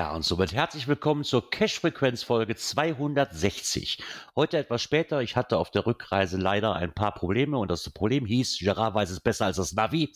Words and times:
Ja, 0.00 0.12
und 0.12 0.24
somit 0.24 0.54
herzlich 0.54 0.88
willkommen 0.88 1.24
zur 1.24 1.50
Cash-Frequenz-Folge 1.50 2.56
260. 2.56 4.02
Heute 4.34 4.56
etwas 4.56 4.80
später. 4.80 5.20
Ich 5.20 5.36
hatte 5.36 5.58
auf 5.58 5.70
der 5.70 5.84
Rückreise 5.84 6.38
leider 6.38 6.74
ein 6.74 6.94
paar 6.94 7.12
Probleme 7.12 7.58
und 7.58 7.70
das 7.70 7.90
Problem 7.90 8.24
hieß, 8.24 8.60
Gerard 8.60 8.94
weiß 8.94 9.10
es 9.10 9.20
besser 9.20 9.44
als 9.44 9.58
das 9.58 9.74
Navi. 9.74 10.14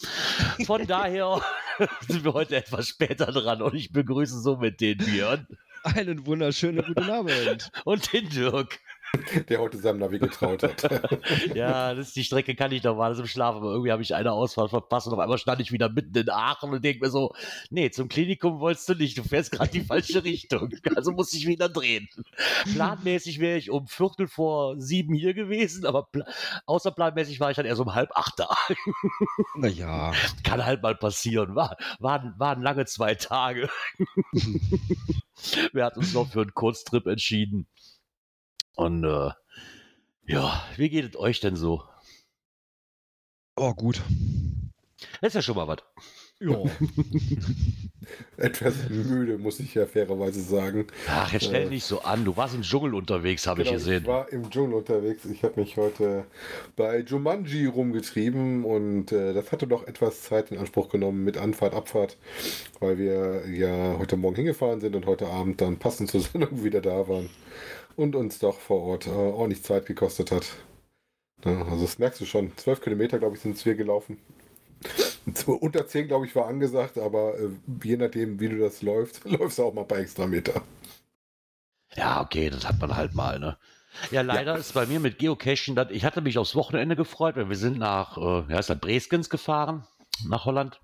Von 0.65 0.87
daher 0.87 1.43
sind 2.09 2.25
wir 2.25 2.33
heute 2.33 2.57
etwas 2.57 2.89
später 2.89 3.27
dran 3.27 3.61
und 3.61 3.75
ich 3.75 3.93
begrüße 3.93 4.41
somit 4.41 4.81
den 4.81 4.97
Björn 4.97 5.47
Einen 5.83 6.25
wunderschönen 6.25 6.83
guten 6.87 7.11
Abend. 7.11 7.71
und 7.85 8.11
den 8.11 8.31
Dirk. 8.31 8.81
der 9.49 9.61
heute 9.61 9.79
seinem 9.79 9.99
Navi 9.99 10.19
getraut 10.19 10.63
hat. 10.63 10.85
Ja, 11.55 11.95
das, 11.95 12.13
die 12.13 12.25
Strecke 12.25 12.55
kann 12.55 12.73
ich 12.73 12.83
normales 12.83 13.19
im 13.19 13.27
Schlaf, 13.27 13.57
aber 13.57 13.71
irgendwie 13.73 13.93
habe 13.93 14.03
ich 14.03 14.15
eine 14.15 14.33
Ausfahrt 14.33 14.71
verpasst 14.71 15.07
und 15.07 15.13
auf 15.13 15.19
einmal 15.19 15.39
stand 15.39 15.61
ich 15.61 15.73
wieder 15.73 15.89
mitten 15.89 16.17
in 16.17 16.31
Aachen 16.31 16.71
und 16.71 16.85
denke 16.85 17.05
mir 17.05 17.11
so, 17.11 17.35
nee, 17.71 17.91
zum 17.91 18.09
Klinikum 18.09 18.61
wolltest 18.61 18.89
du 18.89 18.95
nicht, 18.95 19.17
du 19.19 19.23
fährst 19.23 19.53
gerade 19.53 19.71
die 19.71 19.83
falsche 19.83 20.25
Richtung, 20.25 20.71
also 20.97 21.13
muss 21.13 21.33
ich 21.33 21.47
wieder 21.47 21.69
drehen. 21.69 22.09
Planmäßig 22.75 23.41
wäre 23.41 23.59
ich 23.59 23.71
um 23.71 23.87
Viertel 23.87 24.27
vor 24.27 24.81
sieben 24.81 25.15
hier 25.15 25.35
gewesen, 25.35 25.87
aber 25.87 26.05
pla 26.05 26.25
außerplanmäßig 26.67 27.41
war 27.41 27.51
ich 27.51 27.57
dann 27.57 27.67
erst 27.67 27.81
um 27.81 27.95
halb 27.95 28.11
acht 28.17 28.39
da. 28.39 28.49
Naja, 29.57 30.13
Kann 30.43 30.65
halt 30.65 30.83
mal 30.83 30.95
passieren, 30.95 31.55
war, 31.55 31.77
waren, 31.99 32.35
waren 32.39 32.63
lange 32.63 32.87
zwei 32.87 33.15
Tage. 33.15 33.69
Wir 35.73 35.85
hatten 35.85 36.01
uns 36.01 36.15
noch 36.15 36.31
für 36.31 36.43
einen 36.43 36.55
Kurztrip 36.55 37.07
entschieden. 37.07 37.67
Und 38.77 39.05
äh, 39.05 39.31
ja, 40.27 40.65
wie 40.77 40.89
geht 40.89 41.15
es 41.15 41.17
euch 41.21 41.41
denn 41.41 41.57
so? 41.57 41.83
oh 43.57 43.73
gut. 43.75 44.03
Das 45.21 45.29
ist 45.29 45.35
ja 45.35 45.43
schon 45.43 45.57
mal 45.57 45.69
was. 45.69 45.79
Ja. 46.41 46.57
Etwas 48.37 48.89
müde, 48.91 49.39
muss 49.39 49.61
ich 49.61 49.75
ja 49.75 49.87
fairerweise 49.87 50.43
sagen. 50.43 50.87
Ach, 51.09 51.33
jetzt 51.33 51.47
stell 51.47 51.67
Äh, 51.67 51.71
nicht 51.71 51.85
so 51.85 52.03
an. 52.03 52.25
Du 52.25 52.37
warst 52.37 52.55
im 52.55 52.63
Dschungel 52.63 52.95
unterwegs, 52.95 53.47
habe 53.47 53.63
Genau, 53.63 53.77
ich 53.77 53.77
gesehen. 53.85 54.03
Ich 54.03 54.09
war 54.09 54.29
im 54.31 54.51
Dschungel 54.51 54.75
unterwegs. 54.75 55.25
Ich 55.25 55.43
habe 55.45 55.61
mich 55.61 55.77
heute 55.77 56.27
bei 56.77 56.99
Jumanji 57.01 57.67
rumgetrieben 57.67 58.65
und 58.65 59.13
äh, 59.13 59.33
das 59.33 59.53
hatte 59.53 59.67
doch 59.67 59.87
etwas 59.87 60.23
Zeit 60.23 60.51
in 60.51 60.59
Anspruch 60.59 60.89
genommen 60.91 61.25
mit 61.25 61.39
Anfahrt, 61.39 61.75
Abfahrt, 61.75 62.19
weil 62.81 62.99
wir 62.99 63.49
ja 63.49 63.97
heute 63.99 64.17
Morgen 64.17 64.37
hingefahren 64.37 64.81
sind 64.81 64.97
und 64.97 65.07
heute 65.07 65.29
Abend 65.29 65.61
dann 65.61 65.79
passend 65.79 66.11
zur 66.11 66.21
Sendung 66.23 66.65
wieder 66.65 66.81
da 66.81 67.09
waren 67.09 67.31
und 67.97 68.17
uns 68.17 68.39
doch 68.39 68.59
vor 68.59 68.83
Ort 68.83 69.07
äh, 69.07 69.11
ordentlich 69.11 69.63
Zeit 69.63 69.87
gekostet 69.87 70.31
hat. 70.31 70.45
Ja, 71.45 71.63
also 71.65 71.83
das 71.83 71.99
merkst 71.99 72.21
du 72.21 72.25
schon. 72.25 72.57
Zwölf 72.57 72.81
Kilometer, 72.81 73.19
glaube 73.19 73.37
ich, 73.37 73.43
sind 73.43 73.65
wir 73.65 73.75
gelaufen. 73.75 74.19
Unter 75.47 75.87
10, 75.87 76.09
glaube 76.09 76.27
ich, 76.27 76.35
war 76.35 76.47
angesagt, 76.47 76.99
aber 76.99 77.39
äh, 77.39 77.49
je 77.83 77.97
nachdem, 77.97 78.41
wie 78.41 78.49
du 78.49 78.59
das 78.59 78.83
läufst, 78.83 79.25
läufst 79.25 79.59
du 79.59 79.65
auch 79.65 79.75
mal 79.75 79.83
ein 79.83 79.89
paar 79.89 79.99
extra 79.99 80.27
Meter. 80.27 80.63
Ja, 81.95 82.21
okay, 82.21 82.51
das 82.51 82.67
hat 82.67 82.81
man 82.81 82.97
halt 82.97 83.15
mal, 83.15 83.39
ne? 83.39 83.57
Ja, 84.11 84.23
leider 84.23 84.57
ist 84.59 84.75
bei 84.75 84.87
mir 84.87 84.99
mit 84.99 85.19
Geocaching, 85.19 85.79
ich 85.91 86.05
hatte 86.05 86.21
mich 86.21 86.37
aufs 86.39 86.57
Wochenende 86.57 86.97
gefreut, 86.97 87.37
weil 87.37 87.49
wir 87.49 87.57
sind 87.57 87.79
nach, 87.79 88.19
äh, 88.19 88.53
ja, 88.53 88.59
ist 88.59 88.69
das 88.69 88.81
Breskens 88.81 89.31
gefahren, 89.31 89.87
nach 90.27 90.45
Holland. 90.45 90.81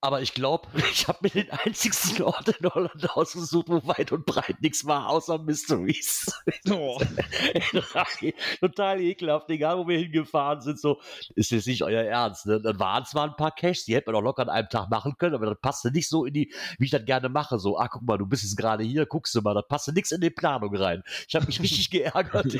Aber 0.00 0.22
ich 0.22 0.32
glaube, 0.32 0.68
ich 0.92 1.08
habe 1.08 1.18
mir 1.22 1.30
den 1.30 1.50
einzigsten 1.50 2.22
Ort 2.22 2.48
in 2.48 2.70
Holland 2.70 3.10
ausgesucht, 3.10 3.68
wo 3.68 3.84
weit 3.86 4.12
und 4.12 4.26
breit 4.26 4.60
nichts 4.60 4.86
war, 4.86 5.08
außer 5.08 5.38
Mysteries. 5.38 6.30
Oh. 6.70 7.00
Total 8.60 9.00
ekelhaft, 9.00 9.50
egal 9.50 9.78
wo 9.78 9.88
wir 9.88 9.98
hingefahren 9.98 10.60
sind, 10.60 10.80
so, 10.80 11.00
ist 11.34 11.50
jetzt 11.50 11.66
nicht 11.66 11.82
euer 11.82 12.02
Ernst, 12.02 12.46
ne? 12.46 12.60
Dann 12.60 12.78
waren 12.78 13.04
zwar 13.06 13.24
ein 13.24 13.36
paar 13.36 13.50
Caches, 13.52 13.86
die 13.86 13.94
hätten 13.94 14.08
wir 14.08 14.12
doch 14.12 14.22
locker 14.22 14.42
an 14.42 14.48
einem 14.48 14.68
Tag 14.68 14.88
machen 14.88 15.16
können, 15.18 15.34
aber 15.34 15.46
das 15.46 15.60
passte 15.60 15.90
nicht 15.90 16.08
so 16.08 16.24
in 16.24 16.34
die, 16.34 16.52
wie 16.78 16.84
ich 16.84 16.90
das 16.90 17.04
gerne 17.04 17.28
mache, 17.28 17.58
so, 17.58 17.78
ah, 17.78 17.88
guck 17.88 18.02
mal, 18.02 18.18
du 18.18 18.26
bist 18.26 18.44
jetzt 18.44 18.56
gerade 18.56 18.84
hier, 18.84 19.06
guckst 19.06 19.34
du 19.34 19.40
mal, 19.40 19.54
das 19.54 19.66
passte 19.68 19.92
nichts 19.92 20.12
in 20.12 20.20
die 20.20 20.30
Planung 20.30 20.74
rein. 20.76 21.02
Ich 21.26 21.34
habe 21.34 21.46
mich 21.46 21.60
richtig 21.60 21.90
geärgert. 21.90 22.56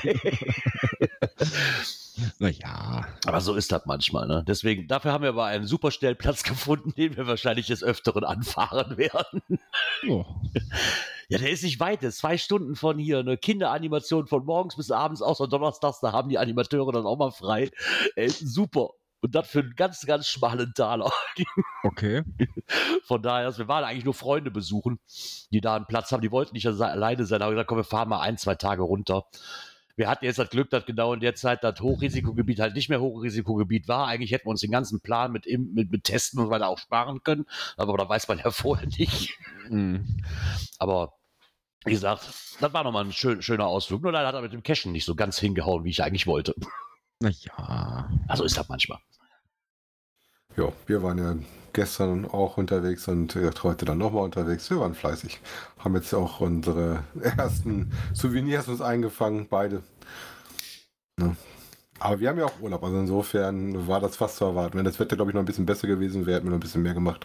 Naja. 2.38 3.06
Aber 3.26 3.40
so 3.40 3.54
ist 3.54 3.72
das 3.72 3.86
manchmal, 3.86 4.26
ne? 4.26 4.44
Deswegen, 4.46 4.88
dafür 4.88 5.12
haben 5.12 5.22
wir 5.22 5.30
aber 5.30 5.46
einen 5.46 5.66
super 5.66 5.90
Stellplatz 5.90 6.42
gefunden, 6.44 6.92
den 6.96 7.16
wir 7.16 7.26
wahrscheinlich 7.26 7.66
des 7.66 7.82
Öfteren 7.82 8.24
anfahren 8.24 8.96
werden. 8.96 9.42
Oh. 10.08 10.24
Ja, 11.28 11.38
der 11.38 11.50
ist 11.50 11.62
nicht 11.62 11.80
weit, 11.80 12.02
der 12.02 12.08
ist 12.08 12.18
zwei 12.18 12.38
Stunden 12.38 12.74
von 12.74 12.98
hier, 12.98 13.18
eine 13.18 13.36
Kinderanimation 13.36 14.26
von 14.26 14.44
morgens 14.44 14.76
bis 14.76 14.90
abends, 14.90 15.20
außer 15.20 15.46
donnerstags, 15.46 16.00
da 16.00 16.12
haben 16.12 16.30
die 16.30 16.38
Animateure 16.38 16.92
dann 16.92 17.06
auch 17.06 17.18
mal 17.18 17.30
frei. 17.30 17.70
Ey, 18.16 18.28
super. 18.30 18.90
Und 19.20 19.34
das 19.34 19.48
für 19.48 19.60
einen 19.60 19.74
ganz, 19.74 20.06
ganz 20.06 20.26
schmalen 20.28 20.72
Taler. 20.74 21.10
Okay. 21.84 22.22
Von 23.04 23.22
daher, 23.22 23.46
also 23.46 23.58
wir 23.60 23.68
waren 23.68 23.84
eigentlich 23.84 24.04
nur 24.04 24.12
Freunde 24.12 24.50
besuchen, 24.50 24.98
die 25.52 25.60
da 25.60 25.76
einen 25.76 25.86
Platz 25.86 26.10
haben. 26.10 26.20
Die 26.20 26.32
wollten 26.32 26.54
nicht 26.54 26.66
alleine 26.66 27.24
sein, 27.24 27.40
aber 27.40 27.52
gesagt, 27.52 27.68
komm, 27.68 27.78
wir 27.78 27.84
fahren 27.84 28.08
mal 28.08 28.20
ein, 28.20 28.36
zwei 28.36 28.56
Tage 28.56 28.82
runter. 28.82 29.24
Wir 29.98 30.08
hatten 30.08 30.24
jetzt 30.24 30.38
das 30.38 30.48
Glück, 30.50 30.70
dass 30.70 30.86
genau 30.86 31.12
in 31.12 31.18
der 31.18 31.34
Zeit 31.34 31.64
das 31.64 31.80
Hochrisikogebiet 31.80 32.60
halt 32.60 32.76
nicht 32.76 32.88
mehr 32.88 33.00
Hochrisikogebiet 33.00 33.88
war. 33.88 34.06
Eigentlich 34.06 34.30
hätten 34.30 34.46
wir 34.46 34.52
uns 34.52 34.60
den 34.60 34.70
ganzen 34.70 35.00
Plan 35.00 35.32
mit, 35.32 35.44
mit, 35.46 35.90
mit 35.90 36.04
Testen 36.04 36.38
und 36.38 36.46
so 36.46 36.50
weiter 36.52 36.68
auch 36.68 36.78
sparen 36.78 37.20
können. 37.24 37.46
Aber 37.76 37.96
da 37.96 38.08
weiß 38.08 38.28
man 38.28 38.38
ja 38.38 38.48
vorher 38.52 38.86
nicht. 38.86 39.36
Mhm. 39.68 40.22
Aber 40.78 41.14
wie 41.84 41.90
gesagt, 41.90 42.28
das 42.60 42.72
war 42.72 42.84
nochmal 42.84 43.06
ein 43.06 43.12
schön, 43.12 43.42
schöner 43.42 43.66
Ausflug. 43.66 44.00
Nur 44.02 44.12
leider 44.12 44.28
hat 44.28 44.36
er 44.36 44.42
mit 44.42 44.52
dem 44.52 44.62
Cashen 44.62 44.92
nicht 44.92 45.04
so 45.04 45.16
ganz 45.16 45.36
hingehauen, 45.36 45.82
wie 45.82 45.90
ich 45.90 46.04
eigentlich 46.04 46.28
wollte. 46.28 46.54
Naja. 47.18 48.08
Also 48.28 48.44
ist 48.44 48.56
das 48.56 48.68
manchmal. 48.68 49.00
Ja, 50.58 50.72
wir 50.86 51.04
waren 51.04 51.18
ja 51.18 51.36
gestern 51.72 52.26
auch 52.26 52.56
unterwegs 52.56 53.06
und 53.06 53.36
äh, 53.36 53.48
heute 53.62 53.84
dann 53.84 53.98
nochmal 53.98 54.24
unterwegs. 54.24 54.68
Wir 54.70 54.80
waren 54.80 54.92
fleißig. 54.92 55.38
Haben 55.78 55.94
jetzt 55.94 56.12
auch 56.12 56.40
unsere 56.40 57.04
ersten 57.36 57.92
Souvenirs 58.12 58.66
uns 58.66 58.80
eingefangen, 58.80 59.46
beide. 59.48 59.84
Ne? 61.16 61.36
Aber 62.00 62.18
wir 62.18 62.28
haben 62.28 62.38
ja 62.38 62.46
auch 62.46 62.60
Urlaub, 62.60 62.82
also 62.82 62.98
insofern 62.98 63.86
war 63.86 64.00
das 64.00 64.16
fast 64.16 64.38
zu 64.38 64.46
erwarten. 64.46 64.78
Wenn 64.78 64.84
das 64.84 64.98
Wetter, 64.98 65.14
glaube 65.14 65.30
ich, 65.30 65.34
noch 65.36 65.42
ein 65.42 65.46
bisschen 65.46 65.66
besser 65.66 65.86
gewesen 65.86 66.26
wäre, 66.26 66.36
hätten 66.36 66.46
wir 66.46 66.50
noch 66.50 66.58
ein 66.58 66.60
bisschen 66.60 66.82
mehr 66.82 66.94
gemacht. 66.94 67.24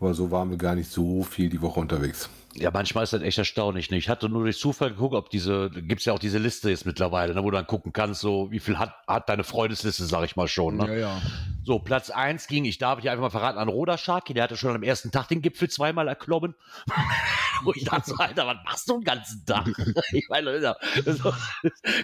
Aber 0.00 0.14
so 0.14 0.30
waren 0.30 0.50
wir 0.50 0.56
gar 0.56 0.76
nicht 0.76 0.90
so 0.90 1.24
viel 1.24 1.48
die 1.48 1.60
Woche 1.60 1.80
unterwegs. 1.80 2.30
Ja, 2.54 2.70
manchmal 2.70 3.04
ist 3.04 3.12
das 3.12 3.22
echt 3.22 3.38
erstaunlich. 3.38 3.90
Ne? 3.90 3.96
Ich 3.96 4.08
hatte 4.08 4.28
nur 4.28 4.44
durch 4.44 4.58
Zufall 4.58 4.90
geguckt, 4.90 5.14
ob 5.14 5.30
diese, 5.30 5.70
gibt's 5.70 6.04
ja 6.04 6.12
auch 6.12 6.18
diese 6.20 6.38
Liste 6.38 6.70
jetzt 6.70 6.86
mittlerweile, 6.86 7.34
ne, 7.34 7.42
wo 7.42 7.50
du 7.50 7.56
dann 7.56 7.66
gucken 7.66 7.92
kannst, 7.92 8.20
so 8.20 8.52
wie 8.52 8.60
viel 8.60 8.78
hat, 8.78 8.94
hat 9.06 9.28
deine 9.28 9.44
Freundesliste, 9.44 10.04
sag 10.04 10.24
ich 10.24 10.36
mal 10.36 10.48
schon. 10.48 10.76
Ne? 10.76 10.86
Ja, 10.86 10.94
ja. 10.94 11.22
So, 11.68 11.78
Platz 11.78 12.08
eins 12.08 12.46
ging, 12.46 12.64
ich 12.64 12.78
darf 12.78 12.98
dich 12.98 13.10
einfach 13.10 13.24
mal 13.24 13.28
verraten, 13.28 13.58
an 13.58 13.68
Roda 13.68 13.98
Sharky, 13.98 14.32
der 14.32 14.44
hatte 14.44 14.56
schon 14.56 14.74
am 14.74 14.82
ersten 14.82 15.10
Tag 15.10 15.28
den 15.28 15.42
Gipfel 15.42 15.68
zweimal 15.68 16.08
erklommen. 16.08 16.54
Wo 17.62 17.74
ich 17.74 17.84
dachte, 17.84 18.08
so, 18.08 18.16
Alter, 18.16 18.46
was 18.46 18.56
machst 18.64 18.88
du 18.88 18.94
den 18.94 19.04
ganzen 19.04 19.44
Tag? 19.44 19.66
ich 20.12 20.26
meine, 20.30 20.58
ja, 20.62 20.76
so, 21.04 21.30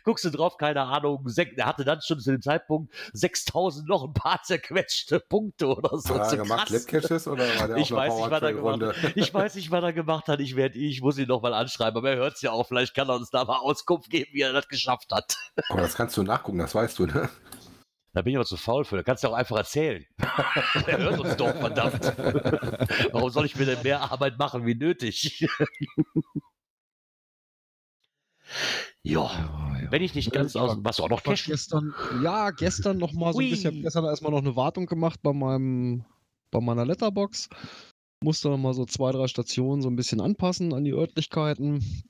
guckst 0.05 0.27
du 0.27 0.29
drauf, 0.29 0.59
keine 0.59 0.83
Ahnung, 0.83 1.25
der 1.35 1.65
hatte 1.65 1.87
dann 1.87 2.03
schon 2.03 2.21
zu 2.21 2.33
dem 2.33 2.43
Zeitpunkt 2.43 2.93
6000 3.15 3.89
noch 3.89 4.05
ein 4.05 4.13
paar 4.13 4.43
zerquetschte 4.43 5.19
Punkte 5.19 5.69
oder 5.69 5.97
so. 5.97 6.15
Hat 6.15 6.33
er 6.33 6.37
gemacht 6.37 6.69
krass. 6.69 6.87
Labcaches 6.93 7.27
oder 7.27 7.45
war 7.59 7.69
der 7.69 7.77
Ich 7.79 7.91
einer 7.91 8.01
weiß 8.01 8.17
nicht, 8.17 8.31
was 8.31 8.43
er 8.43 8.53
gemacht 8.53 8.83
hat. 8.83 9.17
Ich 9.17 9.33
weiß 9.33 9.55
nicht, 9.55 9.71
was 9.71 9.83
er 9.83 9.93
gemacht 9.95 10.29
hat. 10.29 10.41
Ich 10.41 10.57
werde, 10.57 10.79
ich 10.79 11.01
muss 11.01 11.17
ihn 11.17 11.29
noch 11.29 11.41
mal 11.41 11.55
anschreiben, 11.55 11.97
aber 11.97 12.11
er 12.11 12.17
hört 12.17 12.35
es 12.35 12.43
ja 12.43 12.51
auch. 12.51 12.69
Vielleicht 12.69 12.95
kann 12.95 13.09
er 13.09 13.15
uns 13.15 13.31
da 13.31 13.47
mal 13.47 13.61
Auskunft 13.61 14.11
geben, 14.11 14.29
wie 14.35 14.43
er 14.43 14.53
das 14.53 14.69
geschafft 14.69 15.11
hat. 15.11 15.39
Aber 15.71 15.81
das 15.81 15.95
kannst 15.95 16.19
du 16.19 16.23
nachgucken, 16.23 16.59
das 16.59 16.75
weißt 16.75 16.99
du, 16.99 17.07
ne? 17.07 17.31
Da 18.15 18.23
bin 18.23 18.31
ich 18.31 18.37
aber 18.37 18.47
zu 18.47 18.57
faul 18.57 18.85
für. 18.85 18.97
Da 18.97 19.03
kannst 19.03 19.25
du 19.25 19.29
auch 19.29 19.35
einfach 19.35 19.57
erzählen. 19.57 20.07
er 20.87 20.99
hört 20.99 21.19
uns 21.19 21.37
doch, 21.37 21.53
verdammt. 21.53 22.01
Warum 23.13 23.29
soll 23.31 23.45
ich 23.45 23.57
mir 23.57 23.67
denn 23.67 23.83
mehr 23.83 24.01
Arbeit 24.13 24.39
machen 24.39 24.65
wie 24.67 24.77
nötig? 24.77 25.41
ja, 29.03 29.03
Ja, 29.03 29.81
ja. 29.83 29.91
wenn 29.91 30.03
ich 30.03 30.15
nicht 30.15 30.31
ganz 30.33 30.55
aus, 30.55 30.77
was 30.81 31.01
auch 31.01 31.09
noch 31.09 31.25
Cash. 31.25 31.47
gestern, 31.47 31.93
ja, 32.23 32.53
gestern 32.53 32.99
noch 32.99 33.13
mal 33.13 33.33
so 33.33 33.41
ein 33.41 33.47
Ui. 33.47 33.51
bisschen, 33.51 33.83
gestern 33.83 34.05
erstmal 34.05 34.31
noch 34.31 34.39
eine 34.39 34.55
Wartung 34.55 34.87
gemacht 34.87 35.19
bei 35.23 35.33
meinem, 35.33 36.05
bei 36.53 36.61
meiner 36.61 36.87
Letterbox. 36.87 37.49
Musste 38.23 38.49
noch 38.49 38.59
mal 38.59 38.75
so 38.75 38.85
zwei, 38.87 39.11
drei 39.11 39.27
Stationen 39.27 39.83
so 39.83 39.89
ein 39.89 39.97
bisschen 39.97 40.21
anpassen 40.21 40.73
an 40.73 40.85
die 40.85 40.93
Örtlichkeiten. 40.93 42.05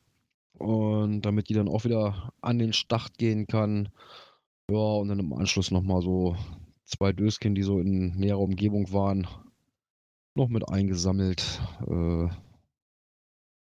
Und 0.58 1.22
damit 1.22 1.48
die 1.48 1.54
dann 1.54 1.68
auch 1.68 1.84
wieder 1.84 2.30
an 2.42 2.58
den 2.58 2.74
Start 2.74 3.16
gehen 3.16 3.46
kann. 3.46 3.88
Ja, 4.70 4.76
und 4.76 5.08
dann 5.08 5.18
im 5.18 5.32
Anschluss 5.32 5.70
noch 5.70 5.82
mal 5.82 6.00
so 6.00 6.36
zwei 6.84 7.12
Döschen, 7.12 7.54
die 7.54 7.62
so 7.62 7.80
in 7.80 8.16
näherer 8.16 8.40
Umgebung 8.40 8.92
waren, 8.92 9.26
noch 10.34 10.48
mit 10.48 10.68
eingesammelt. 10.68 11.60
Äh, 11.86 12.24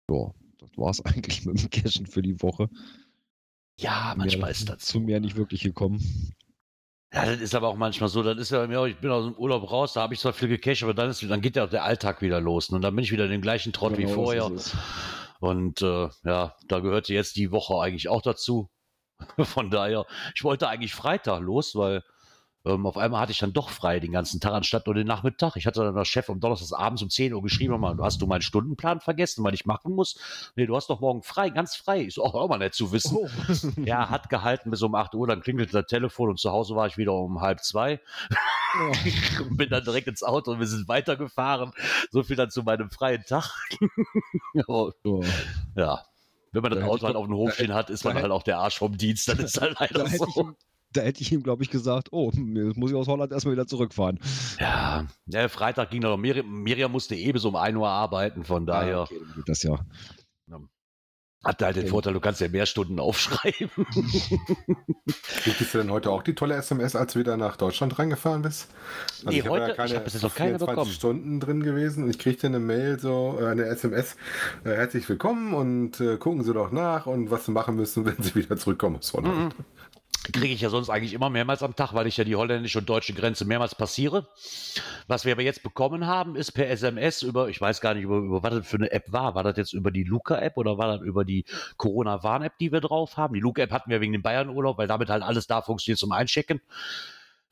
ja, 0.10 0.32
das 0.60 0.78
war 0.78 0.90
es 0.90 1.02
eigentlich 1.06 1.46
mit 1.46 1.62
dem 1.62 1.70
Cashen 1.70 2.06
für 2.06 2.22
die 2.22 2.42
Woche. 2.42 2.70
Ja, 3.80 4.14
manchmal 4.16 4.52
ist 4.52 4.70
das 4.70 4.80
zu 4.80 5.00
mehr 5.00 5.20
nicht 5.20 5.36
wirklich 5.36 5.62
gekommen. 5.62 6.34
Ja, 7.14 7.26
das 7.26 7.40
ist 7.42 7.56
aber 7.56 7.70
auch 7.70 7.76
manchmal 7.76 8.10
so. 8.10 8.24
Das 8.24 8.38
ist 8.38 8.52
ja 8.52 8.60
bei 8.60 8.68
mir 8.68 8.80
auch, 8.80 8.86
ich 8.86 8.98
bin 8.98 9.12
aus 9.12 9.26
dem 9.26 9.36
Urlaub 9.36 9.70
raus, 9.70 9.94
da 9.94 10.02
habe 10.02 10.14
ich 10.14 10.20
zwar 10.20 10.34
viel 10.34 10.50
gecached, 10.50 10.84
aber 10.84 10.94
dann, 10.94 11.10
ist, 11.10 11.24
dann 11.24 11.42
geht 11.42 11.56
ja 11.56 11.66
auch 11.66 11.70
der 11.70 11.84
Alltag 11.84 12.22
wieder 12.22 12.40
los. 12.40 12.70
Und 12.70 12.82
dann 12.82 12.96
bin 12.96 13.04
ich 13.04 13.12
wieder 13.12 13.26
in 13.26 13.32
den 13.32 13.42
gleichen 13.42 13.74
Trott 13.74 13.98
wie 13.98 14.04
Genau, 14.04 14.16
so 14.16 14.24
vorher. 14.24 14.52
Und 15.40 15.82
äh, 15.82 16.10
ja, 16.24 16.56
da 16.68 16.80
gehörte 16.80 17.14
jetzt 17.14 17.36
die 17.36 17.52
Woche 17.52 17.80
eigentlich 17.80 18.08
auch 18.08 18.22
dazu. 18.22 18.70
Von 19.38 19.70
daher, 19.70 20.06
ich 20.36 20.44
wollte 20.44 20.68
eigentlich 20.68 20.94
Freitag 20.94 21.42
los, 21.42 21.76
weil 21.76 22.04
ähm, 22.66 22.88
auf 22.88 22.98
einmal 22.98 23.22
hatte 23.22 23.32
ich 23.32 23.38
dann 23.38 23.54
doch 23.54 23.70
frei 23.70 24.00
den 24.00 24.12
ganzen 24.12 24.40
Tag 24.40 24.54
anstatt 24.54 24.88
nur 24.88 24.96
den 24.96 25.06
Nachmittag. 25.06 25.56
Ich 25.56 25.68
hatte 25.68 25.82
dann 25.82 25.94
der 25.94 26.04
Chef 26.04 26.30
am 26.30 26.40
Donnerstag 26.40 26.80
abends 26.80 27.04
um 27.04 27.12
10 27.12 27.34
Uhr 27.34 27.44
geschrieben, 27.44 27.80
mal, 27.80 27.96
hast 28.02 28.22
du 28.22 28.28
meinen 28.28 28.42
Stundenplan 28.42 29.02
vergessen, 29.02 29.44
was 29.44 29.54
ich 29.54 29.66
machen 29.66 29.94
muss? 29.94 30.20
Nee, 30.56 30.66
du 30.66 30.76
hast 30.76 30.90
doch 30.90 31.00
morgen 31.00 31.22
frei, 31.22 31.52
ganz 31.52 31.76
frei. 31.76 32.02
Ist 32.02 32.20
auch, 32.20 32.34
auch 32.34 32.50
mal 32.50 32.58
nett 32.58 32.74
zu 32.74 32.92
wissen. 32.92 33.18
Oh. 33.18 33.30
Ja, 33.86 34.10
hat 34.10 34.30
gehalten 34.30 34.72
bis 34.72 34.82
um 34.82 34.96
8 34.96 35.14
Uhr, 35.14 35.28
dann 35.28 35.42
klingelte 35.42 35.74
das 35.74 35.86
Telefon 35.86 36.30
und 36.30 36.40
zu 36.40 36.52
Hause 36.52 36.76
war 36.76 36.88
ich 36.88 36.98
wieder 36.98 37.14
um 37.14 37.42
halb 37.42 37.64
zwei. 37.64 38.02
Und 38.80 39.58
bin 39.58 39.70
dann 39.70 39.84
direkt 39.84 40.08
ins 40.08 40.24
Auto 40.24 40.52
und 40.52 40.60
wir 40.60 40.68
sind 40.68 40.88
weitergefahren. 40.88 41.72
So 42.10 42.24
viel 42.24 42.36
dann 42.36 42.50
zu 42.50 42.64
meinem 42.64 42.90
freien 42.90 43.24
Tag. 43.26 43.52
Aber, 44.68 44.94
Ja. 45.76 46.04
Ja. 46.56 46.64
Wenn 46.64 46.64
man 46.64 46.72
das 46.72 46.80
Da 46.82 46.88
Auto 46.88 47.06
halt 47.06 47.16
auf 47.16 47.26
dem 47.28 47.36
Hof 47.36 47.54
stehen 47.54 47.74
hat, 47.74 47.90
ist 47.90 48.04
man 48.04 48.16
halt 48.16 48.32
auch 48.32 48.44
der 48.44 48.60
Arsch 48.60 48.78
vom 48.78 48.98
Dienst. 48.98 49.28
Dann 49.28 49.40
ist 49.40 49.60
halt 49.62 49.78
leider 49.80 50.04
Da 50.04 50.08
hätte, 50.08 50.28
ich 50.28 50.36
so. 50.36 50.42
ihm, 50.42 50.56
da 50.94 51.02
hätte 51.02 51.22
ich 51.22 51.32
ihm, 51.32 51.44
glaube 51.44 51.64
ich, 51.64 51.70
gesagt, 51.70 52.10
oh, 52.12 52.32
jetzt 52.34 52.78
muss 52.78 52.92
ich 52.92 52.98
aus 52.98 53.08
Holland 53.08 53.32
erstmal 53.32 53.54
wieder 53.54 53.68
zurückfahren. 53.68 54.20
Ja, 54.60 55.06
ja, 55.28 55.48
Freitag 55.50 55.92
ging 55.92 56.02
noch. 56.02 56.18
Miriam, 56.18 56.50
Miriam 56.64 56.92
musste 56.92 57.16
eh 57.16 57.32
bis 57.32 57.46
um 57.46 57.56
1 57.56 57.78
Uhr 57.78 57.90
arbeiten, 57.90 58.44
von 58.44 58.66
daher 58.66 59.00
Ah, 59.00 59.02
okay, 59.02 59.20
dann 59.20 59.34
geht 59.34 59.50
das 59.50 59.64
ja. 59.64 59.86
Hatte 61.46 61.66
halt 61.66 61.76
den. 61.78 61.88
Vorteil, 61.88 62.14
du 62.14 62.20
kannst 62.20 62.42
ja 62.42 62.48
mehr 62.50 62.66
Stunden 62.66 63.00
aufschreiben. 63.00 63.70
Kriegst 65.44 65.74
du 65.74 65.78
denn 65.78 65.92
heute 65.92 66.10
auch 66.12 66.24
die 66.24 66.34
tolle 66.36 66.56
SMS, 66.56 66.96
als 66.96 67.14
du 67.14 67.20
wieder 67.20 67.38
nach 67.38 67.56
Deutschland 67.58 67.98
reingefahren 68.00 68.42
bist? 68.42 68.68
Also 69.26 69.30
Nee, 69.30 69.42
hab 69.44 69.50
heute- 69.50 69.76
ich 69.86 69.96
hab 69.96 70.04
bis 70.04 70.14
jetzt 70.14 70.24
noch 70.24 70.34
keine 70.36 70.50
24 70.58 70.68
bekommen. 70.76 70.92
Stunden 70.92 71.40
drin 71.40 71.64
gewesen 71.64 72.04
und 72.04 72.10
ich 72.10 72.20
kriegte 72.20 72.48
eine 72.48 72.60
Mail, 72.60 73.00
so 73.00 73.38
äh, 73.40 73.46
eine 73.46 73.66
SMS, 73.66 74.16
äh, 74.64 74.70
herzlich 74.72 75.08
willkommen 75.08 75.54
und 75.54 76.00
äh, 76.02 76.18
gucken 76.18 76.44
Sie 76.44 76.54
doch 76.54 76.72
nach 76.72 77.06
und 77.06 77.30
was 77.32 77.46
Sie 77.46 77.52
machen 77.52 77.76
müssen, 77.76 78.06
wenn 78.06 78.22
Sie 78.22 78.36
wieder 78.36 78.58
zurückkommen 78.58 78.98
aus 78.98 79.14
Holland. 79.14 79.38
Mhm. 79.38 79.50
Kriege 80.32 80.54
ich 80.54 80.62
ja 80.62 80.70
sonst 80.70 80.90
eigentlich 80.90 81.14
immer 81.14 81.30
mehrmals 81.30 81.62
am 81.62 81.76
Tag, 81.76 81.94
weil 81.94 82.08
ich 82.08 82.18
ja 82.18 82.24
die 82.24 82.36
holländische 82.36 82.80
und 82.80 82.90
deutsche 82.90 83.14
Grenze 83.14 83.46
mehrmals 83.46 83.76
passiere. 83.76 84.28
Was 85.08 85.26
wir 85.26 85.34
aber 85.34 85.44
jetzt 85.44 85.62
bekommen 85.62 86.08
haben, 86.08 86.36
ist 86.36 86.52
per 86.52 86.70
SMS 86.70 87.22
über, 87.22 87.50
ich 87.50 87.62
weiß 87.62 87.80
gar 87.80 87.94
nicht, 87.94 88.04
über, 88.04 88.18
über 88.18 88.42
was 88.42 88.56
das 88.56 88.68
für 88.68 88.78
eine 88.78 88.92
App 88.92 89.12
war. 89.12 89.36
War 89.36 89.44
das 89.44 89.58
jetzt 89.58 89.74
über 89.74 89.92
die 89.92 90.04
Luca-App 90.04 90.58
oder 90.58 90.78
war 90.78 90.98
das 90.98 91.06
über 91.06 91.26
die 91.26 91.46
Corona-Warn-App, 91.78 92.58
die 92.60 92.72
wir 92.72 92.82
drauf 92.82 93.18
haben? 93.18 93.34
Die 93.36 93.40
Luca-App 93.40 93.72
hatten 93.72 93.90
wir 93.90 94.02
wegen 94.02 94.14
dem 94.14 94.24
Bayern-Urlaub, 94.24 94.78
weil 94.78 94.88
damit 94.88 95.10
halt 95.10 95.22
alles 95.24 95.48
da 95.48 95.62
funktioniert 95.62 96.00
zum 96.00 96.12
Einchecken. 96.12 96.62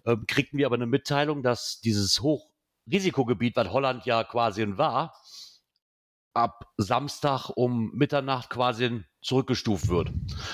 Ähm, 0.06 0.26
kriegten 0.28 0.58
wir 0.58 0.66
aber 0.66 0.76
eine 0.76 0.88
Mitteilung, 0.88 1.44
dass 1.44 1.80
dieses 1.82 2.22
Hochrisikogebiet, 2.22 3.56
was 3.56 3.72
Holland 3.72 4.06
ja 4.06 4.24
quasi 4.24 4.66
war, 4.78 5.16
ab 6.34 6.72
Samstag 6.78 7.50
um 7.50 7.92
Mitternacht 7.94 8.50
quasi 8.50 9.04
zurückgestuft 9.24 9.88
wird. 9.88 10.12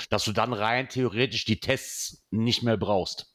Dass 0.10 0.24
du 0.26 0.32
dann 0.32 0.54
rein 0.54 0.90
theoretisch 0.90 1.46
die 1.46 1.60
Tests 1.60 2.24
nicht 2.32 2.64
mehr 2.64 2.78
brauchst, 2.78 3.34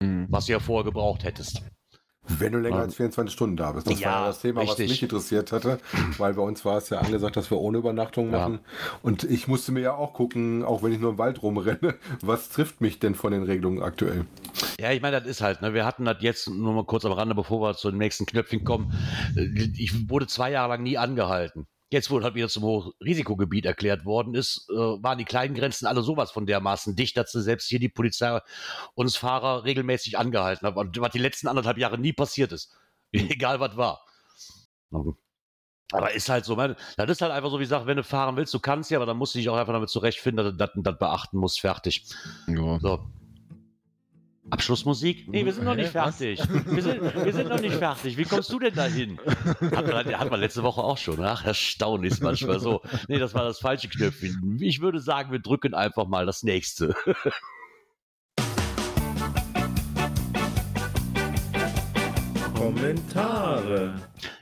was 0.00 0.46
du 0.46 0.52
ja 0.52 0.60
vorher 0.60 0.84
gebraucht 0.84 1.24
hättest. 1.24 1.62
Wenn 2.30 2.52
du 2.52 2.58
länger 2.58 2.76
Ja. 2.76 2.82
als 2.82 2.94
24 2.96 3.32
Stunden 3.32 3.56
da 3.56 3.72
bist. 3.72 3.86
Das 3.88 4.00
Ja, 4.00 4.08
war 4.10 4.20
ja 4.20 4.26
das 4.26 4.40
Thema, 4.42 4.60
was 4.60 4.68
richtig. 4.72 4.90
mich 4.90 5.02
interessiert 5.02 5.50
hatte, 5.50 5.78
weil 6.18 6.34
bei 6.34 6.42
uns 6.42 6.62
war 6.62 6.76
es 6.76 6.90
ja 6.90 6.98
angesagt, 7.00 7.36
dass 7.36 7.50
wir 7.50 7.58
ohne 7.58 7.78
Übernachtung 7.78 8.30
Ja. 8.30 8.40
machen. 8.40 8.60
Und 9.02 9.24
ich 9.24 9.48
musste 9.48 9.72
mir 9.72 9.80
ja 9.80 9.94
auch 9.94 10.12
gucken, 10.12 10.62
auch 10.62 10.82
wenn 10.82 10.92
ich 10.92 10.98
nur 10.98 11.12
im 11.12 11.18
Wald 11.18 11.42
rumrenne, 11.42 11.96
was 12.20 12.50
trifft 12.50 12.82
mich 12.82 12.98
denn 12.98 13.14
von 13.14 13.32
den 13.32 13.44
Regelungen 13.44 13.82
aktuell? 13.82 14.26
Ja, 14.78 14.92
ich 14.92 15.00
meine, 15.00 15.18
das 15.20 15.26
ist 15.28 15.40
halt, 15.40 15.62
ne? 15.62 15.72
wir 15.72 15.86
hatten 15.86 16.04
das 16.04 16.18
jetzt 16.20 16.48
nur 16.50 16.74
mal 16.74 16.84
kurz 16.84 17.06
am 17.06 17.12
Rande, 17.12 17.34
bevor 17.34 17.62
wir 17.62 17.74
zu 17.76 17.88
dem 17.90 17.98
nächsten 17.98 18.26
Knöpfchen 18.26 18.62
kommen. 18.62 18.92
Ich 19.78 20.10
wurde 20.10 20.26
zwei 20.26 20.50
Jahre 20.50 20.68
lang 20.74 20.82
nie 20.82 20.98
angehalten. 20.98 21.66
Jetzt, 21.90 22.10
wo 22.10 22.22
halt 22.22 22.34
wieder 22.34 22.48
zum 22.48 22.64
Hochrisikogebiet 22.64 23.64
erklärt 23.64 24.04
worden 24.04 24.34
ist, 24.34 24.68
äh, 24.70 24.74
waren 24.74 25.18
die 25.18 25.24
kleinen 25.24 25.54
Grenzen 25.54 25.86
alle 25.86 26.02
sowas 26.02 26.30
von 26.30 26.44
dermaßen 26.44 26.96
dicht, 26.96 27.16
dass 27.16 27.32
sie 27.32 27.42
selbst 27.42 27.68
hier 27.68 27.78
die 27.78 27.88
Polizei 27.88 28.40
uns 28.94 29.16
Fahrer 29.16 29.64
regelmäßig 29.64 30.18
angehalten 30.18 30.66
hat. 30.66 30.76
Und 30.76 31.00
was 31.00 31.12
die 31.12 31.18
letzten 31.18 31.48
anderthalb 31.48 31.78
Jahre 31.78 31.98
nie 31.98 32.12
passiert 32.12 32.52
ist. 32.52 32.76
Egal 33.12 33.58
was 33.60 33.76
war. 33.76 34.04
Aber 35.92 36.12
ist 36.12 36.28
halt 36.28 36.44
so, 36.44 36.56
man, 36.56 36.76
das 36.98 37.08
ist 37.08 37.22
halt 37.22 37.32
einfach 37.32 37.50
so, 37.50 37.58
wie 37.58 37.62
gesagt, 37.62 37.86
wenn 37.86 37.96
du 37.96 38.04
fahren 38.04 38.36
willst, 38.36 38.52
du 38.52 38.60
kannst 38.60 38.90
ja, 38.90 38.98
aber 38.98 39.06
dann 39.06 39.16
musst 39.16 39.34
du 39.34 39.38
dich 39.38 39.48
auch 39.48 39.56
einfach 39.56 39.72
damit 39.72 39.88
zurechtfinden, 39.88 40.44
dass 40.44 40.52
du 40.52 40.58
das, 40.58 40.70
das 40.74 40.98
beachten 40.98 41.38
musst. 41.38 41.60
Fertig. 41.60 42.04
Ja. 42.46 42.78
So. 42.80 43.10
Abschlussmusik? 44.58 45.28
Nee, 45.28 45.44
wir 45.44 45.52
sind 45.52 45.64
noch 45.66 45.76
nicht 45.76 45.90
fertig. 45.92 46.40
Wir 46.66 46.82
sind, 46.82 47.00
wir 47.00 47.32
sind 47.32 47.48
noch 47.48 47.60
nicht 47.60 47.76
fertig. 47.76 48.16
Wie 48.16 48.24
kommst 48.24 48.52
du 48.52 48.58
denn 48.58 48.74
dahin? 48.74 49.16
Hat 49.70 49.86
man, 49.86 50.18
hat 50.18 50.30
man 50.32 50.40
letzte 50.40 50.64
Woche 50.64 50.82
auch 50.82 50.98
schon. 50.98 51.22
Ach, 51.22 51.44
erstaunlich 51.44 52.14
ist 52.14 52.22
manchmal 52.24 52.58
so. 52.58 52.82
Nee, 53.06 53.20
das 53.20 53.34
war 53.34 53.44
das 53.44 53.60
falsche 53.60 53.88
Knöpfchen. 53.88 54.58
Ich 54.60 54.80
würde 54.80 54.98
sagen, 54.98 55.30
wir 55.30 55.38
drücken 55.38 55.74
einfach 55.74 56.08
mal 56.08 56.26
das 56.26 56.42
nächste. 56.42 56.96
Kommentare. 62.54 63.94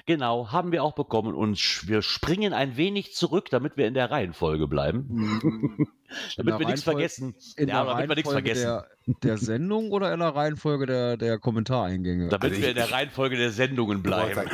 Genau, 0.06 0.50
haben 0.52 0.72
wir 0.72 0.82
auch 0.84 0.94
bekommen 0.94 1.34
und 1.34 1.58
wir 1.88 2.00
springen 2.00 2.52
ein 2.52 2.76
wenig 2.76 3.14
zurück, 3.14 3.48
damit 3.50 3.76
wir 3.76 3.86
in 3.86 3.94
der 3.94 4.10
Reihenfolge 4.10 4.68
bleiben. 4.68 5.40
damit 6.36 6.54
der 6.54 6.58
wir 6.60 6.66
nichts 6.66 6.82
Reihenfolge- 6.82 6.84
vergessen. 6.84 7.34
In 7.56 7.68
ja, 7.68 7.84
der 7.84 7.94
damit 7.94 8.08
wir 8.08 8.14
nichts 8.14 8.30
Reihenfolge 8.32 8.54
vergessen. 8.54 8.66
der, 8.66 8.95
der 9.06 9.38
Sendung 9.38 9.92
oder 9.92 10.12
in 10.12 10.18
der 10.18 10.34
Reihenfolge 10.34 10.84
der, 10.86 11.16
der 11.16 11.38
Kommentareingänge? 11.38 12.28
Damit 12.28 12.50
Also 12.50 12.60
wir 12.62 12.70
in 12.70 12.74
der 12.74 12.90
Reihenfolge 12.90 13.36
der 13.36 13.50
Sendungen 13.52 14.02
bleiben. 14.02 14.50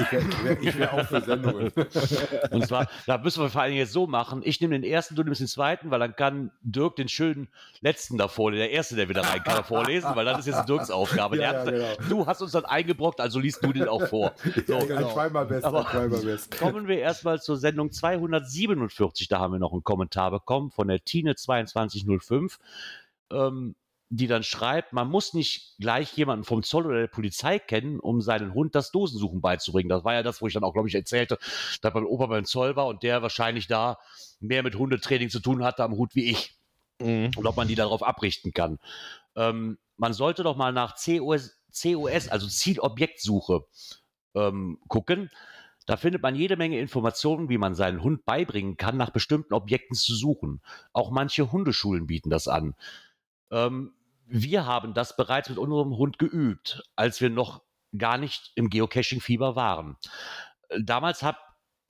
Ich 0.61 0.79
wäre 0.79 0.79
wär, 0.79 0.93
auch 0.95 1.07
für 1.07 1.23
Sendungen. 1.23 1.73
Und 2.51 2.67
zwar, 2.67 2.87
da 3.07 3.17
müssen 3.17 3.43
wir 3.43 3.49
vor 3.49 3.63
allen 3.63 3.71
Dingen 3.71 3.81
jetzt 3.81 3.95
so 3.95 4.07
machen. 4.07 4.43
Ich 4.45 4.61
nehme 4.61 4.79
den 4.79 4.85
ersten, 4.85 5.15
du 5.15 5.23
nimmst 5.23 5.41
den 5.41 5.47
zweiten, 5.47 5.91
weil 5.91 6.01
dann 6.01 6.15
kann 6.15 6.51
Dirk 6.61 6.97
den 6.97 7.09
schönen 7.09 7.49
letzten 7.81 8.19
da 8.19 8.29
vorlesen. 8.29 8.61
Der 8.61 8.71
erste, 8.73 8.95
der 8.95 9.09
wieder 9.09 9.23
rein 9.23 9.43
kann, 9.43 9.65
vorlesen, 9.65 10.11
weil 10.15 10.27
das 10.27 10.41
ist 10.41 10.47
jetzt 10.55 10.69
Dirks 10.69 10.91
Aufgabe. 10.91 11.37
Der 11.37 11.53
Ja, 11.53 11.65
ja, 11.65 11.71
genau. 11.71 12.09
Du 12.11 12.27
hast 12.27 12.43
uns 12.43 12.53
dann 12.53 12.67
eingebrockt, 12.67 13.21
also 13.21 13.39
liest 13.39 13.65
du 13.65 13.73
den 13.73 13.89
auch 13.89 14.07
vor. 14.07 14.33
So, 14.67 14.75
Ja, 14.75 14.97
ein 14.99 15.09
zweimal 15.11 15.47
best, 15.47 15.65
Aber- 15.65 15.87
zweimal 15.91 16.21
best. 16.21 16.59
Kommen 16.59 16.87
wir 16.89 16.99
erstmal 16.99 17.41
zur 17.41 17.57
Sendung 17.57 17.91
247. 17.91 19.29
Da 19.29 19.39
haben 19.39 19.53
wir 19.55 19.59
noch 19.61 19.73
einen 19.73 19.83
Kommentar 19.83 20.31
bekommen 20.31 20.71
von 20.71 20.89
der 20.89 20.99
Tine2205, 20.99 22.59
ähm, 23.31 23.75
die 24.15 24.27
dann 24.27 24.43
schreibt, 24.43 24.93
man 24.93 25.09
muss 25.09 25.33
nicht 25.33 25.75
gleich 25.79 26.15
jemanden 26.19 26.45
vom 26.45 26.63
Zoll 26.63 26.85
oder 26.85 27.01
der 27.01 27.07
Polizei 27.07 27.59
kennen, 27.59 27.99
um 27.99 28.21
seinen 28.21 28.53
Hund 28.53 28.75
das 28.75 28.91
Dosensuchen 28.91 29.41
beizubringen. 29.41 29.89
Das 29.89 30.05
war 30.05 30.13
ja 30.13 30.23
das, 30.23 30.43
wo 30.43 30.47
ich 30.47 30.53
dann 30.53 30.65
auch, 30.65 30.75
glaube 30.75 30.89
ich, 30.89 30.95
erzählte, 30.95 31.39
dass 31.81 31.95
mein 31.95 32.05
Opa 32.05 32.27
beim 32.27 32.45
Zoll 32.45 32.77
war 32.77 32.89
und 32.89 33.03
der 33.03 33.23
wahrscheinlich 33.23 33.69
da 33.69 33.99
mehr 34.39 34.63
mit 34.63 34.75
Hundetraining 34.75 35.31
zu 35.31 35.41
tun 35.41 35.65
hatte 35.65 35.83
am 35.83 35.93
Hut 35.93 36.15
wie 36.15 36.31
ich 36.31 36.59
Mhm. 37.01 37.31
und 37.37 37.47
ob 37.47 37.57
man 37.57 37.69
die 37.69 37.75
darauf 37.75 38.03
abrichten 38.03 38.53
kann. 38.53 38.79
Ähm, 39.35 39.79
man 39.97 40.13
sollte 40.13 40.43
doch 40.43 40.57
mal 40.57 40.73
nach 40.73 40.97
COS, 41.03 41.59
COS 41.73 42.29
also 42.29 42.47
Zielobjektsuche, 42.47 43.65
ähm, 44.35 44.79
gucken. 44.89 45.31
Da 45.87 45.97
findet 45.97 46.23
man 46.23 46.37
jede 46.37 46.57
Menge 46.57 46.79
Informationen, 46.79 47.49
wie 47.49 47.59
man 47.59 47.75
seinen 47.75 48.03
Hund 48.03 48.27
beibringen 48.27 48.77
kann, 48.77 48.99
nach 48.99 49.11
bestimmten 49.11 49.55
Objekten 49.55 49.97
zu 49.97 50.15
suchen. 50.15 50.61
Auch 50.93 51.11
manche 51.11 51.51
Hundeschulen 51.51 52.07
bieten 52.07 52.29
das 52.29 52.47
an. 52.47 52.75
Ähm, 53.51 53.93
wir 54.33 54.65
haben 54.65 54.95
das 54.95 55.15
bereits 55.15 55.51
mit 55.51 55.59
unserem 55.59 55.97
Hund 55.97 56.19
geübt, 56.19 56.83
als 56.97 57.21
wir 57.21 57.29
noch 57.29 57.63
gar 57.97 58.17
nicht 58.17 58.53
im 58.55 58.71
Geocaching-Fieber 58.71 59.57
waren. 59.57 59.99
Damals 60.81 61.23
habe 61.23 61.37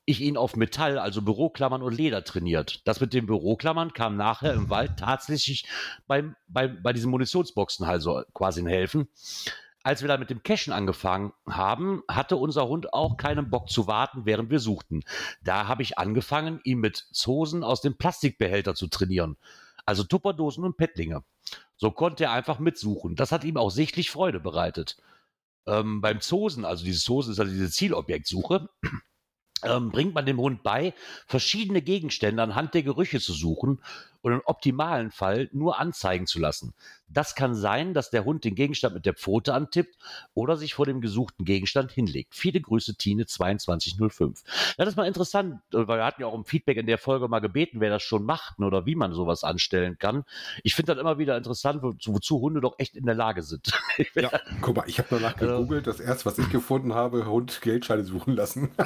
ich 0.04 0.20
ihn 0.20 0.36
auf 0.36 0.56
Metall, 0.56 0.98
also 0.98 1.22
Büroklammern 1.22 1.82
und 1.82 1.96
Leder 1.96 2.24
trainiert. 2.24 2.82
Das 2.84 3.00
mit 3.00 3.12
den 3.12 3.26
Büroklammern 3.26 3.92
kam 3.92 4.16
nachher 4.16 4.54
im 4.54 4.70
Wald 4.70 4.98
tatsächlich 4.98 5.64
beim, 6.08 6.34
beim, 6.48 6.82
bei 6.82 6.92
diesen 6.92 7.12
Munitionsboxen 7.12 7.86
also 7.86 8.24
quasi 8.34 8.60
in 8.60 8.66
Helfen. 8.66 9.08
Als 9.84 10.02
wir 10.02 10.08
dann 10.08 10.18
mit 10.18 10.30
dem 10.30 10.42
Cashen 10.42 10.72
angefangen 10.72 11.32
haben, 11.48 12.02
hatte 12.08 12.36
unser 12.36 12.66
Hund 12.66 12.92
auch 12.92 13.16
keinen 13.16 13.50
Bock 13.50 13.70
zu 13.70 13.86
warten, 13.86 14.26
während 14.26 14.50
wir 14.50 14.58
suchten. 14.58 15.04
Da 15.44 15.68
habe 15.68 15.82
ich 15.82 15.98
angefangen, 15.98 16.60
ihn 16.64 16.78
mit 16.78 16.96
Zosen 17.12 17.62
aus 17.62 17.80
dem 17.80 17.96
Plastikbehälter 17.96 18.74
zu 18.74 18.88
trainieren. 18.88 19.36
Also 19.86 20.02
Tupperdosen 20.02 20.64
und 20.64 20.76
Pettlinge. 20.76 21.22
So 21.82 21.90
konnte 21.90 22.22
er 22.22 22.30
einfach 22.30 22.60
mitsuchen. 22.60 23.16
Das 23.16 23.32
hat 23.32 23.42
ihm 23.42 23.56
auch 23.56 23.70
sichtlich 23.70 24.12
Freude 24.12 24.38
bereitet. 24.38 24.98
Ähm, 25.66 26.00
beim 26.00 26.20
Zosen, 26.20 26.64
also 26.64 26.84
diese 26.84 27.00
Zosen 27.00 27.32
ist 27.32 27.40
also 27.40 27.50
diese 27.50 27.72
Zielobjektsuche, 27.72 28.68
ähm, 29.64 29.90
bringt 29.90 30.14
man 30.14 30.24
dem 30.24 30.38
Hund 30.38 30.62
bei, 30.62 30.94
verschiedene 31.26 31.82
Gegenstände 31.82 32.40
anhand 32.40 32.74
der 32.74 32.84
Gerüche 32.84 33.18
zu 33.18 33.32
suchen 33.32 33.82
und 34.22 34.32
im 34.32 34.40
optimalen 34.44 35.10
Fall 35.10 35.48
nur 35.52 35.78
anzeigen 35.78 36.26
zu 36.26 36.38
lassen. 36.40 36.74
Das 37.08 37.34
kann 37.34 37.54
sein, 37.54 37.92
dass 37.92 38.08
der 38.10 38.24
Hund 38.24 38.44
den 38.44 38.54
Gegenstand 38.54 38.94
mit 38.94 39.04
der 39.04 39.12
Pfote 39.12 39.52
antippt 39.52 39.96
oder 40.32 40.56
sich 40.56 40.72
vor 40.72 40.86
dem 40.86 41.02
gesuchten 41.02 41.44
Gegenstand 41.44 41.92
hinlegt. 41.92 42.34
Viele 42.34 42.60
Grüße, 42.60 42.94
Tine 42.96 43.26
2205. 43.26 44.42
Ja, 44.78 44.84
das 44.84 44.88
ist 44.94 44.96
mal 44.96 45.06
interessant, 45.06 45.60
weil 45.72 45.86
wir 45.98 46.04
hatten 46.06 46.22
ja 46.22 46.28
auch 46.28 46.34
im 46.34 46.46
Feedback 46.46 46.78
in 46.78 46.86
der 46.86 46.96
Folge 46.96 47.28
mal 47.28 47.40
gebeten, 47.40 47.80
wer 47.80 47.90
das 47.90 48.02
schon 48.02 48.24
macht 48.24 48.58
oder 48.60 48.86
wie 48.86 48.94
man 48.94 49.12
sowas 49.12 49.44
anstellen 49.44 49.98
kann. 49.98 50.24
Ich 50.62 50.74
finde 50.74 50.94
das 50.94 51.00
immer 51.00 51.18
wieder 51.18 51.36
interessant, 51.36 51.82
wozu, 51.82 52.14
wozu 52.14 52.40
Hunde 52.40 52.62
doch 52.62 52.76
echt 52.78 52.96
in 52.96 53.04
der 53.04 53.14
Lage 53.14 53.42
sind. 53.42 53.72
Ja, 54.14 54.30
guck 54.62 54.76
mal, 54.76 54.84
ich 54.86 54.98
habe 54.98 55.08
danach 55.10 55.36
Also- 55.36 55.46
gegoogelt. 55.58 55.86
Das 55.86 56.00
erste, 56.00 56.24
was 56.24 56.38
ich 56.38 56.48
gefunden 56.48 56.94
habe, 56.94 57.26
Hund 57.26 57.60
Geldscheine 57.60 58.04
suchen 58.04 58.34
lassen. 58.36 58.70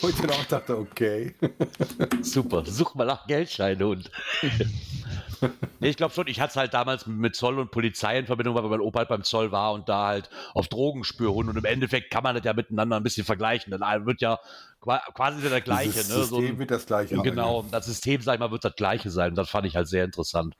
Wo 0.00 0.08
ich 0.08 0.16
dann 0.16 0.30
auch 0.30 0.44
dachte, 0.44 0.76
okay. 0.78 1.34
Super, 2.22 2.64
such 2.66 2.94
mal 2.94 3.06
nach 3.06 3.26
Geldscheinhund. 3.26 4.10
nee, 5.80 5.88
ich 5.88 5.96
glaube 5.96 6.14
schon, 6.14 6.26
ich 6.26 6.40
hatte 6.40 6.50
es 6.50 6.56
halt 6.56 6.74
damals 6.74 7.06
mit 7.06 7.36
Zoll 7.36 7.58
und 7.58 7.70
Polizei 7.70 8.18
in 8.18 8.26
Verbindung, 8.26 8.54
weil 8.54 8.62
mein 8.64 8.80
Opa 8.80 9.00
halt 9.00 9.08
beim 9.08 9.22
Zoll 9.24 9.52
war 9.52 9.72
und 9.72 9.88
da 9.88 10.06
halt 10.06 10.30
auf 10.54 10.68
Drogenspürhund 10.68 11.48
und 11.48 11.56
im 11.56 11.64
Endeffekt 11.64 12.10
kann 12.10 12.22
man 12.22 12.34
das 12.34 12.44
ja 12.44 12.52
miteinander 12.52 12.96
ein 12.96 13.02
bisschen 13.02 13.24
vergleichen. 13.24 13.70
Dann 13.70 14.06
wird 14.06 14.20
ja 14.20 14.38
qua- 14.80 15.02
quasi 15.14 15.48
der 15.48 15.60
gleiche, 15.60 15.90
Dieses 15.90 16.08
ne? 16.08 16.14
So 16.14 16.36
System 16.36 16.54
ein, 16.54 16.58
wird 16.58 16.70
das 16.70 16.86
gleiche. 16.86 17.22
genau, 17.22 17.64
das 17.70 17.86
System, 17.86 18.20
sag 18.22 18.34
ich 18.34 18.40
mal, 18.40 18.50
wird 18.50 18.64
das 18.64 18.76
gleiche 18.76 19.10
sein. 19.10 19.30
Und 19.30 19.36
das 19.36 19.50
fand 19.50 19.66
ich 19.66 19.76
halt 19.76 19.88
sehr 19.88 20.04
interessant. 20.04 20.54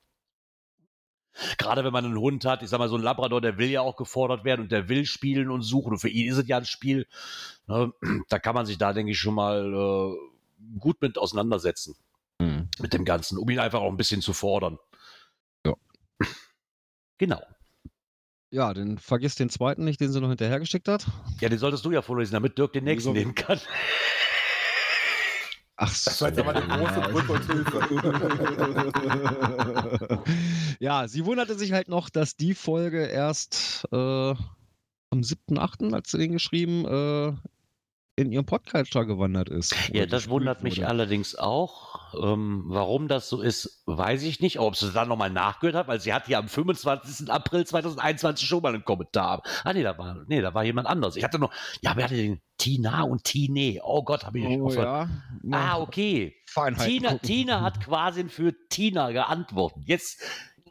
Gerade 1.59 1.85
wenn 1.85 1.93
man 1.93 2.05
einen 2.05 2.19
Hund 2.19 2.45
hat, 2.45 2.63
ich 2.63 2.69
sag 2.71 2.79
mal, 2.79 2.89
so 2.89 2.97
ein 2.97 3.03
Labrador, 3.03 3.41
der 3.41 3.59
will 3.59 3.69
ja 3.69 3.81
auch 3.81 3.97
gefordert 3.97 4.45
werden 4.45 4.63
und 4.63 4.73
der 4.73 4.89
will 4.89 5.05
spielen 5.07 5.51
und 5.51 5.63
suchen. 5.63 5.93
Und 5.93 5.99
für 5.99 6.09
ihn 6.09 6.31
ist 6.31 6.39
es 6.39 6.49
ja 6.49 6.59
ein 6.59 6.65
Spiel. 6.65 7.07
Ne? 7.67 7.93
Da 8.29 8.39
kann 8.39 8.55
man 8.55 8.67
sich 8.67 8.79
da, 8.79 8.93
denke 8.93 9.13
ich, 9.13 9.19
schon 9.19 9.35
mal 9.35 9.73
äh, 10.17 10.79
gut 10.79 11.01
mit 11.03 11.19
auseinandersetzen 11.19 11.97
Hm. 12.43 12.69
mit 12.81 12.93
dem 12.93 13.05
Ganzen, 13.05 13.39
um 13.39 13.49
ihn 13.49 13.61
einfach 13.61 13.81
auch 13.81 13.91
ein 13.91 13.97
bisschen 13.97 14.21
zu 14.21 14.33
fordern. 14.33 14.79
Ja. 15.65 15.75
Genau. 17.19 17.41
Ja, 18.51 18.75
dann 18.75 18.99
vergiss 18.99 19.35
den 19.37 19.51
zweiten 19.51 19.85
nicht, 19.85 20.01
den 20.01 20.11
sie 20.13 20.21
noch 20.21 20.29
hinterhergeschickt 20.29 20.89
hat. 20.89 21.07
Ja, 21.41 21.49
den 21.49 21.59
solltest 21.59 21.85
du 21.85 21.93
ja 21.93 22.03
vorlesen, 22.03 22.33
damit 22.35 22.59
Dirk 22.59 22.73
den 22.73 22.85
nächsten 22.85 23.11
Wieso? 23.15 23.19
nehmen 23.21 23.35
kann. 23.35 23.61
Ach 25.77 25.89
Das 25.89 26.21
war 26.21 26.29
eine 26.29 26.67
große 26.67 27.01
Brücke 27.11 27.33
und 27.33 27.47
Hilfe. 27.47 27.81
ja, 30.79 31.09
sie 31.09 31.25
wunderte 31.25 31.59
sich 31.59 31.73
halt 31.73 31.89
noch, 31.89 32.11
dass 32.11 32.37
die 32.37 32.55
Folge 32.55 33.07
erst 33.07 33.85
äh, 33.91 33.97
am 33.97 35.21
7.8., 35.21 35.93
als 35.93 36.13
sie 36.13 36.19
den 36.19 36.33
geschrieben, 36.33 36.85
äh, 36.85 37.33
in 38.17 38.31
ihrem 38.31 38.47
Podcatcher 38.47 39.05
gewandert 39.07 39.49
ist. 39.49 39.75
Ja, 39.89 40.03
Oder 40.03 40.07
das 40.07 40.29
wundert 40.29 40.63
mich 40.63 40.77
wurde. 40.79 40.89
allerdings 40.89 41.35
auch. 41.35 42.15
Ähm, 42.23 42.63
warum 42.67 43.09
das 43.09 43.29
so 43.29 43.41
ist, 43.41 43.83
weiß 43.87 44.23
ich 44.23 44.39
nicht. 44.41 44.61
Ob 44.61 44.77
sie 44.77 44.93
dann 44.93 45.09
nochmal 45.09 45.31
nachgehört 45.31 45.75
hat, 45.75 45.89
weil 45.89 46.01
sie 46.01 46.13
hat 46.15 46.29
ja 46.29 46.39
am 46.39 46.49
25. 46.49 47.31
April 47.31 47.67
2021 47.67 48.47
schon 48.47 48.63
mal 48.63 48.73
einen 48.73 48.85
Kommentar. 48.85 49.43
Ah, 49.65 49.73
nee, 49.73 49.83
da 49.83 49.99
war, 49.99 50.25
nee, 50.29 50.41
da 50.41 50.55
war 50.55 50.63
jemand 50.65 50.87
anders. 50.87 51.17
Ich 51.17 51.25
hatte 51.25 51.41
noch, 51.41 51.53
ja, 51.81 51.97
wir 51.97 52.05
hatten 52.05 52.15
den 52.15 52.41
Tina 52.57 53.03
und 53.03 53.25
Tine. 53.25 53.81
Oh 53.83 54.05
Gott, 54.05 54.25
habe 54.25 54.39
ich 54.39 54.47
Oh 54.47 54.67
auf- 54.67 54.77
ja. 54.77 55.09
Ah, 55.51 55.79
okay. 55.81 56.37
Feinheiten 56.47 56.89
Tina, 56.93 57.11
gucken. 57.11 57.27
Tina 57.27 57.61
hat 57.63 57.81
quasi 57.81 58.29
für 58.29 58.55
Tina 58.69 59.11
geantwortet. 59.11 59.83
Jetzt 59.87 60.23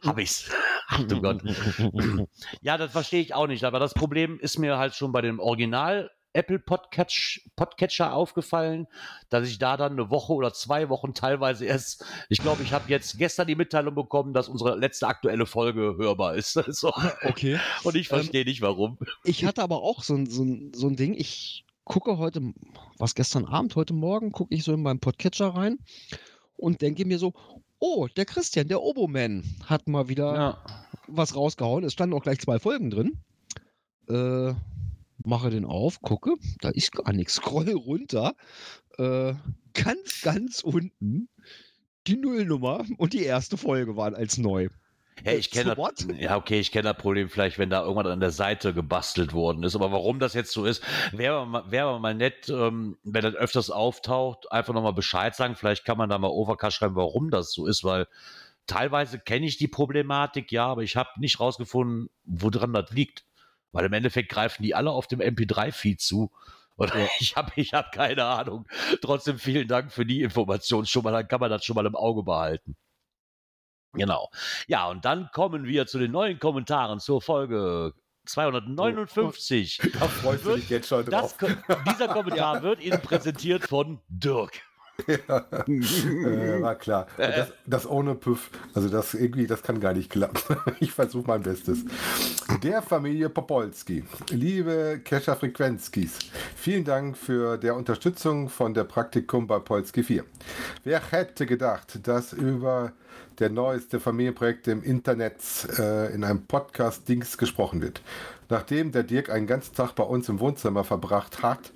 habe 0.02 0.22
ich's. 0.22 0.50
Ach 0.88 1.02
du 1.02 1.20
Gott. 1.20 1.42
ja, 2.62 2.78
das 2.78 2.92
verstehe 2.92 3.20
ich 3.20 3.34
auch 3.34 3.46
nicht. 3.46 3.64
Aber 3.64 3.78
das 3.80 3.92
Problem 3.92 4.38
ist 4.38 4.58
mir 4.58 4.78
halt 4.78 4.94
schon 4.94 5.12
bei 5.12 5.20
dem 5.20 5.40
Original 5.40 6.10
Apple 6.34 6.58
Podcatch, 6.58 7.48
Podcatcher 7.56 8.12
aufgefallen, 8.12 8.86
dass 9.30 9.48
ich 9.48 9.58
da 9.58 9.76
dann 9.76 9.92
eine 9.92 10.10
Woche 10.10 10.32
oder 10.34 10.52
zwei 10.52 10.88
Wochen 10.88 11.14
teilweise 11.14 11.64
erst, 11.64 12.04
ich 12.28 12.38
glaube, 12.40 12.62
ich 12.62 12.72
habe 12.72 12.90
jetzt 12.90 13.18
gestern 13.18 13.46
die 13.46 13.54
Mitteilung 13.54 13.94
bekommen, 13.94 14.34
dass 14.34 14.48
unsere 14.48 14.76
letzte 14.76 15.06
aktuelle 15.06 15.46
Folge 15.46 15.94
hörbar 15.96 16.34
ist. 16.34 16.52
so. 16.68 16.92
Okay. 17.22 17.58
Und 17.84 17.94
ich 17.96 18.10
Ähm, 18.10 18.18
verstehe 18.18 18.44
nicht, 18.44 18.60
warum. 18.60 18.98
Ich 19.22 19.44
hatte 19.44 19.62
aber 19.62 19.82
auch 19.82 20.02
so 20.02 20.14
ein, 20.14 20.26
so 20.26 20.44
so 20.74 20.88
ein 20.88 20.96
Ding. 20.96 21.14
Ich 21.14 21.64
gucke 21.84 22.18
heute, 22.18 22.40
was 22.98 23.14
gestern 23.14 23.44
Abend, 23.44 23.76
heute 23.76 23.94
Morgen, 23.94 24.32
gucke 24.32 24.54
ich 24.54 24.64
so 24.64 24.72
in 24.74 24.82
meinen 24.82 25.00
Podcatcher 25.00 25.48
rein 25.48 25.78
und 26.56 26.82
denke 26.82 27.04
mir 27.04 27.18
so, 27.18 27.32
oh, 27.78 28.08
der 28.16 28.24
Christian, 28.24 28.68
der 28.68 28.82
Oboman, 28.82 29.44
hat 29.66 29.86
mal 29.88 30.08
wieder 30.08 30.34
Ja. 30.34 30.64
was 31.06 31.36
rausgehauen. 31.36 31.84
Es 31.84 31.92
standen 31.92 32.16
auch 32.16 32.22
gleich 32.22 32.40
zwei 32.40 32.58
Folgen 32.58 32.90
drin. 32.90 33.18
Äh, 34.08 34.54
mache 35.22 35.50
den 35.50 35.64
auf, 35.64 36.00
gucke, 36.00 36.34
da 36.60 36.70
ist 36.70 36.92
gar 36.92 37.12
nichts. 37.12 37.34
Scroll 37.34 37.70
runter. 37.70 38.34
Äh, 38.98 39.34
ganz, 39.72 40.22
ganz 40.22 40.60
unten 40.60 41.28
die 42.06 42.16
Nullnummer 42.16 42.84
und 42.98 43.12
die 43.12 43.24
erste 43.24 43.56
Folge 43.56 43.96
waren 43.96 44.14
als 44.14 44.38
neu. 44.38 44.68
Ja, 45.22 45.32
ich 45.32 45.50
kenne 45.50 45.76
So. 45.94 46.10
Ja, 46.12 46.36
okay, 46.36 46.58
ich 46.58 46.72
kenne 46.72 46.88
das 46.92 46.96
Problem 46.96 47.28
vielleicht, 47.28 47.58
wenn 47.58 47.70
da 47.70 47.82
irgendwann 47.82 48.08
an 48.08 48.20
der 48.20 48.32
Seite 48.32 48.74
gebastelt 48.74 49.32
worden 49.32 49.62
ist. 49.62 49.76
Aber 49.76 49.92
warum 49.92 50.18
das 50.18 50.34
jetzt 50.34 50.52
so 50.52 50.64
ist, 50.64 50.82
wäre 51.12 51.46
mal, 51.46 51.70
wäre 51.70 52.00
mal 52.00 52.14
nett, 52.14 52.48
ähm, 52.48 52.98
wenn 53.04 53.22
das 53.22 53.34
öfters 53.34 53.70
auftaucht, 53.70 54.50
einfach 54.50 54.74
nochmal 54.74 54.92
Bescheid 54.92 55.34
sagen. 55.34 55.54
Vielleicht 55.54 55.84
kann 55.84 55.98
man 55.98 56.10
da 56.10 56.18
mal 56.18 56.28
Overcast 56.28 56.76
schreiben, 56.76 56.96
warum 56.96 57.30
das 57.30 57.52
so 57.52 57.66
ist, 57.66 57.84
weil 57.84 58.06
teilweise 58.66 59.18
kenne 59.18 59.46
ich 59.46 59.56
die 59.56 59.68
Problematik, 59.68 60.50
ja, 60.50 60.66
aber 60.66 60.82
ich 60.82 60.96
habe 60.96 61.10
nicht 61.18 61.38
rausgefunden, 61.38 62.10
woran 62.24 62.72
das 62.72 62.90
liegt. 62.90 63.24
Weil 63.74 63.86
im 63.86 63.92
Endeffekt 63.92 64.30
greifen 64.30 64.62
die 64.62 64.74
alle 64.74 64.90
auf 64.90 65.08
dem 65.08 65.20
MP3-Feed 65.20 66.00
zu. 66.00 66.30
Und 66.76 66.92
ich 67.18 67.36
habe 67.36 67.52
ich 67.56 67.74
hab 67.74 67.92
keine 67.92 68.24
Ahnung. 68.24 68.66
Trotzdem 69.02 69.38
vielen 69.38 69.68
Dank 69.68 69.92
für 69.92 70.06
die 70.06 70.22
Information 70.22 70.86
schon 70.86 71.02
mal. 71.02 71.10
Dann 71.10 71.28
kann 71.28 71.40
man 71.40 71.50
das 71.50 71.64
schon 71.64 71.74
mal 71.74 71.84
im 71.84 71.96
Auge 71.96 72.22
behalten. 72.22 72.76
Genau. 73.92 74.30
Ja, 74.66 74.88
und 74.88 75.04
dann 75.04 75.28
kommen 75.32 75.66
wir 75.66 75.86
zu 75.86 75.98
den 75.98 76.12
neuen 76.12 76.38
Kommentaren 76.38 77.00
zur 77.00 77.20
Folge 77.20 77.94
259. 78.26 79.80
Da 79.92 80.08
freust 80.08 80.46
du 80.46 80.56
dich 80.56 80.70
jetzt 80.70 80.88
schon 80.88 81.04
drauf. 81.04 81.36
Das, 81.38 81.56
dieser 81.92 82.08
Kommentar 82.08 82.62
wird 82.62 82.80
Ihnen 82.80 83.00
präsentiert 83.02 83.64
von 83.68 84.00
Dirk. 84.08 84.62
äh, 85.06 86.62
war 86.62 86.74
klar. 86.76 87.06
Und 87.16 87.24
Das, 87.28 87.48
das 87.66 87.86
ohne 87.86 88.14
Püff, 88.14 88.50
also 88.74 88.88
das 88.88 89.14
irgendwie, 89.14 89.46
das 89.46 89.62
kann 89.62 89.80
gar 89.80 89.92
nicht 89.92 90.10
klappen. 90.10 90.40
Ich 90.80 90.92
versuche 90.92 91.26
mein 91.26 91.42
Bestes. 91.42 91.84
Der 92.62 92.82
Familie 92.82 93.28
Popolski, 93.28 94.04
liebe 94.30 95.00
Kescher 95.04 95.36
Frequenzkis, 95.36 96.18
vielen 96.56 96.84
Dank 96.84 97.16
für 97.16 97.56
der 97.56 97.74
Unterstützung 97.74 98.48
von 98.48 98.74
der 98.74 98.84
Praktikum 98.84 99.46
bei 99.46 99.58
Polski 99.58 100.02
4. 100.02 100.24
Wer 100.84 101.10
hätte 101.10 101.46
gedacht, 101.46 102.06
dass 102.06 102.32
über 102.32 102.92
der 103.38 103.50
neueste 103.50 104.00
Familienprojekt 104.00 104.68
im 104.68 104.82
Internet 104.82 105.36
äh, 105.78 106.14
in 106.14 106.24
einem 106.24 106.46
Podcast-Dings 106.46 107.38
gesprochen 107.38 107.82
wird. 107.82 108.00
Nachdem 108.48 108.92
der 108.92 109.02
Dirk 109.02 109.30
einen 109.30 109.46
ganzen 109.46 109.74
Tag 109.74 109.94
bei 109.94 110.04
uns 110.04 110.28
im 110.28 110.40
Wohnzimmer 110.40 110.84
verbracht 110.84 111.42
hat, 111.42 111.72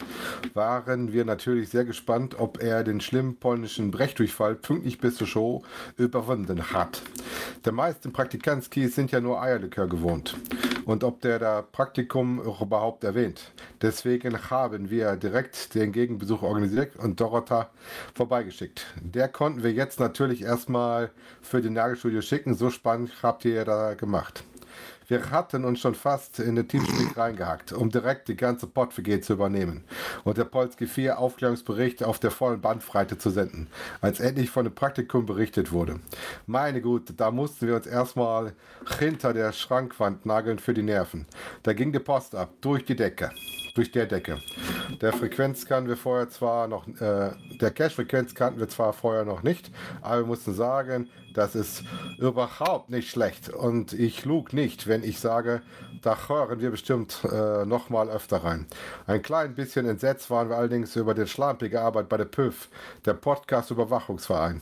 waren 0.55 1.13
wir 1.13 1.25
natürlich 1.25 1.71
sehr 1.71 1.85
gespannt, 1.85 2.39
ob 2.39 2.63
er 2.63 2.85
den 2.85 3.01
schlimmen 3.01 3.37
polnischen 3.37 3.91
Brechdurchfall 3.91 4.55
pünktlich 4.55 4.99
bis 4.99 5.17
zur 5.17 5.27
Show 5.27 5.63
überwunden 5.97 6.73
hat. 6.73 7.03
Der 7.65 7.73
meisten 7.73 8.13
Praktikanskis 8.13 8.95
sind 8.95 9.11
ja 9.11 9.21
nur 9.21 9.43
Eierlikör 9.43 9.89
gewohnt. 9.89 10.37
Und 10.85 11.05
ob 11.05 11.21
der 11.21 11.39
da 11.39 11.61
Praktikum 11.61 12.41
überhaupt 12.41 13.05
erwähnt. 13.05 13.53
Deswegen 13.83 14.51
haben 14.51 14.91
wir 14.91 15.17
direkt 15.17 15.75
den 15.75 15.93
Gegenbesuch 15.93 16.43
organisiert 16.43 16.97
und 16.97 17.21
Dorota 17.21 17.69
vorbeigeschickt. 18.15 18.87
Der 19.01 19.29
konnten 19.29 19.63
wir 19.63 19.73
jetzt 19.73 20.01
natürlich 20.01 20.43
erstmal 20.43 21.11
für 21.43 21.61
die 21.61 21.71
Nagelstudio 21.71 22.23
schicken. 22.23 22.55
So 22.55 22.71
spannend 22.71 23.13
habt 23.23 23.45
ihr 23.45 23.55
ja 23.55 23.65
da 23.65 23.95
gemacht. 23.95 24.45
Wir 25.09 25.31
hatten 25.31 25.65
uns 25.65 25.81
schon 25.81 25.95
fast 25.95 26.39
in 26.39 26.55
den 26.55 26.69
Teamspeak 26.69 27.17
reingehackt, 27.17 27.73
um 27.73 27.89
direkt 27.89 28.29
die 28.29 28.37
ganze 28.37 28.67
Pott-WG 28.67 29.23
zu 29.23 29.33
übernehmen 29.33 29.85
und 30.25 30.37
der 30.37 30.45
Polski 30.45 30.87
4 30.87 31.19
Aufklärungsbericht 31.19 32.05
auf 32.05 32.19
der 32.19 32.31
vollen 32.31 32.61
Bandbreite 32.61 33.17
zu 33.17 33.31
senden, 33.31 33.69
als 34.03 34.21
endlich 34.21 34.51
von 34.51 34.65
dem 34.65 34.75
Praktikum 34.75 35.25
berichtet 35.25 35.73
wurde. 35.73 35.99
Meine 36.47 36.83
Güte, 36.83 37.15
da 37.15 37.31
mussten 37.31 37.67
wir 37.67 37.77
uns 37.77 37.87
erstmal 37.87 38.53
hinter 38.99 39.33
der 39.33 39.53
Schrankwand 39.53 40.27
nageln 40.27 40.59
für 40.59 40.75
die 40.75 40.83
Nerven. 40.83 41.25
Da 41.63 41.73
ging 41.73 41.91
die 41.91 42.01
Post 42.01 42.35
ab, 42.35 42.51
durch 42.61 42.85
die 42.85 42.97
Decke. 42.97 43.31
Durch 43.79 43.93
der 43.93 44.07
Decke. 44.07 44.41
Der 45.01 45.13
Frequenz 45.13 45.65
kannten 45.65 45.89
wir 45.89 45.97
vorher 45.97 46.29
zwar 46.29 46.67
noch, 46.67 46.89
äh, 46.89 47.31
der 47.61 47.71
Cache-Frequenz 47.71 48.35
kannten 48.35 48.59
wir 48.59 48.69
zwar 48.69 48.93
vorher 48.93 49.25
noch 49.25 49.45
nicht, 49.45 49.71
aber 50.03 50.23
wir 50.23 50.27
mussten 50.27 50.53
sagen, 50.53 51.09
das 51.33 51.55
ist 51.55 51.85
überhaupt 52.19 52.91
nicht 52.91 53.09
schlecht. 53.09 53.51
Und 53.51 53.93
ich 53.93 54.25
lug 54.25 54.53
nicht, 54.53 54.89
wenn 54.89 55.05
ich 55.05 55.21
sage, 55.21 55.63
da 56.03 56.17
hören 56.27 56.59
wir 56.59 56.73
bestimmt 56.73 57.21
äh, 57.23 57.65
noch 57.67 57.89
mal 57.89 58.09
öfter 58.09 58.39
rein. 58.39 58.67
Ein 59.07 59.23
klein 59.23 59.55
bisschen 59.55 59.87
entsetzt 59.87 60.29
waren 60.29 60.49
wir 60.49 60.57
allerdings 60.57 60.97
über 60.97 61.15
die 61.15 61.29
schlampige 61.29 61.81
Arbeit 61.81 62.09
bei 62.09 62.17
der 62.17 62.25
PÜV, 62.25 62.69
der 63.05 63.15
Podcast-Überwachungsverein. 63.15 64.61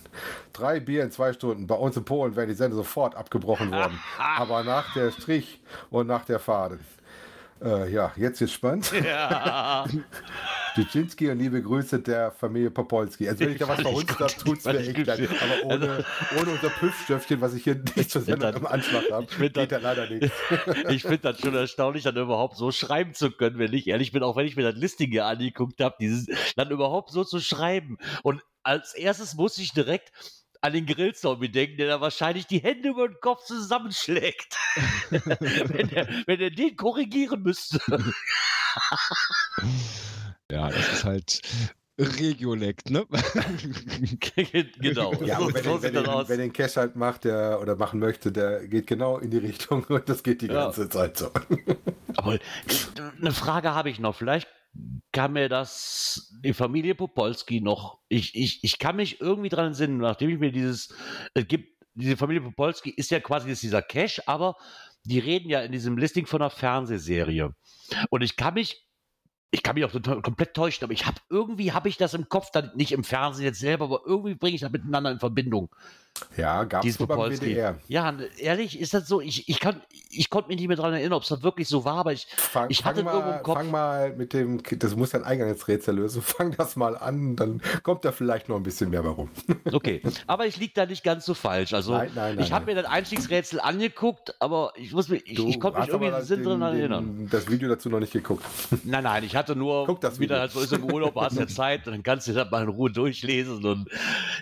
Drei 0.52 0.78
Bier 0.78 1.02
in 1.04 1.10
zwei 1.10 1.32
Stunden. 1.32 1.66
Bei 1.66 1.76
uns 1.76 1.96
in 1.96 2.04
Polen 2.04 2.36
wäre 2.36 2.48
die 2.48 2.52
Sendung 2.52 2.80
sofort 2.80 3.14
abgebrochen 3.14 3.72
worden. 3.72 3.98
Aber 4.18 4.62
nach 4.62 4.92
der 4.92 5.10
Strich 5.10 5.62
und 5.88 6.06
nach 6.06 6.26
der 6.26 6.38
Faden. 6.38 6.80
Äh, 7.64 7.90
ja, 7.90 8.12
jetzt 8.16 8.40
ist 8.42 8.52
spannend. 8.52 8.92
Ja. 9.04 9.86
Dyczinski 10.76 11.30
und 11.30 11.38
liebe 11.38 11.62
Grüße 11.62 12.00
der 12.00 12.30
Familie 12.30 12.70
Popolski. 12.70 13.26
Also 13.28 13.40
wenn 13.40 13.52
ich 13.52 13.58
da 13.58 13.66
was 13.66 13.80
verhunzt 13.80 14.08
gut. 14.08 14.20
habe, 14.20 14.32
tut 14.34 14.58
es 14.58 14.64
mir 14.66 14.78
echt 14.78 15.06
leid. 15.06 15.28
Aber 15.40 15.74
ohne, 15.74 16.04
ohne 16.38 16.50
unser 16.50 16.68
Püffstöffchen, 16.68 17.40
was 17.40 17.54
ich 17.54 17.64
hier 17.64 17.82
nicht 17.96 18.10
zur 18.10 18.20
Sendung 18.20 18.52
im 18.54 18.66
Anschlag 18.66 19.04
habe, 19.10 19.26
geht 19.38 19.56
da 19.56 19.64
dann- 19.64 19.82
leider 19.82 20.08
nicht. 20.10 20.30
Ich 20.90 21.02
finde 21.02 21.18
das 21.18 21.40
schon 21.40 21.54
erstaunlich, 21.54 22.04
dann 22.04 22.16
überhaupt 22.16 22.56
so 22.56 22.70
schreiben 22.72 23.14
zu 23.14 23.30
können, 23.30 23.58
wenn 23.58 23.72
ich 23.72 23.86
ehrlich 23.86 24.12
bin, 24.12 24.22
auch 24.22 24.36
wenn 24.36 24.46
ich 24.46 24.56
mir 24.56 24.70
das 24.70 24.74
Listing 24.78 25.10
hier 25.10 25.24
angeguckt 25.24 25.80
habe, 25.80 25.96
dieses 25.98 26.26
dann 26.56 26.70
überhaupt 26.70 27.10
so 27.10 27.24
zu 27.24 27.40
schreiben. 27.40 27.96
Und 28.22 28.42
als 28.62 28.92
erstes 28.94 29.34
muss 29.34 29.56
ich 29.56 29.72
direkt 29.72 30.12
an 30.60 30.72
den 30.72 30.86
Grillzombie 30.86 31.48
denken, 31.48 31.76
der 31.78 31.88
da 31.88 32.00
wahrscheinlich 32.00 32.46
die 32.46 32.58
Hände 32.58 32.90
über 32.90 33.08
den 33.08 33.20
Kopf 33.20 33.44
zusammenschlägt. 33.44 34.56
wenn, 35.10 35.90
er, 35.90 36.08
wenn 36.26 36.40
er 36.40 36.50
den 36.50 36.76
korrigieren 36.76 37.42
müsste. 37.42 37.80
Ja, 40.50 40.68
das 40.70 40.92
ist 40.92 41.04
halt 41.04 41.40
Regiolekt, 41.98 42.90
ne? 42.90 43.06
genau. 44.80 45.14
Ja, 45.24 45.38
so, 45.40 45.52
wenn, 45.54 45.64
so 45.64 45.78
den, 45.78 45.82
wenn, 45.82 45.82
sieht 45.82 45.94
das 45.96 46.04
den, 46.04 46.06
aus. 46.06 46.28
wenn 46.28 46.38
den 46.38 46.52
Cash 46.52 46.76
halt 46.76 46.94
macht 46.94 47.24
der, 47.24 47.58
oder 47.60 47.74
machen 47.74 48.00
möchte, 48.00 48.30
der 48.30 48.68
geht 48.68 48.86
genau 48.86 49.18
in 49.18 49.30
die 49.30 49.38
Richtung 49.38 49.82
und 49.84 50.08
das 50.08 50.22
geht 50.22 50.42
die 50.42 50.46
Ja. 50.46 50.64
ganze 50.66 50.88
Zeit 50.88 51.16
so. 51.16 51.30
Aber 52.16 52.38
eine 53.20 53.32
Frage 53.32 53.74
habe 53.74 53.88
ich 53.88 53.98
noch. 53.98 54.14
Vielleicht 54.14 54.46
kann 55.12 55.32
mir 55.32 55.48
das 55.48 56.34
die 56.44 56.52
Familie 56.52 56.94
Popolski 56.94 57.60
noch. 57.60 58.00
Ich, 58.08 58.34
ich, 58.34 58.62
ich 58.62 58.78
kann 58.78 58.96
mich 58.96 59.20
irgendwie 59.20 59.48
dran 59.48 59.68
entsinnen, 59.68 59.98
nachdem 59.98 60.30
ich 60.30 60.38
mir 60.38 60.52
dieses. 60.52 60.94
Es 61.34 61.46
gibt. 61.46 61.74
Diese 61.98 62.18
Familie 62.18 62.42
Popolski 62.42 62.90
ist 62.90 63.10
ja 63.10 63.20
quasi 63.20 63.48
jetzt 63.48 63.62
dieser 63.62 63.80
Cash, 63.80 64.20
aber 64.26 64.56
die 65.04 65.18
reden 65.18 65.48
ja 65.48 65.62
in 65.62 65.72
diesem 65.72 65.96
Listing 65.96 66.26
von 66.26 66.42
einer 66.42 66.50
Fernsehserie. 66.50 67.54
Und 68.10 68.22
ich 68.22 68.36
kann 68.36 68.54
mich. 68.54 68.86
Ich 69.50 69.62
kann 69.62 69.76
mich 69.76 69.84
auch 69.84 69.92
komplett 70.22 70.52
täuschen, 70.52 70.84
aber 70.84 70.92
ich 70.92 71.06
habe 71.06 71.18
irgendwie 71.30 71.72
habe 71.72 71.88
ich 71.88 71.96
das 71.96 72.12
im 72.12 72.28
Kopf, 72.28 72.50
dann 72.50 72.72
nicht 72.74 72.92
im 72.92 73.04
Fernsehen 73.04 73.46
jetzt 73.46 73.60
selber, 73.60 73.86
aber 73.86 74.02
irgendwie 74.04 74.34
bringe 74.34 74.56
ich 74.56 74.60
das 74.60 74.72
miteinander 74.72 75.10
in 75.10 75.20
Verbindung. 75.20 75.74
Ja, 76.36 76.64
gab 76.64 76.84
es 76.84 76.96
beim 76.98 77.08
Popolski. 77.08 77.46
WDR. 77.46 77.76
Ja, 77.88 78.14
ehrlich, 78.38 78.78
ist 78.80 78.94
das 78.94 79.08
so? 79.08 79.20
Ich, 79.20 79.48
ich, 79.48 79.60
kann, 79.60 79.80
ich 80.10 80.30
konnte 80.30 80.48
mich 80.48 80.58
nicht 80.58 80.68
mehr 80.68 80.76
daran 80.76 80.92
erinnern, 80.94 81.14
ob 81.14 81.22
es 81.22 81.28
das 81.28 81.42
wirklich 81.42 81.68
so 81.68 81.84
war, 81.84 81.96
aber 81.98 82.12
ich, 82.12 82.26
Fang, 82.36 82.66
Ich 82.70 82.84
hatte 82.84 83.02
fang, 83.04 83.06
irgendwo 83.14 83.28
mal, 83.30 83.36
im 83.38 83.42
Kopf- 83.42 83.54
fang 83.56 83.70
mal 83.70 84.12
mit 84.16 84.32
dem, 84.32 84.62
das 84.78 84.94
muss 84.96 85.14
ein 85.14 85.24
Eingangsrätsel 85.24 85.94
lösen, 85.96 86.22
fang 86.36 86.54
das 86.56 86.76
mal 86.76 86.96
an, 86.96 87.36
dann 87.36 87.60
kommt 87.82 88.04
da 88.04 88.12
vielleicht 88.12 88.48
noch 88.48 88.56
ein 88.56 88.62
bisschen 88.62 88.90
mehr 88.90 89.04
warum. 89.04 89.30
Okay, 89.72 90.00
aber 90.26 90.46
ich 90.46 90.56
liege 90.58 90.72
da 90.74 90.86
nicht 90.86 91.02
ganz 91.04 91.26
so 91.26 91.34
falsch. 91.34 91.74
Also 91.74 91.92
Nein, 91.92 92.10
nein, 92.14 92.36
nein, 92.36 92.44
ich 92.44 92.52
habe 92.52 92.66
mir 92.66 92.74
das 92.76 92.86
Einstiegsrätsel 92.86 93.60
angeguckt, 93.60 94.34
aber 94.40 94.72
ich 94.76 94.92
muss 94.92 95.08
mich, 95.08 95.22
ich, 95.26 95.38
ich 95.38 95.60
konnte 95.60 95.80
mich 95.80 95.88
irgendwie 95.88 96.22
Sinn 96.22 96.42
drin 96.44 96.60
den- 96.60 96.62
erinnern. 96.78 97.16
den- 97.18 97.30
Das 97.30 97.50
Video 97.50 97.68
dazu 97.68 97.88
noch 97.90 98.00
nicht 98.00 98.12
geguckt. 98.12 98.44
Nein, 98.84 99.04
nein, 99.04 99.24
ich 99.24 99.34
hatte 99.36 99.54
nur 99.56 99.86
Guck 99.86 100.00
das 100.00 100.18
wieder 100.20 100.40
halt 100.40 100.52
so 100.52 100.60
ist 100.60 100.72
im 100.72 100.84
Urlaub, 100.84 101.14
hast 101.16 101.36
ja 101.38 101.46
Zeit, 101.46 101.86
dann 101.86 102.02
kannst 102.02 102.28
du 102.28 102.32
das 102.32 102.50
mal 102.50 102.62
in 102.62 102.68
Ruhe 102.68 102.90
durchlesen 102.90 103.64
und 103.64 103.88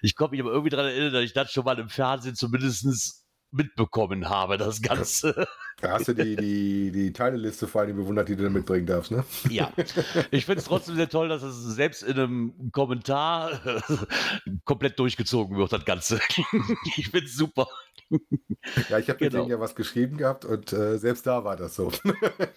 ich 0.02 0.14
konnte 0.16 0.32
mich 0.32 0.40
aber 0.40 0.50
irgendwie 0.50 0.70
daran 0.70 0.86
erinnern, 0.86 1.12
dass 1.14 1.22
ich 1.22 1.32
das 1.32 1.50
schon 1.50 1.63
mal 1.64 1.78
im 1.78 1.88
Fernsehen 1.88 2.34
zumindest 2.34 3.24
mitbekommen 3.54 4.28
habe, 4.28 4.58
das 4.58 4.82
Ganze. 4.82 5.46
Da 5.80 5.92
hast 5.92 6.08
du 6.08 6.14
die, 6.14 6.36
die, 6.36 6.90
die 6.92 7.12
Teileliste 7.12 7.66
vor 7.66 7.82
allem 7.82 7.96
bewundert, 7.96 8.28
die 8.28 8.36
du 8.36 8.44
da 8.44 8.50
mitbringen 8.50 8.86
darfst, 8.86 9.10
ne? 9.10 9.24
Ja, 9.50 9.72
ich 10.30 10.46
finde 10.46 10.60
es 10.60 10.66
trotzdem 10.66 10.96
sehr 10.96 11.08
toll, 11.08 11.28
dass 11.28 11.42
es 11.42 11.56
selbst 11.74 12.02
in 12.02 12.18
einem 12.18 12.70
Kommentar 12.72 13.60
komplett 14.64 14.98
durchgezogen 14.98 15.56
wird, 15.56 15.72
das 15.72 15.84
Ganze. 15.84 16.20
Ich 16.96 17.08
finde 17.10 17.26
es 17.26 17.36
super. 17.36 17.66
Ja, 18.90 18.98
ich 18.98 19.08
habe 19.08 19.18
mit 19.24 19.32
Genau. 19.32 19.44
denen 19.44 19.50
ja 19.50 19.60
was 19.60 19.74
geschrieben 19.74 20.16
gehabt 20.16 20.44
und 20.44 20.72
äh, 20.72 20.98
selbst 20.98 21.26
da 21.26 21.44
war 21.44 21.56
das 21.56 21.74
so. 21.76 21.90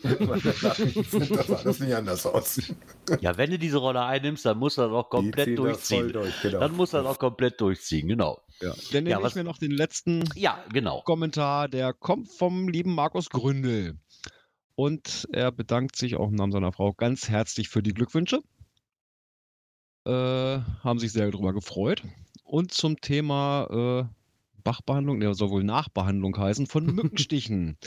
Das 0.04 1.48
sah 1.48 1.64
das 1.64 1.80
nicht 1.80 1.94
anders 1.96 2.26
aus. 2.26 2.60
Ja, 3.22 3.38
wenn 3.38 3.50
du 3.52 3.58
diese 3.60 3.78
Rolle 3.78 4.04
einnimmst, 4.04 4.46
dann 4.46 4.58
muss 4.58 4.78
er 4.78 4.92
auch 4.92 5.10
komplett 5.10 5.58
durchziehen. 5.58 6.12
durch, 6.12 6.34
genau. 6.42 6.60
Dann 6.60 6.76
muss 6.76 6.94
er 6.94 7.06
auch 7.06 7.18
komplett 7.20 7.60
durchziehen, 7.62 8.08
genau. 8.08 8.42
Ja. 8.62 8.74
Dann 8.92 9.04
nehme 9.04 9.10
Ja, 9.12 9.18
ich 9.20 9.24
was- 9.24 9.36
mir 9.36 9.44
noch 9.44 9.58
den 9.58 9.72
letzten 9.72 10.24
Ja, 10.36 10.64
genau. 10.74 11.02
Kommentar, 11.02 11.68
der 11.70 11.94
kommt 11.94 12.30
vom 12.32 12.68
lieben 12.68 12.94
Markus 12.94 13.30
Gründel. 13.30 13.98
Und 14.76 15.28
er 15.32 15.52
bedankt 15.52 15.96
sich 15.96 16.16
auch 16.18 16.28
im 16.30 16.36
Namen 16.36 16.52
seiner 16.52 16.72
Frau 16.74 16.94
ganz 16.94 17.30
herzlich 17.30 17.70
für 17.70 17.82
die 17.82 17.94
Glückwünsche. 17.94 18.42
Äh, 20.06 20.60
haben 20.84 21.00
sich 21.00 21.12
sehr 21.12 21.30
darüber 21.32 21.54
gefreut. 21.54 22.04
Und 22.44 22.72
zum 22.74 23.00
Thema 23.02 24.08
äh, 24.10 24.17
Bachbehandlung, 24.68 25.22
der 25.22 25.34
soll 25.34 25.50
wohl 25.50 25.64
Nachbehandlung 25.64 26.38
heißen, 26.38 26.68
von 26.68 26.86
Mückenstichen. 26.94 27.78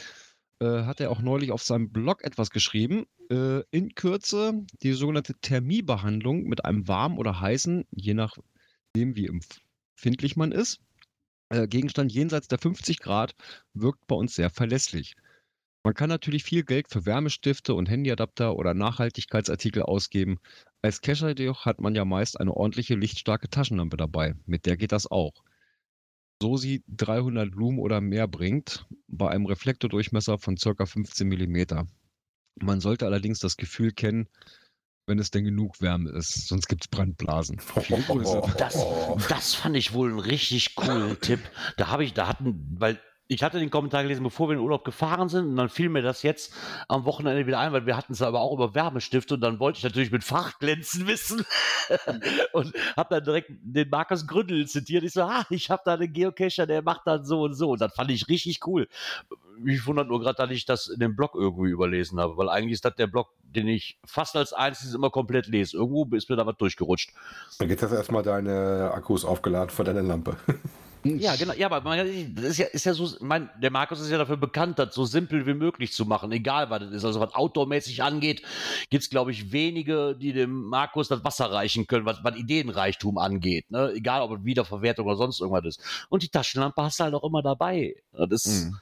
äh, 0.60 0.84
hat 0.84 1.00
er 1.00 1.10
auch 1.10 1.20
neulich 1.20 1.52
auf 1.52 1.62
seinem 1.62 1.92
Blog 1.92 2.24
etwas 2.24 2.48
geschrieben. 2.50 3.04
Äh, 3.30 3.62
in 3.70 3.94
Kürze 3.94 4.64
die 4.82 4.94
sogenannte 4.94 5.34
Thermiebehandlung 5.34 6.44
mit 6.44 6.64
einem 6.64 6.88
warmen 6.88 7.18
oder 7.18 7.38
heißen, 7.40 7.84
je 7.90 8.14
nachdem 8.14 9.14
wie 9.16 9.26
empfindlich 9.26 10.36
man 10.36 10.52
ist, 10.52 10.80
äh, 11.50 11.68
Gegenstand 11.68 12.12
jenseits 12.12 12.48
der 12.48 12.58
50 12.58 13.00
Grad 13.00 13.34
wirkt 13.74 14.06
bei 14.06 14.16
uns 14.16 14.34
sehr 14.34 14.48
verlässlich. 14.48 15.16
Man 15.84 15.92
kann 15.94 16.08
natürlich 16.08 16.44
viel 16.44 16.64
Geld 16.64 16.88
für 16.88 17.04
Wärmestifte 17.04 17.74
und 17.74 17.90
Handyadapter 17.90 18.56
oder 18.56 18.72
Nachhaltigkeitsartikel 18.72 19.82
ausgeben. 19.82 20.38
Als 20.80 21.02
Cacher 21.02 21.36
jedoch 21.38 21.66
hat 21.66 21.80
man 21.82 21.94
ja 21.94 22.06
meist 22.06 22.40
eine 22.40 22.54
ordentliche 22.54 22.94
lichtstarke 22.94 23.50
Taschenlampe 23.50 23.98
dabei. 23.98 24.34
Mit 24.46 24.64
der 24.64 24.78
geht 24.78 24.92
das 24.92 25.10
auch. 25.10 25.42
So 26.42 26.56
sie 26.56 26.82
300 26.88 27.54
Lumen 27.54 27.78
oder 27.78 28.00
mehr 28.00 28.26
bringt, 28.26 28.86
bei 29.08 29.28
einem 29.28 29.46
Reflektordurchmesser 29.46 30.38
von 30.38 30.56
ca. 30.56 30.86
15 30.86 31.28
mm. 31.28 31.86
Man 32.62 32.80
sollte 32.80 33.06
allerdings 33.06 33.40
das 33.40 33.56
Gefühl 33.56 33.92
kennen, 33.92 34.26
wenn 35.06 35.18
es 35.18 35.30
denn 35.30 35.44
genug 35.44 35.80
Wärme 35.80 36.10
ist, 36.10 36.48
sonst 36.48 36.68
gibt 36.68 36.84
es 36.84 36.88
Brandblasen. 36.88 37.58
Grüße. 37.58 38.42
Das, 38.56 38.78
das 39.28 39.54
fand 39.54 39.76
ich 39.76 39.92
wohl 39.92 40.10
einen 40.10 40.20
richtig 40.20 40.74
coolen 40.76 41.20
Tipp. 41.20 41.40
Da 41.76 41.88
habe 41.88 42.04
ich, 42.04 42.14
da 42.14 42.28
hatten, 42.28 42.76
weil 42.78 43.00
ich 43.30 43.44
hatte 43.44 43.60
den 43.60 43.70
Kommentar 43.70 44.02
gelesen, 44.02 44.24
bevor 44.24 44.48
wir 44.48 44.54
in 44.54 44.58
den 44.58 44.64
Urlaub 44.64 44.84
gefahren 44.84 45.28
sind, 45.28 45.50
und 45.50 45.56
dann 45.56 45.68
fiel 45.68 45.88
mir 45.88 46.02
das 46.02 46.24
jetzt 46.24 46.52
am 46.88 47.04
Wochenende 47.04 47.46
wieder 47.46 47.60
ein, 47.60 47.72
weil 47.72 47.86
wir 47.86 47.96
hatten 47.96 48.12
es 48.12 48.22
aber 48.22 48.40
auch 48.40 48.52
über 48.52 48.74
Wärmestifte 48.74 49.34
und 49.34 49.40
dann 49.40 49.60
wollte 49.60 49.78
ich 49.78 49.84
natürlich 49.84 50.10
mit 50.10 50.24
Fachglänzen 50.24 51.06
wissen 51.06 51.44
und 52.52 52.74
habe 52.96 53.14
dann 53.14 53.24
direkt 53.24 53.50
den 53.50 53.88
Markus 53.88 54.26
Gründel 54.26 54.66
zitiert. 54.66 55.04
Ich 55.04 55.12
so, 55.12 55.22
ah, 55.22 55.46
ich 55.48 55.70
habe 55.70 55.80
da 55.84 55.94
einen 55.94 56.12
Geocacher, 56.12 56.66
der 56.66 56.82
macht 56.82 57.02
dann 57.04 57.24
so 57.24 57.42
und 57.42 57.54
so. 57.54 57.70
Und 57.70 57.80
das 57.80 57.94
fand 57.94 58.10
ich 58.10 58.28
richtig 58.28 58.66
cool. 58.66 58.88
Mich 59.60 59.86
wundert 59.86 60.08
nur 60.08 60.18
gerade, 60.18 60.36
dass 60.36 60.50
ich 60.50 60.64
das 60.64 60.88
in 60.88 60.98
dem 60.98 61.14
Blog 61.14 61.36
irgendwie 61.36 61.70
überlesen 61.70 62.18
habe, 62.18 62.36
weil 62.36 62.48
eigentlich 62.48 62.72
ist 62.72 62.84
das 62.84 62.96
der 62.96 63.06
Blog, 63.06 63.28
den 63.42 63.68
ich 63.68 64.00
fast 64.04 64.34
als 64.34 64.52
einziges 64.52 64.92
immer 64.92 65.10
komplett 65.10 65.46
lese. 65.46 65.76
Irgendwo 65.76 66.04
ist 66.16 66.28
mir 66.28 66.36
da 66.36 66.46
was 66.46 66.56
durchgerutscht. 66.56 67.12
Dann 67.60 67.68
geht 67.68 67.80
das 67.80 67.92
erstmal 67.92 68.24
deine 68.24 68.90
Akkus 68.92 69.24
aufgeladen 69.24 69.70
von 69.70 69.84
deiner 69.84 70.02
Lampe. 70.02 70.36
Ja, 71.04 71.34
genau. 71.36 71.54
Ja, 71.54 71.66
aber 71.66 71.80
man, 71.80 72.34
das 72.34 72.44
ist 72.44 72.58
ja, 72.58 72.66
ist 72.66 72.84
ja 72.84 72.92
so, 72.94 73.08
mein, 73.20 73.48
der 73.60 73.70
Markus 73.70 74.00
ist 74.00 74.10
ja 74.10 74.18
dafür 74.18 74.36
bekannt, 74.36 74.78
das 74.78 74.94
so 74.94 75.04
simpel 75.04 75.46
wie 75.46 75.54
möglich 75.54 75.92
zu 75.92 76.04
machen, 76.04 76.30
egal 76.32 76.68
was 76.68 76.80
das 76.80 76.90
ist. 76.90 77.04
Also 77.04 77.20
was 77.20 77.34
outdoormäßig 77.34 78.02
angeht, 78.02 78.42
gibt 78.90 79.04
es, 79.04 79.10
glaube 79.10 79.30
ich, 79.30 79.50
wenige, 79.52 80.14
die 80.14 80.32
dem 80.32 80.64
Markus 80.64 81.08
das 81.08 81.24
Wasser 81.24 81.50
reichen 81.50 81.86
können, 81.86 82.04
was, 82.04 82.22
was 82.22 82.36
Ideenreichtum 82.36 83.18
angeht. 83.18 83.70
Ne? 83.70 83.92
Egal, 83.94 84.22
ob 84.22 84.38
es 84.38 84.44
Wiederverwertung 84.44 85.06
oder 85.06 85.16
sonst 85.16 85.40
irgendwas 85.40 85.64
ist. 85.64 86.06
Und 86.10 86.22
die 86.22 86.28
Taschenlampe 86.28 86.82
hast 86.82 87.00
du 87.00 87.04
halt 87.04 87.14
auch 87.14 87.24
immer 87.24 87.42
dabei. 87.42 87.96
Das 88.12 88.44
ist, 88.44 88.66
Mhm. 88.66 88.76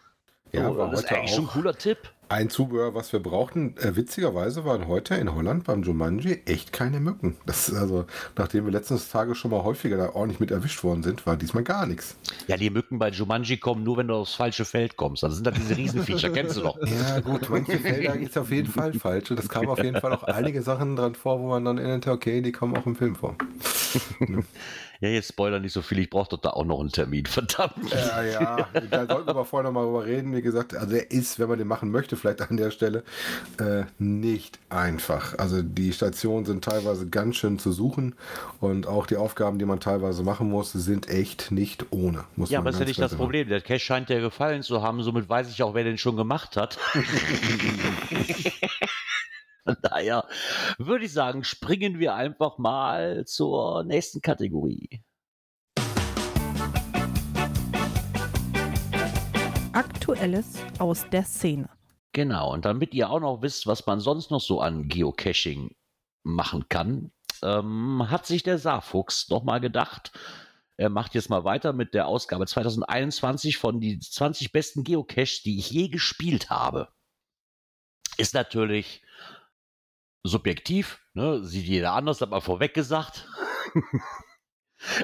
Ja, 0.53 0.73
so, 0.73 0.77
das 0.79 1.01
ist 1.01 1.13
eigentlich 1.13 1.35
schon 1.35 1.45
ein 1.45 1.49
auch 1.49 1.53
cooler 1.53 1.77
Tipp. 1.77 1.99
Ein 2.29 2.51
Zubehör, 2.51 2.95
was 2.95 3.13
wir 3.13 3.21
brauchten. 3.21 3.77
Äh, 3.79 3.97
witzigerweise 3.97 4.65
waren 4.65 4.87
heute 4.87 5.15
in 5.15 5.35
Holland 5.35 5.65
beim 5.65 5.83
Jumanji 5.83 6.43
echt 6.47 6.73
keine 6.73 7.01
Mücken. 7.01 7.37
Das 7.47 7.69
ist 7.69 7.75
also, 7.75 8.07
nachdem 8.37 8.65
wir 8.65 8.73
letztens 8.73 9.09
Tage 9.09 9.35
schon 9.35 9.51
mal 9.51 9.65
häufiger 9.65 9.97
da 9.97 10.11
ordentlich 10.11 10.41
mit 10.41 10.51
erwischt 10.51 10.83
worden 10.85 11.03
sind, 11.03 11.27
war 11.27 11.37
diesmal 11.37 11.65
gar 11.65 11.87
nichts. 11.87 12.17
Ja, 12.47 12.57
die 12.57 12.71
Mücken 12.71 12.99
bei 12.99 13.11
Jumanji 13.11 13.57
kommen 13.57 13.83
nur, 13.83 13.97
wenn 13.97 14.09
du 14.09 14.15
aufs 14.15 14.35
falsche 14.35 14.65
Feld 14.65 14.97
kommst. 14.97 15.23
Das 15.23 15.35
sind 15.35 15.47
dann 15.47 15.55
diese 15.55 15.77
Riesenviecher, 15.77 16.31
kennst 16.31 16.57
du 16.57 16.63
doch. 16.63 16.79
Ja, 16.89 17.21
gut, 17.21 17.49
manche 17.49 17.79
Felder 17.79 18.15
ist 18.15 18.37
auf 18.37 18.51
jeden 18.51 18.69
Fall 18.69 18.93
falsch. 18.93 19.31
Und 19.31 19.39
es 19.39 19.49
kamen 19.49 19.69
auf 19.69 19.83
jeden 19.83 20.01
Fall 20.01 20.13
auch 20.13 20.25
einige 20.25 20.63
Sachen 20.63 20.97
dran 20.97 21.15
vor, 21.15 21.41
wo 21.41 21.49
man 21.49 21.65
dann 21.65 21.79
erinnerte, 21.79 22.11
okay, 22.11 22.41
die 22.41 22.51
kommen 22.51 22.77
auch 22.77 22.87
im 22.87 22.97
Film 22.97 23.15
vor. 23.15 23.37
Ja, 25.01 25.09
jetzt 25.09 25.29
spoilern 25.29 25.63
nicht 25.63 25.73
so 25.73 25.81
viel, 25.81 26.01
ich 26.01 26.11
brauche 26.11 26.31
doch 26.31 26.41
da 26.41 26.51
auch 26.51 26.65
noch 26.65 26.81
einen 26.81 26.91
Termin, 26.91 27.27
verdammt. 27.27 27.93
Ja, 27.93 28.23
ja, 28.25 28.69
da 28.91 29.07
sollten 29.07 29.27
wir 29.27 29.31
aber 29.31 29.45
vorher 29.45 29.71
noch 29.71 29.73
mal 29.73 29.85
drüber 29.85 30.05
reden. 30.05 30.35
Wie 30.35 30.43
gesagt, 30.43 30.75
also 30.75 30.97
er 30.97 31.11
ist, 31.13 31.39
wenn 31.39 31.49
man 31.49 31.59
den 31.59 31.69
machen 31.69 31.91
möchte, 31.91 32.17
vielleicht 32.17 32.41
an 32.43 32.57
der 32.57 32.73
Stelle, 32.73 33.05
äh, 33.61 33.85
nicht 33.99 34.59
einfach. 34.71 35.39
Also 35.39 35.63
die 35.63 35.93
Stationen 35.93 36.47
sind 36.47 36.65
teilweise 36.65 37.09
ganz 37.09 37.37
schön 37.37 37.61
zu 37.61 37.71
suchen 37.71 38.17
und 38.61 38.89
auch 38.89 39.07
die 39.07 39.17
Aufgaben, 39.17 39.61
die 39.61 39.67
man 39.67 39.79
teilweise 39.79 40.25
machen 40.25 40.51
muss, 40.51 40.73
sind 40.73 41.09
echt 41.09 41.53
nicht 41.53 41.87
ohne. 41.91 42.25
Ja, 42.47 42.59
aber 42.59 42.71
das 42.71 42.77
ist 42.77 42.81
ja 42.81 42.87
nicht 42.87 43.01
das 43.01 43.13
sagen. 43.13 43.21
Problem. 43.21 43.49
Der 43.49 43.61
Cash 43.61 43.85
scheint 43.85 44.09
dir 44.09 44.21
gefallen 44.21 44.65
zu 44.65 44.83
haben, 44.83 45.03
somit 45.03 45.29
weiß 45.29 45.49
ich 45.51 45.63
auch, 45.63 45.75
wer 45.75 45.85
den 45.85 45.99
schon 45.99 46.17
gemacht 46.17 46.57
hat. 46.57 46.79
Von 49.69 49.77
daher 49.83 50.27
würde 50.79 51.05
ich 51.05 51.13
sagen, 51.13 51.45
springen 51.45 51.99
wir 51.99 52.15
einfach 52.15 52.57
mal 52.57 53.27
zur 53.27 53.85
nächsten 53.85 54.23
Kategorie. 54.23 55.03
Aktuelles 59.75 60.55
aus 60.79 61.07
der 61.11 61.23
Szene. 61.25 61.69
Genau, 62.13 62.55
und 62.55 62.65
damit 62.65 62.95
ihr 62.95 63.11
auch 63.11 63.21
noch 63.21 63.43
wisst, 63.43 63.67
was 63.67 63.85
man 63.85 64.01
sonst 64.01 64.31
noch 64.31 64.41
so 64.41 64.63
an 64.63 64.89
Geocaching 64.89 65.77
machen 66.23 66.71
kann, 66.71 67.13
ähm, 67.43 68.11
hat 68.11 68.25
sich 68.25 68.43
der 68.43 68.57
Saarfuchs 68.57 69.29
nochmal 69.29 69.61
gedacht, 69.61 70.13
er 70.79 70.89
macht 70.89 71.15
jetzt 71.15 71.29
mal 71.29 71.45
weiter 71.45 71.75
mit 71.75 71.93
der 71.93 72.07
Ausgabe 72.07 72.47
2021 72.47 73.59
von 73.59 73.81
die 73.81 73.99
20 73.99 74.51
besten 74.51 74.83
Geocaches, 74.83 75.43
die 75.43 75.59
ich 75.59 75.71
je 75.71 75.89
gespielt 75.89 76.49
habe. 76.49 76.89
Ist 78.17 78.33
natürlich 78.33 79.03
subjektiv, 80.29 81.01
ne? 81.15 81.45
sieht 81.45 81.67
jeder 81.67 81.93
anders, 81.93 82.21
hat 82.21 82.31
man 82.31 82.41
vorweg 82.41 82.75
gesagt. 82.75 83.27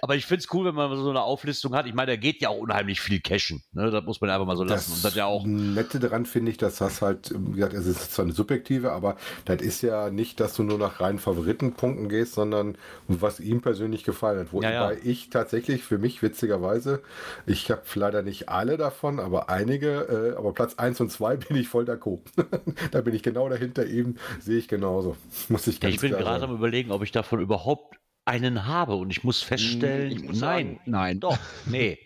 Aber 0.02 0.16
ich 0.16 0.26
finde 0.26 0.40
es 0.40 0.52
cool, 0.52 0.66
wenn 0.66 0.74
man 0.74 0.96
so 0.96 1.10
eine 1.10 1.22
Auflistung 1.22 1.74
hat. 1.74 1.86
Ich 1.86 1.94
meine, 1.94 2.12
da 2.12 2.16
geht 2.16 2.40
ja 2.40 2.48
auch 2.48 2.58
unheimlich 2.58 3.00
viel 3.00 3.20
Cashen. 3.20 3.62
Ne? 3.72 3.90
Das 3.90 4.04
muss 4.04 4.20
man 4.20 4.30
einfach 4.30 4.46
mal 4.46 4.56
so 4.56 4.64
lassen. 4.64 4.90
Das, 4.90 4.96
Und 4.98 5.04
das 5.04 5.14
ja 5.14 5.26
auch. 5.26 5.44
Nette 5.46 6.00
daran 6.00 6.26
finde 6.26 6.50
ich, 6.50 6.58
dass 6.58 6.76
das 6.76 7.02
halt, 7.02 7.32
wie 7.36 7.56
gesagt, 7.56 7.74
es 7.74 7.86
ist 7.86 8.14
zwar 8.14 8.24
eine 8.24 8.34
subjektive, 8.34 8.92
aber 8.92 9.16
das 9.44 9.62
ist 9.62 9.82
ja 9.82 10.10
nicht, 10.10 10.40
dass 10.40 10.54
du 10.54 10.62
nur 10.62 10.78
nach 10.78 11.00
reinen 11.00 11.18
Favoritenpunkten 11.18 12.08
gehst, 12.08 12.34
sondern 12.34 12.76
was 13.08 13.40
ihm 13.40 13.60
persönlich 13.60 14.04
gefallen 14.04 14.40
hat. 14.40 14.52
Wobei 14.52 14.72
Ja, 14.72 14.92
ja. 14.92 14.98
ich 15.02 15.30
tatsächlich 15.30 15.82
für 15.82 15.98
mich 15.98 16.22
witzigerweise, 16.22 17.02
ich 17.46 17.70
habe 17.70 17.82
leider 17.94 18.22
nicht 18.22 18.48
alle 18.48 18.76
davon, 18.76 19.20
aber 19.20 19.48
einige, 19.48 20.34
äh, 20.34 20.38
aber 20.38 20.52
Platz 20.52 20.74
1 20.74 21.00
und 21.00 21.10
2 21.10 21.36
bin 21.48 21.56
ich 21.56 21.68
voll 21.68 21.84
d'accord. 21.84 22.20
da 22.90 23.00
bin 23.00 23.14
ich 23.14 23.22
genau 23.22 23.48
dahinter 23.48 23.86
eben, 23.86 24.16
sehe 24.40 24.58
ich 24.58 24.68
genauso. 24.68 25.16
Muss 25.48 25.66
ich 25.66 25.76
Ja, 25.76 25.80
ganz 25.82 25.94
ich 25.94 26.00
bin 26.00 26.12
gerade 26.12 26.44
am 26.44 26.54
überlegen, 26.54 26.90
ob 26.90 27.02
ich 27.02 27.12
davon 27.12 27.40
überhaupt 27.40 27.93
einen 28.24 28.66
habe. 28.66 28.94
Und 28.96 29.10
ich 29.10 29.24
muss 29.24 29.42
feststellen, 29.42 30.12
Ich 30.12 30.22
muss 30.22 30.40
nein, 30.40 30.66
sagen, 30.66 30.80
nein. 30.86 31.20
doch, 31.20 31.38
nee. 31.66 31.98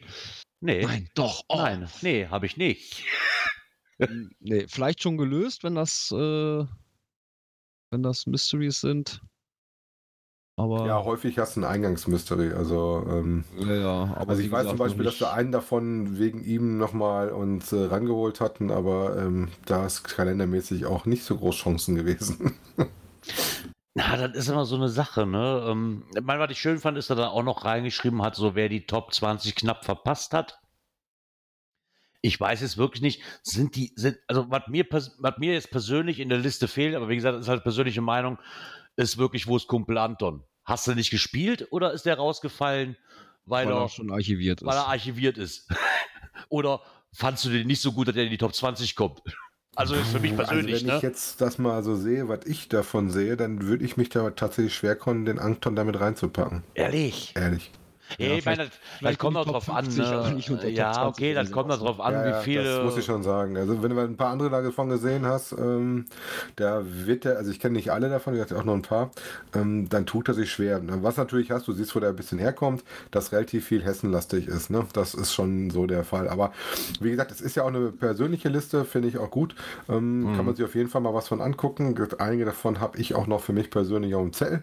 Nee, 0.60 0.84
Nein, 0.84 1.08
doch. 1.14 1.44
Oh. 1.48 1.56
nein, 1.58 1.88
nee, 2.02 2.26
habe 2.26 2.46
ich 2.46 2.56
nicht. 2.56 3.04
Nee, 4.40 4.66
vielleicht 4.68 5.02
schon 5.02 5.16
gelöst, 5.16 5.62
wenn 5.62 5.76
das, 5.76 6.10
äh, 6.12 6.64
wenn 7.90 8.02
das 8.02 8.26
Mysteries 8.26 8.80
sind. 8.80 9.20
Aber 10.56 10.86
Ja, 10.86 11.04
häufig 11.04 11.38
hast 11.38 11.54
du 11.54 11.60
ein 11.60 11.64
Eingangsmystery. 11.64 12.52
Also, 12.52 13.06
ähm, 13.08 13.44
ja, 13.56 13.74
ja, 13.74 13.90
aber 14.16 14.30
also 14.30 14.42
ich 14.42 14.50
weiß 14.50 14.66
zum 14.66 14.78
Beispiel, 14.78 15.04
dass 15.04 15.20
wir 15.20 15.32
einen 15.32 15.52
davon 15.52 16.18
wegen 16.18 16.42
ihm 16.42 16.78
nochmal 16.78 17.30
uns 17.30 17.72
äh, 17.72 17.84
rangeholt 17.84 18.40
hatten, 18.40 18.72
aber 18.72 19.16
ähm, 19.16 19.50
da 19.66 19.86
ist 19.86 20.02
kalendermäßig 20.02 20.86
auch 20.86 21.06
nicht 21.06 21.22
so 21.22 21.36
groß 21.36 21.54
Chancen 21.54 21.94
gewesen. 21.94 22.54
Na, 23.98 24.16
das 24.16 24.36
ist 24.36 24.48
immer 24.48 24.64
so 24.64 24.76
eine 24.76 24.88
Sache, 24.88 25.26
ne? 25.26 25.66
Ähm, 25.68 26.04
ich 26.14 26.22
meine, 26.22 26.38
was 26.38 26.52
ich 26.52 26.60
schön 26.60 26.78
fand, 26.78 26.96
ist, 26.96 27.10
dass 27.10 27.18
er 27.18 27.22
da 27.22 27.28
auch 27.30 27.42
noch 27.42 27.64
reingeschrieben 27.64 28.22
hat, 28.22 28.36
so 28.36 28.54
wer 28.54 28.68
die 28.68 28.86
Top 28.86 29.12
20 29.12 29.56
knapp 29.56 29.84
verpasst 29.84 30.34
hat. 30.34 30.60
Ich 32.20 32.38
weiß 32.38 32.62
es 32.62 32.76
wirklich 32.78 33.02
nicht. 33.02 33.22
Sind 33.42 33.74
die, 33.74 33.92
sind, 33.96 34.18
also 34.28 34.48
was 34.52 34.68
mir, 34.68 34.86
was 34.88 35.38
mir 35.38 35.52
jetzt 35.52 35.72
persönlich 35.72 36.20
in 36.20 36.28
der 36.28 36.38
Liste 36.38 36.68
fehlt, 36.68 36.94
aber 36.94 37.08
wie 37.08 37.16
gesagt, 37.16 37.34
das 37.34 37.46
ist 37.46 37.48
halt 37.48 37.64
persönliche 37.64 38.00
Meinung, 38.00 38.38
ist 38.94 39.18
wirklich, 39.18 39.48
wo 39.48 39.56
ist 39.56 39.66
Kumpel 39.66 39.98
Anton? 39.98 40.44
Hast 40.64 40.86
du 40.86 40.94
nicht 40.94 41.10
gespielt 41.10 41.66
oder 41.72 41.92
ist 41.92 42.06
der 42.06 42.18
rausgefallen, 42.18 42.96
weil, 43.46 43.66
weil 43.66 43.74
er, 43.74 43.80
er 43.80 43.88
schon 43.88 44.12
archiviert 44.12 44.62
weil 44.62 44.76
ist. 44.76 44.80
er 44.80 44.86
archiviert 44.86 45.38
ist? 45.38 45.68
oder 46.48 46.82
fandst 47.12 47.44
du 47.44 47.48
den 47.48 47.66
nicht 47.66 47.80
so 47.80 47.90
gut, 47.90 48.06
dass 48.06 48.14
er 48.14 48.22
in 48.22 48.30
die 48.30 48.38
Top 48.38 48.54
20 48.54 48.94
kommt? 48.94 49.22
Also 49.78 49.94
ist 49.94 50.08
für 50.08 50.18
mich 50.18 50.34
persönlich, 50.34 50.74
also 50.74 50.86
wenn 50.88 50.96
ich 50.96 51.02
ne? 51.02 51.08
jetzt 51.08 51.40
das 51.40 51.56
mal 51.58 51.84
so 51.84 51.94
sehe, 51.94 52.28
was 52.28 52.40
ich 52.46 52.68
davon 52.68 53.10
sehe, 53.10 53.36
dann 53.36 53.62
würde 53.62 53.84
ich 53.84 53.96
mich 53.96 54.08
da 54.08 54.28
tatsächlich 54.30 54.74
schwer 54.74 54.96
kommen, 54.96 55.24
den 55.24 55.38
Anton 55.38 55.76
damit 55.76 56.00
reinzupacken. 56.00 56.64
Ehrlich. 56.74 57.32
Ehrlich. 57.36 57.70
Ja, 58.16 58.28
Ja, 58.28 58.34
ich 58.34 58.44
meine, 58.44 58.68
das, 59.02 59.18
kommt 59.18 59.36
auch 59.36 59.44
drauf 59.44 59.68
an. 59.70 59.84
50, 59.84 60.04
aber 60.06 60.28
Ne? 60.28 60.34
nicht 60.36 60.50
unter 60.50 60.62
Top 60.64 60.72
Ja, 60.72 60.92
20 60.92 61.08
okay, 61.08 61.34
das 61.34 61.50
kommt 61.52 61.70
darauf 61.70 62.00
an, 62.00 62.14
Ja, 62.14 62.40
wie 62.40 62.44
viele. 62.44 62.64
Das 62.64 62.84
muss 62.84 62.96
ich 62.96 63.04
schon 63.04 63.22
sagen. 63.22 63.56
Also 63.56 63.82
wenn 63.82 63.90
du 63.90 63.96
mal 63.96 64.04
ein 64.06 64.16
paar 64.16 64.30
andere 64.30 64.50
davon 64.50 64.88
gesehen 64.88 65.26
hast, 65.26 65.52
ähm, 65.52 66.06
da 66.56 66.82
wird 66.84 67.24
er, 67.26 67.36
also 67.36 67.50
ich 67.50 67.60
kenne 67.60 67.74
nicht 67.76 67.90
alle 67.92 68.08
davon, 68.08 68.34
ich 68.34 68.40
hatte 68.40 68.56
auch 68.56 68.64
noch 68.64 68.74
ein 68.74 68.82
paar, 68.82 69.10
ähm, 69.54 69.88
dann 69.88 70.06
tut 70.06 70.28
er 70.28 70.34
sich 70.34 70.50
schwer. 70.50 70.80
Was 71.02 71.16
natürlich 71.16 71.50
hast, 71.50 71.68
du 71.68 71.72
siehst, 71.72 71.94
wo 71.94 72.00
der 72.00 72.10
ein 72.10 72.16
bisschen 72.16 72.38
herkommt, 72.38 72.82
dass 73.10 73.32
relativ 73.32 73.66
viel 73.66 73.82
hessenlastig 73.84 74.46
ist. 74.48 74.70
Ne? 74.70 74.86
Das 74.92 75.14
ist 75.14 75.32
schon 75.34 75.70
so 75.70 75.86
der 75.86 76.04
Fall. 76.04 76.28
Aber 76.28 76.52
wie 77.00 77.10
gesagt, 77.10 77.30
es 77.30 77.40
ist 77.40 77.56
ja 77.56 77.64
auch 77.64 77.68
eine 77.68 77.90
persönliche 77.92 78.48
Liste, 78.48 78.84
finde 78.84 79.08
ich 79.08 79.18
auch 79.18 79.30
gut. 79.30 79.54
Ähm, 79.88 80.32
Kann 80.36 80.46
man 80.46 80.54
sich 80.54 80.64
auf 80.64 80.74
jeden 80.74 80.88
Fall 80.88 81.00
mal 81.00 81.14
was 81.14 81.28
von 81.28 81.40
angucken. 81.40 81.94
Einige 82.18 82.44
davon 82.44 82.80
habe 82.80 82.98
ich 82.98 83.14
auch 83.14 83.26
noch 83.26 83.40
für 83.40 83.52
mich 83.52 83.70
persönlich 83.70 84.14
auf 84.14 84.22
dem 84.22 84.32
Zettel 84.32 84.62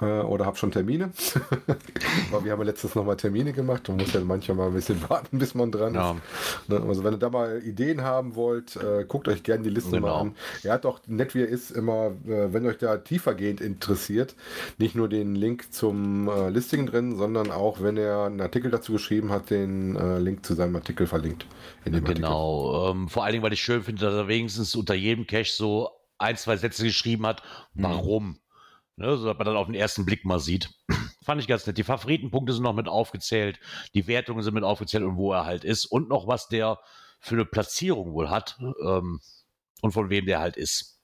äh, 0.00 0.04
oder 0.20 0.46
habe 0.46 0.56
schon 0.56 0.70
Termine. 0.70 1.10
Aber 2.32 2.44
wir 2.44 2.52
haben 2.52 2.60
ja 2.60 2.64
letztens 2.78 2.94
noch 2.94 3.04
mal 3.04 3.16
Termine 3.16 3.52
gemacht. 3.52 3.88
Man 3.88 3.96
muss 3.98 4.12
ja 4.12 4.20
manchmal 4.20 4.56
mal 4.56 4.66
ein 4.68 4.72
bisschen 4.74 5.02
warten, 5.10 5.38
bis 5.40 5.52
man 5.56 5.72
dran 5.72 5.94
Ja. 5.94 6.12
ist. 6.12 6.68
Ne, 6.68 6.80
Also 6.80 7.02
wenn 7.02 7.14
ihr 7.14 7.18
da 7.18 7.28
mal 7.28 7.60
Ideen 7.64 8.02
haben 8.02 8.36
wollt, 8.36 8.76
äh, 8.76 9.04
guckt 9.06 9.26
euch 9.26 9.42
gerne 9.42 9.64
die 9.64 9.70
Liste 9.70 9.90
Genau. 9.96 10.06
mal 10.06 10.20
an. 10.20 10.36
Er 10.62 10.74
hat 10.74 10.86
auch 10.86 11.00
nett 11.08 11.34
wie 11.34 11.40
er 11.40 11.48
ist 11.48 11.72
immer, 11.72 12.12
äh, 12.28 12.52
wenn 12.52 12.64
euch 12.66 12.78
da 12.78 12.96
tiefergehend 12.98 13.60
interessiert, 13.60 14.36
nicht 14.78 14.94
nur 14.94 15.08
den 15.08 15.34
Link 15.34 15.72
zum 15.74 16.28
äh, 16.28 16.50
Listing 16.50 16.86
drin, 16.86 17.16
sondern 17.16 17.50
auch, 17.50 17.82
wenn 17.82 17.96
er 17.96 18.26
einen 18.26 18.40
Artikel 18.40 18.70
dazu 18.70 18.92
geschrieben 18.92 19.30
hat, 19.30 19.50
den 19.50 19.96
äh, 19.96 20.18
Link 20.20 20.46
zu 20.46 20.54
seinem 20.54 20.76
Artikel 20.76 21.08
verlinkt. 21.08 21.46
Genau. 21.84 22.92
Ähm, 22.92 23.08
vor 23.08 23.24
allen 23.24 23.32
Dingen, 23.32 23.42
weil 23.44 23.52
ich 23.52 23.60
schön 23.62 23.82
finde, 23.82 24.02
dass 24.04 24.14
er 24.14 24.28
wenigstens 24.28 24.76
unter 24.76 24.94
jedem 24.94 25.26
Cache 25.26 25.50
so 25.52 25.90
ein, 26.18 26.36
zwei 26.36 26.56
Sätze 26.56 26.84
geschrieben 26.84 27.26
hat, 27.26 27.42
Mhm. 27.74 27.82
warum. 27.82 28.38
Ne, 28.96 29.16
so 29.16 29.26
dass 29.26 29.36
man 29.38 29.46
dann 29.46 29.56
auf 29.56 29.66
den 29.66 29.76
ersten 29.76 30.04
Blick 30.04 30.24
mal 30.24 30.40
sieht. 30.40 30.70
Fand 31.28 31.42
ich 31.42 31.46
ganz 31.46 31.66
nett. 31.66 31.76
Die 31.76 31.84
Favoritenpunkte 31.84 32.54
sind 32.54 32.62
noch 32.62 32.72
mit 32.72 32.88
aufgezählt, 32.88 33.60
die 33.92 34.06
Wertungen 34.06 34.42
sind 34.42 34.54
mit 34.54 34.64
aufgezählt 34.64 35.04
und 35.04 35.18
wo 35.18 35.34
er 35.34 35.44
halt 35.44 35.62
ist 35.62 35.84
und 35.84 36.08
noch 36.08 36.26
was 36.26 36.48
der 36.48 36.78
für 37.20 37.34
eine 37.34 37.44
Platzierung 37.44 38.14
wohl 38.14 38.30
hat 38.30 38.58
ähm, 38.82 39.20
und 39.82 39.92
von 39.92 40.08
wem 40.08 40.24
der 40.24 40.40
halt 40.40 40.56
ist. 40.56 41.02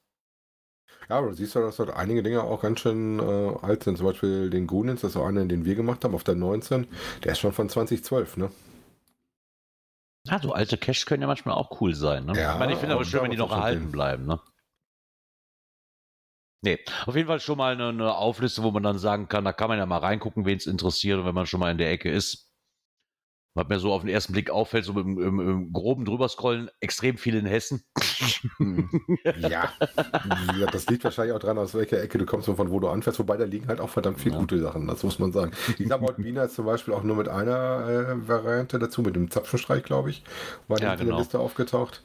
Ja, 1.10 1.18
aber 1.18 1.28
du 1.28 1.34
siehst 1.34 1.54
ja, 1.54 1.60
dass 1.60 1.76
dort 1.76 1.90
einige 1.90 2.22
Dinge 2.22 2.42
auch 2.42 2.62
ganz 2.62 2.80
schön 2.80 3.20
äh, 3.20 3.54
alt 3.60 3.84
sind. 3.84 3.98
Zum 3.98 4.06
Beispiel 4.06 4.48
den 4.48 4.66
Gunins, 4.66 5.02
das 5.02 5.10
ist 5.10 5.16
auch 5.18 5.26
einer, 5.26 5.44
den 5.44 5.66
wir 5.66 5.74
gemacht 5.74 6.02
haben, 6.04 6.14
auf 6.14 6.24
der 6.24 6.37
19. 6.37 6.87
Der 7.22 7.32
ist 7.32 7.40
schon 7.40 7.52
von 7.52 7.68
2012, 7.68 8.38
ne? 8.38 8.50
Ja, 10.26 10.40
so 10.40 10.54
alte 10.54 10.78
Caches 10.78 11.04
können 11.04 11.20
ja 11.20 11.28
manchmal 11.28 11.54
auch 11.54 11.82
cool 11.82 11.94
sein. 11.94 12.24
Ne? 12.24 12.32
Ja, 12.34 12.54
ich 12.54 12.58
meine, 12.58 12.72
ich 12.72 12.78
finde 12.78 12.94
aber 12.94 13.04
schön, 13.04 13.24
wenn 13.24 13.30
die 13.30 13.37
noch 13.37 13.52
erhalten 13.52 13.92
bleiben. 13.92 14.24
Ne? 14.24 14.40
Nee, 16.64 16.79
auf 17.05 17.14
jeden 17.14 17.29
Fall 17.29 17.40
schon 17.40 17.59
mal 17.59 17.74
eine, 17.74 17.88
eine 17.90 18.14
Aufliste, 18.14 18.62
wo 18.62 18.70
man 18.70 18.83
dann 18.83 18.96
sagen 18.98 19.29
kann, 19.29 19.44
da 19.44 19.53
kann 19.53 19.68
man 19.68 19.77
ja 19.77 19.85
mal 19.85 19.98
reingucken, 19.98 20.46
wen 20.46 20.57
es 20.57 20.66
interessiert 20.66 21.18
und 21.18 21.27
wenn 21.27 21.35
man 21.35 21.44
schon 21.44 21.61
mal 21.61 21.70
in 21.70 21.77
der 21.77 21.90
Ecke 21.90 22.11
ist. 22.11 22.43
Was 23.57 23.69
mir 23.69 23.79
so 23.79 23.93
auf 23.93 24.03
den 24.03 24.11
ersten 24.11 24.33
Blick 24.33 24.51
auffällt, 24.51 24.85
so 24.85 24.99
im, 24.99 25.17
im, 25.17 25.38
im 25.40 25.73
groben 25.73 26.05
drüberscrollen, 26.05 26.71
extrem 26.81 27.17
viel 27.19 27.37
in 27.37 27.47
Hessen. 27.47 27.85
Hm. 28.59 28.88
Ja. 29.38 29.73
Gesagt, 30.53 30.75
das 30.75 30.87
liegt 30.88 31.05
wahrscheinlich 31.05 31.35
auch 31.37 31.38
dran, 31.38 31.57
aus 31.59 31.73
welcher 31.75 32.03
Ecke 32.03 32.19
du 32.19 32.27
kommst 32.27 32.49
und 32.49 32.57
von 32.57 32.71
wo 32.73 32.81
du 32.81 32.88
anfährst. 32.88 33.21
Wobei 33.21 33.37
da 33.37 33.45
liegen 33.45 33.69
halt 33.69 33.81
auch 33.81 33.90
verdammt 33.90 34.19
viele 34.21 34.35
Ja. 34.35 34.40
gute 34.40 34.59
Sachen, 34.61 34.88
das 34.88 35.05
muss 35.05 35.21
man 35.21 35.31
sagen. 35.33 35.53
Ich 35.79 35.87
glaube, 35.87 36.12
Wiener 36.19 36.45
ist 36.45 36.57
zum 36.57 36.67
Beispiel 36.67 36.95
auch 36.95 37.05
nur 37.05 37.14
mit 37.14 37.29
einer 37.29 37.88
äh, 38.19 38.29
Variante 38.29 38.81
dazu, 38.81 39.03
mit 39.03 39.14
dem 39.14 39.31
Zapfenstreich, 39.31 39.85
glaube 39.85 40.11
ich, 40.11 40.25
war 40.67 40.81
Ja, 40.81 40.87
ja, 40.87 40.93
in 40.95 40.99
genau. 41.01 41.11
der 41.12 41.19
Liste 41.21 41.38
aufgetaucht. 41.38 42.03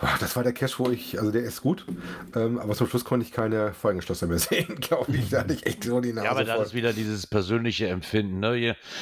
Ah, 0.00 0.16
Das 0.18 0.34
war 0.34 0.42
der 0.42 0.52
Cache, 0.52 0.74
wo 0.78 0.90
ich, 0.90 1.20
also 1.20 1.30
der 1.30 1.42
ist 1.42 1.62
gut, 1.62 1.86
ähm, 2.34 2.58
aber 2.58 2.74
zum 2.74 2.88
Schluss 2.88 3.04
konnte 3.04 3.24
ich 3.24 3.32
keine 3.32 3.72
Vorhängeschlosser 3.74 4.26
mehr 4.26 4.38
sehen, 4.40 4.74
glaube 4.80 5.12
ich. 5.14 5.28
Da 5.30 5.40
hatte 5.40 5.52
ich 5.54 5.66
echt 5.66 5.84
so 5.84 6.00
die 6.00 6.12
Nase 6.12 6.24
Ja, 6.24 6.30
aber 6.32 6.42
das 6.44 6.56
voll. 6.56 6.64
ist 6.66 6.74
wieder 6.74 6.92
dieses 6.92 7.28
persönliche 7.28 7.86
Empfinden. 7.88 8.40
Ne? 8.40 8.56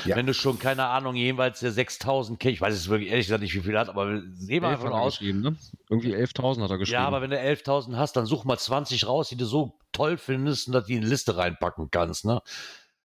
Ja. 0.04 0.16
Wenn 0.16 0.26
du 0.26 0.34
schon, 0.34 0.58
keine 0.58 0.84
Ahnung, 0.84 1.14
jeweils 1.14 1.60
der 1.60 1.77
6000 1.78 2.40
Cache, 2.40 2.50
ich 2.50 2.60
weiß 2.60 2.74
es 2.74 2.88
wirklich 2.88 3.10
ehrlich 3.10 3.26
gesagt 3.26 3.42
nicht, 3.42 3.54
wie 3.54 3.60
viel 3.60 3.78
hat, 3.78 3.88
aber 3.88 4.20
sehen 4.34 4.62
wir 4.62 4.68
einfach 4.68 4.86
er 4.86 4.94
aus. 4.94 5.20
ne? 5.20 5.56
Irgendwie 5.88 6.14
11.000 6.14 6.62
hat 6.62 6.70
er 6.70 6.78
geschrieben. 6.78 6.94
Ja, 6.94 7.06
aber 7.06 7.22
wenn 7.22 7.30
du 7.30 7.38
11.000 7.38 7.96
hast, 7.96 8.16
dann 8.16 8.26
such 8.26 8.44
mal 8.44 8.58
20 8.58 9.06
raus, 9.06 9.28
die 9.28 9.36
du 9.36 9.44
so 9.44 9.78
toll 9.92 10.16
findest 10.18 10.66
und 10.66 10.72
dass 10.74 10.86
die 10.86 10.94
in 10.94 11.02
die 11.02 11.06
Liste 11.06 11.36
reinpacken 11.36 11.90
kannst. 11.90 12.24
Ne? 12.24 12.42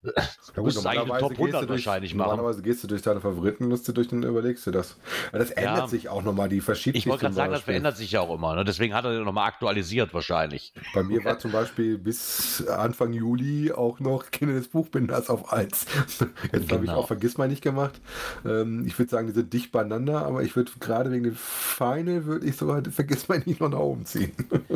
Ja, 0.05 0.13
Du 0.55 0.63
musst 0.63 0.87
eigentlich 0.87 1.11
eine 1.13 1.19
Top 1.21 1.31
gehst 1.31 1.41
du 1.41 1.45
100 1.45 1.63
durch, 1.63 1.71
wahrscheinlich 1.87 2.15
machen. 2.15 2.29
Normalerweise 2.31 2.63
gehst 2.63 2.85
du 2.85 2.87
durch 2.89 3.03
deine 3.03 3.21
Favoritenliste 3.21 3.93
durch 3.93 4.13
und 4.13 4.23
überlegst 4.23 4.65
dir 4.67 4.71
das. 4.71 4.97
Aber 5.31 5.39
das 5.41 5.51
ändert 5.51 5.77
Ja. 5.77 5.89
sich 5.89 6.09
auch 6.09 6.23
nochmal, 6.23 6.49
die 6.49 6.61
verschiebt 6.61 6.97
Ich 6.97 7.07
wollte 7.09 7.23
gerade 7.23 7.35
sagen, 7.35 7.53
das 7.53 7.63
verändert 7.63 7.97
sich 7.97 8.13
ja 8.13 8.21
auch 8.21 8.33
immer. 8.33 8.55
Ne? 8.55 8.65
Deswegen 8.65 8.95
hat 8.95 9.05
er 9.05 9.21
nochmal 9.25 9.49
aktualisiert 9.49 10.15
wahrscheinlich. 10.15 10.73
Bei 10.95 11.03
mir 11.03 11.25
war 11.25 11.39
zum 11.41 11.51
Beispiel 11.51 11.99
bis 11.99 12.65
Anfang 12.69 13.13
Juli 13.13 13.73
auch 13.73 13.99
noch 13.99 14.31
Kinder 14.31 14.55
des 14.55 14.69
Buchbinders 14.69 15.31
auf 15.31 15.53
1. 15.53 15.87
Jetzt 16.53 16.71
habe 16.73 16.85
ich 16.85 16.91
Genau. 16.91 16.95
auch 17.01 17.07
Vergiss 17.09 17.37
mal 17.37 17.49
nicht 17.49 17.63
gemacht. 17.63 18.01
Ähm, 18.47 18.87
ich 18.87 18.97
würde 18.99 19.11
sagen, 19.11 19.27
die 19.27 19.33
sind 19.35 19.53
dicht 19.53 19.73
beieinander, 19.73 20.25
aber 20.25 20.43
ich 20.45 20.55
würde 20.55 20.71
gerade 20.79 21.11
wegen 21.11 21.25
dem 21.25 21.35
Final 21.37 22.25
würde 22.25 22.47
ich 22.47 22.57
sogar 22.57 22.83
Vergiss 22.91 23.29
mal 23.29 23.43
nicht 23.45 23.61
noch 23.61 23.69
nach 23.71 23.79
oben 23.79 24.07
ziehen. 24.07 24.33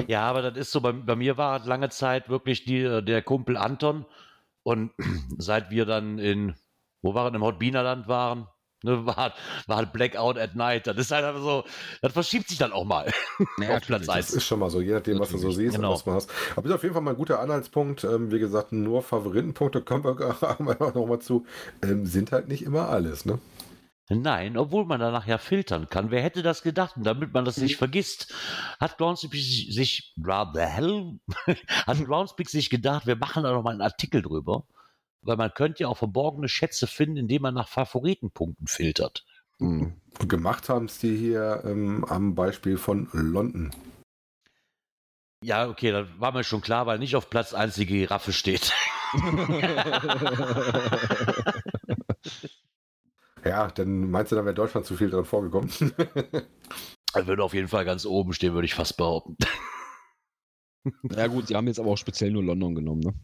Ja, 0.09 0.23
aber 0.23 0.43
das 0.43 0.57
ist 0.59 0.73
so, 0.73 0.81
bei, 0.81 0.91
bei 0.93 1.15
mir 1.15 1.37
war 1.37 1.65
lange 1.65 1.91
Zeit 1.91 2.29
wirklich 2.29 2.65
die, 2.65 3.03
der 3.05 3.23
Kumpel 3.23 3.57
Anton. 3.57 4.05
Und 4.65 4.93
seit 5.39 5.71
wir 5.71 5.87
dann 5.87 6.19
in, 6.19 6.55
wo 7.03 7.15
waren, 7.15 7.35
im 7.35 7.43
Hotbinerland 7.43 8.07
waren, 8.09 8.47
ne, 8.85 9.05
war, 9.07 9.33
war 9.67 9.77
halt 9.77 9.93
Blackout 9.93 10.39
at 10.39 10.55
Night. 10.55 10.87
Das 10.87 10.97
ist 10.97 11.11
halt 11.11 11.25
einfach 11.25 11.43
so, 11.43 11.65
das 12.01 12.13
verschiebt 12.13 12.49
sich 12.49 12.59
dann 12.59 12.73
auch 12.73 12.85
mal 12.85 13.07
Ja, 13.59 13.77
auf 13.77 13.83
Platz 13.87 14.07
natürlich, 14.07 14.07
Das 14.07 14.17
1. 14.31 14.35
ist 14.35 14.45
schon 14.47 14.61
mal 14.61 14.71
so, 14.71 14.81
je 14.81 14.93
nachdem, 14.93 15.19
was 15.19 15.31
du 15.31 15.39
so 15.39 15.51
siehst 15.51 15.77
Genau. 15.77 15.89
und 15.91 15.95
was 15.95 16.07
man 16.07 16.15
hast. 16.17 16.31
Aber 16.57 16.69
ist 16.69 16.75
auf 16.75 16.83
jeden 16.83 16.95
Fall 16.95 17.03
mal 17.03 17.11
ein 17.13 17.17
guter 17.17 17.41
Anhaltspunkt. 17.41 18.05
Ähm, 18.05 18.31
wie 18.31 18.39
gesagt, 18.39 18.73
nur 18.73 19.03
Favoritenpunkte 19.03 19.83
kommen 19.83 20.05
wir 20.05 20.41
haben 20.41 20.67
wir 20.67 20.77
noch 20.79 21.07
mal 21.07 21.19
zu. 21.21 21.45
Ähm, 21.83 22.07
sind 22.07 22.33
halt 22.33 22.49
nicht 22.49 22.63
immer 22.65 22.89
alles, 22.89 23.25
ne? 23.25 23.39
Nein, 24.15 24.57
obwohl 24.57 24.85
man 24.85 25.01
danach 25.01 25.27
ja 25.27 25.39
filtern 25.39 25.89
kann. 25.89 26.11
Wer 26.11 26.23
hätte 26.23 26.43
das 26.43 26.63
gedacht? 26.63 26.97
Und 26.97 27.05
damit 27.05 27.33
man 27.33 27.45
das 27.45 27.57
nicht 27.57 27.77
vergisst, 27.77 28.35
hat 28.81 28.99
Groundspeak 28.99 29.41
sich, 29.41 30.15
hat 31.87 32.05
Groundspeak 32.05 32.51
sich 32.51 32.71
gedacht, 32.71 33.07
wir 33.07 33.17
machen 33.17 33.45
da 33.45 33.53
noch 33.53 33.63
mal 33.63 33.71
einen 33.71 33.81
Artikel 33.81 34.23
drüber. 34.23 34.65
Weil 35.23 35.37
man 35.37 35.55
könnte 35.55 35.85
ja 35.85 35.89
auch 35.89 35.99
verborgene 35.99 36.49
Schätze 36.49 36.89
finden, 36.89 37.17
indem 37.17 37.43
man 37.43 37.55
nach 37.55 37.69
Favoritenpunkten 37.69 38.67
filtert. 38.67 39.25
Mhm. 39.59 39.95
Gemacht 40.27 40.69
haben 40.69 40.87
es 40.87 40.99
die 40.99 41.17
hier 41.17 41.63
ähm, 41.65 42.05
am 42.09 42.35
Beispiel 42.35 42.77
von 42.77 43.09
London. 43.13 43.71
Ja, 45.45 45.69
okay, 45.69 45.93
dann 45.93 46.09
war 46.19 46.33
mir 46.33 46.45
schon 46.45 46.61
klar, 46.61 46.87
weil 46.87 46.99
nicht 46.99 47.17
auf 47.17 47.31
Platz 47.31 47.55
1 47.55 47.77
die 47.77 47.87
Giraffe 47.87 48.33
steht. 48.33 48.73
ja, 53.45 53.69
dann 53.69 54.11
meinst 54.11 54.33
du, 54.33 54.37
dann 54.37 54.45
wäre 54.45 54.55
Deutschland 54.55 54.87
zu 54.87 54.97
viel 54.97 55.11
dran 55.11 55.25
vorgekommen? 55.25 55.71
Er 57.15 57.27
würde 57.27 57.45
auf 57.45 57.53
jeden 57.53 57.69
Fall 57.69 57.85
ganz 57.85 58.07
oben 58.07 58.33
stehen, 58.33 58.55
würde 58.55 58.65
ich 58.65 58.75
fast 58.75 58.97
behaupten. 58.97 59.37
Ja 61.15 61.29
gut, 61.29 61.47
sie 61.47 61.55
haben 61.55 61.69
jetzt 61.69 61.79
aber 61.79 61.91
auch 61.91 61.97
speziell 61.97 62.33
nur 62.33 62.43
London 62.43 62.75
genommen, 62.75 63.03
ne? 63.03 63.15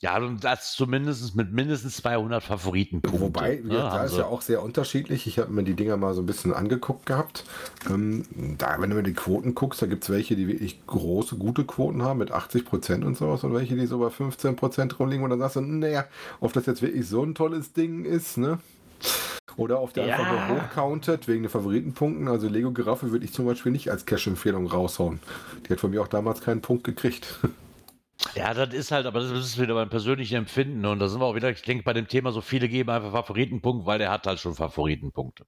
Ja, 0.00 0.16
und 0.18 0.44
das 0.44 0.74
zumindest 0.74 1.34
mit 1.34 1.52
mindestens 1.52 1.96
200 1.96 2.44
Favoritenpunkten. 2.44 3.20
Wobei, 3.20 3.60
ne, 3.64 3.74
ja, 3.74 3.90
da 3.90 4.04
ist 4.04 4.16
ja 4.16 4.26
auch 4.26 4.42
sehr 4.42 4.62
unterschiedlich. 4.62 5.26
Ich 5.26 5.40
habe 5.40 5.50
mir 5.52 5.64
die 5.64 5.74
Dinger 5.74 5.96
mal 5.96 6.14
so 6.14 6.22
ein 6.22 6.26
bisschen 6.26 6.54
angeguckt 6.54 7.06
gehabt. 7.06 7.42
Ähm, 7.90 8.24
da, 8.58 8.76
wenn 8.78 8.90
du 8.90 8.96
mir 8.96 9.02
die 9.02 9.12
Quoten 9.14 9.56
guckst, 9.56 9.82
da 9.82 9.86
gibt 9.86 10.04
es 10.04 10.10
welche, 10.10 10.36
die 10.36 10.46
wirklich 10.46 10.86
große, 10.86 11.34
gute 11.36 11.64
Quoten 11.64 12.02
haben 12.02 12.18
mit 12.18 12.30
80 12.30 12.64
Prozent 12.64 13.04
und 13.04 13.16
sowas 13.16 13.42
und 13.42 13.52
welche, 13.54 13.74
die 13.74 13.86
so 13.86 13.98
bei 13.98 14.10
15 14.10 14.54
Prozent 14.54 14.96
rumliegen 15.00 15.24
und 15.24 15.30
dann 15.30 15.40
sagst 15.40 15.56
du, 15.56 15.62
naja, 15.62 16.04
ob 16.38 16.52
das 16.52 16.66
jetzt 16.66 16.80
wirklich 16.80 17.08
so 17.08 17.24
ein 17.24 17.34
tolles 17.34 17.72
Ding 17.72 18.04
ist, 18.04 18.38
ne? 18.38 18.60
Oder 19.56 19.80
auf 19.80 19.92
der 19.92 20.06
Ja. 20.06 20.16
einfach 20.16 20.48
nur 20.48 20.60
hochcountet 20.60 21.26
wegen 21.26 21.42
den 21.42 21.50
Favoritenpunkten. 21.50 22.28
Also 22.28 22.48
Lego 22.48 22.70
Giraffe 22.70 23.10
würde 23.10 23.24
ich 23.24 23.32
zum 23.32 23.46
Beispiel 23.46 23.72
nicht 23.72 23.90
als 23.90 24.06
Cash-Empfehlung 24.06 24.68
raushauen. 24.68 25.18
Die 25.66 25.72
hat 25.72 25.80
von 25.80 25.90
mir 25.90 26.00
auch 26.00 26.08
damals 26.08 26.40
keinen 26.40 26.60
Punkt 26.60 26.84
gekriegt. 26.84 27.40
Ja, 28.34 28.52
das 28.52 28.74
ist 28.74 28.90
halt, 28.90 29.06
aber 29.06 29.20
das 29.20 29.30
ist 29.30 29.60
wieder 29.60 29.74
mein 29.74 29.90
persönliches 29.90 30.36
Empfinden. 30.36 30.84
Und 30.86 30.98
da 30.98 31.08
sind 31.08 31.20
wir 31.20 31.26
auch 31.26 31.34
wieder, 31.34 31.50
ich 31.50 31.62
denke, 31.62 31.84
bei 31.84 31.92
dem 31.92 32.08
Thema, 32.08 32.32
so 32.32 32.40
viele 32.40 32.68
geben 32.68 32.90
einfach 32.90 33.12
Favoritenpunkt, 33.12 33.86
weil 33.86 33.98
der 33.98 34.10
hat 34.10 34.26
halt 34.26 34.40
schon 34.40 34.54
Favoritenpunkte. 34.54 35.46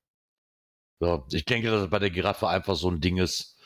So, 1.00 1.26
ich 1.32 1.44
denke, 1.44 1.70
dass 1.70 1.82
es 1.82 1.90
bei 1.90 1.98
der 1.98 2.10
Giraffe 2.10 2.48
einfach 2.48 2.76
so 2.76 2.90
ein 2.90 3.00
Ding 3.00 3.16
ist. 3.16 3.58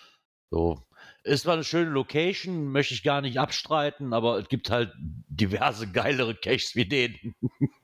So. 0.50 0.86
Ist 1.24 1.42
zwar 1.42 1.54
eine 1.54 1.64
schöne 1.64 1.90
Location, 1.90 2.70
möchte 2.70 2.94
ich 2.94 3.02
gar 3.02 3.20
nicht 3.20 3.38
abstreiten, 3.38 4.12
aber 4.12 4.38
es 4.38 4.48
gibt 4.48 4.70
halt 4.70 4.92
diverse 4.98 5.90
geilere 5.90 6.34
Caches 6.34 6.74
wie 6.74 6.86
den. 6.86 7.34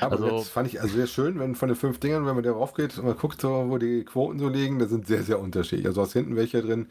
Aber 0.00 0.16
Also- 0.16 0.36
jetzt 0.38 0.50
fand 0.50 0.68
ich 0.68 0.80
also 0.80 0.94
sehr 0.96 1.06
schön, 1.06 1.38
wenn 1.38 1.54
von 1.54 1.68
den 1.68 1.76
fünf 1.76 1.98
Dingern, 1.98 2.26
wenn 2.26 2.34
man 2.34 2.44
da 2.44 2.52
rauf 2.52 2.74
geht 2.74 2.98
und 2.98 3.06
man 3.06 3.16
guckt, 3.16 3.40
so, 3.40 3.66
wo 3.68 3.78
die 3.78 4.04
Quoten 4.04 4.38
so 4.38 4.48
liegen, 4.48 4.78
da 4.78 4.86
sind 4.86 5.06
sehr, 5.06 5.22
sehr 5.22 5.40
unterschiedlich. 5.40 5.86
Also 5.86 6.02
aus 6.02 6.12
hinten 6.12 6.36
welche 6.36 6.60
drin, 6.62 6.86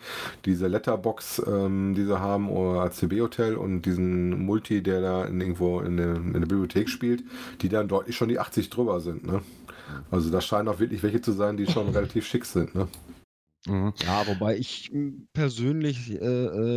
diese 0.46 0.68
Letterbox, 0.68 1.42
ähm, 1.48 1.94
die 1.96 2.06
sie 2.06 2.20
haben, 2.20 2.50
oder 2.50 2.82
ACB-Hotel 2.82 3.56
und 3.56 3.84
diesen 3.84 4.46
Multi, 4.46 4.82
der 4.82 5.02
da 5.02 5.26
in, 5.26 5.40
irgendwo 5.40 5.80
in 5.82 5.98
der, 5.98 6.16
in 6.16 6.34
der 6.34 6.40
Bibliothek 6.42 6.90
spielt, 6.90 7.24
die 7.62 7.70
dann 7.70 7.88
deutlich 7.88 8.16
schon 8.16 8.30
die 8.30 8.40
80 8.40 8.70
drüber 8.70 9.00
sind. 9.00 9.26
Ne? 9.26 9.42
Also 10.12 10.30
da 10.30 10.42
scheinen 10.42 10.68
auch 10.68 10.80
wirklich 10.80 11.04
welche 11.04 11.22
zu 11.22 11.32
sein, 11.32 11.56
die 11.56 11.68
schon 11.68 11.90
relativ 11.94 12.26
schick 12.26 12.46
sind. 12.46 12.74
Ne? 12.76 12.88
Mhm. 13.66 13.94
Ja, 14.06 14.26
wobei 14.28 14.58
ich 14.58 14.92
m, 14.94 15.28
persönlich 15.34 16.12
äh, 16.12 16.16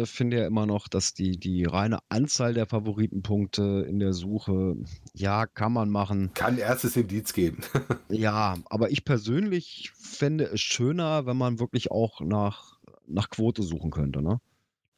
äh, 0.03 0.07
finde 0.07 0.39
ja 0.39 0.47
immer 0.47 0.67
noch, 0.67 0.89
dass 0.89 1.15
die, 1.15 1.39
die 1.39 1.65
reine 1.65 1.99
Anzahl 2.09 2.55
der 2.55 2.67
Favoritenpunkte 2.67 3.85
in 3.89 3.99
der 3.99 4.13
Suche, 4.13 4.77
ja, 5.15 5.47
kann 5.47 5.73
man 5.73 5.91
machen. 5.91 6.31
Kann 6.35 6.59
erstes 6.59 6.97
Indiz 6.97 7.33
geben. 7.33 7.59
Ja, 8.11 8.57
aber 8.69 8.91
ich 8.91 9.05
persönlich 9.05 9.93
fände 9.95 10.45
es 10.45 10.61
schöner, 10.61 11.27
wenn 11.27 11.37
man 11.37 11.61
wirklich 11.61 11.93
auch 11.93 12.21
nach, 12.21 12.81
nach 13.07 13.31
Quote 13.31 13.63
suchen 13.63 13.91
könnte, 13.93 14.21
ne? 14.21 14.41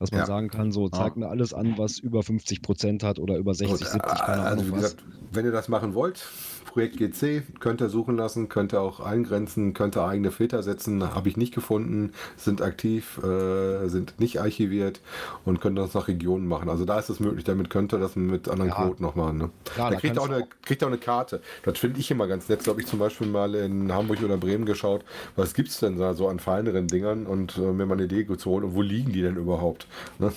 Dass 0.02 0.10
man 0.10 0.20
Ja. 0.20 0.26
sagen 0.26 0.48
kann, 0.48 0.72
so, 0.72 0.88
zeig 0.88 1.16
mir 1.16 1.28
alles 1.28 1.54
an, 1.54 1.74
was 1.78 1.98
über 2.00 2.24
50 2.24 2.60
Prozent 2.60 3.04
hat 3.04 3.20
oder 3.20 3.36
über 3.36 3.54
60, 3.54 3.70
Und, 3.70 3.78
70, 3.92 4.02
keine 4.02 4.42
äh, 4.42 4.44
Ahnung 4.46 4.46
also 4.58 4.66
wie 4.66 4.72
was. 4.72 4.80
gesagt, 4.82 5.04
wenn 5.30 5.44
ihr 5.44 5.52
das 5.52 5.68
machen 5.68 5.94
wollt, 5.94 6.26
Projekt 6.66 6.96
GC, 6.96 7.42
könnt 7.60 7.82
ihr 7.82 7.90
suchen 7.90 8.16
lassen, 8.16 8.48
könnt 8.48 8.72
ihr 8.72 8.80
auch 8.80 9.00
eingrenzen, 9.00 9.74
könnt 9.74 9.94
ihr 9.96 10.04
eigene 10.06 10.30
Filter 10.30 10.62
setzen, 10.62 11.14
habe 11.14 11.28
ich 11.28 11.36
nicht 11.36 11.54
gefunden, 11.54 12.12
sind 12.36 12.62
aktiv, 12.62 13.18
äh, 13.22 13.88
sind 13.88 14.18
nicht 14.18 14.40
archiviert 14.40 15.00
und 15.44 15.60
könnt 15.60 15.76
das 15.78 15.92
nach 15.92 16.08
Regionen 16.08 16.48
machen. 16.48 16.70
Also 16.70 16.86
da 16.86 16.98
ist 16.98 17.10
es 17.10 17.20
möglich, 17.20 17.44
damit 17.44 17.68
könnt 17.68 17.92
ihr 17.92 17.98
das 17.98 18.16
mit 18.16 18.48
anderen 18.48 18.70
Ja. 18.70 18.76
Quoten 18.86 19.02
noch 19.02 19.14
machen. 19.16 19.36
Ne? 19.36 19.50
Klar, 19.74 19.90
da 19.90 19.96
da 19.96 20.00
kriegt 20.00 20.16
ihr 20.16 20.22
auch, 20.22 20.28
eine, 20.30 20.46
kriegt 20.62 20.82
auch 20.82 20.88
eine 20.88 20.96
Karte. 20.98 21.42
Das 21.62 21.78
finde 21.78 22.00
ich 22.00 22.10
immer 22.10 22.26
ganz 22.26 22.48
nett. 22.48 22.62
So 22.62 22.70
habe 22.70 22.80
ich 22.80 22.86
zum 22.86 22.98
Beispiel 22.98 23.26
mal 23.26 23.54
in 23.54 23.92
Hamburg 23.92 24.22
oder 24.22 24.38
Bremen 24.38 24.64
geschaut, 24.64 25.04
was 25.36 25.52
gibt 25.52 25.68
es 25.68 25.78
denn 25.78 25.98
da 25.98 26.14
so 26.14 26.26
an 26.28 26.38
feineren 26.38 26.86
Dingern 26.88 27.26
und 27.26 27.58
äh, 27.58 27.60
mir 27.72 27.84
mal 27.84 27.94
eine 27.94 28.04
Idee 28.04 28.26
zu 28.38 28.50
holen 28.50 28.64
und 28.64 28.74
wo 28.74 28.80
liegen 28.82 29.12
die 29.12 29.20
denn 29.20 29.36
überhaupt? 29.36 29.86
Ne? 30.18 30.32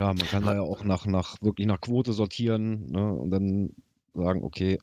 Ja, 0.00 0.08
man 0.08 0.26
kann 0.26 0.44
da 0.44 0.54
ja 0.54 0.62
auch 0.62 0.84
nach, 0.84 1.06
nach 1.06 1.36
wirklich 1.42 1.66
nach 1.66 1.80
Quote 1.80 2.12
sortieren 2.12 2.90
ne, 2.90 3.12
und 3.12 3.30
dann 3.30 3.74
sagen, 4.14 4.42
okay, 4.42 4.78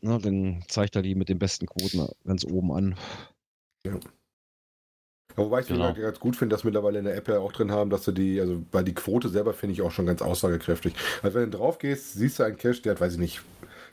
ne, 0.00 0.18
dann 0.18 0.62
zeigt 0.68 0.96
er 0.96 1.02
die 1.02 1.14
mit 1.14 1.28
den 1.28 1.38
besten 1.38 1.66
Quoten 1.66 2.06
ganz 2.24 2.44
oben 2.44 2.72
an. 2.72 2.94
Ja, 3.86 3.98
Wobei 5.38 5.60
ich 5.60 5.66
es 5.66 5.68
Genau. 5.68 5.94
ganz 5.94 6.18
gut 6.18 6.36
finde, 6.36 6.54
dass 6.54 6.64
mittlerweile 6.64 6.98
in 6.98 7.04
der 7.04 7.16
App 7.16 7.28
ja 7.28 7.38
auch 7.38 7.52
drin 7.52 7.70
haben, 7.70 7.90
dass 7.90 8.04
du 8.04 8.12
die, 8.12 8.40
also 8.40 8.64
weil 8.72 8.82
die 8.82 8.94
Quote 8.94 9.28
selber 9.28 9.54
finde 9.54 9.72
ich 9.74 9.82
auch 9.82 9.92
schon 9.92 10.06
ganz 10.06 10.20
aussagekräftig. 10.20 10.94
Also 11.22 11.38
wenn 11.38 11.50
du 11.50 11.58
drauf 11.58 11.78
gehst, 11.78 12.14
siehst 12.14 12.40
du 12.40 12.42
einen 12.42 12.56
Cache, 12.56 12.82
der 12.82 12.92
hat, 12.92 13.00
weiß 13.00 13.12
ich 13.14 13.18
nicht, 13.20 13.40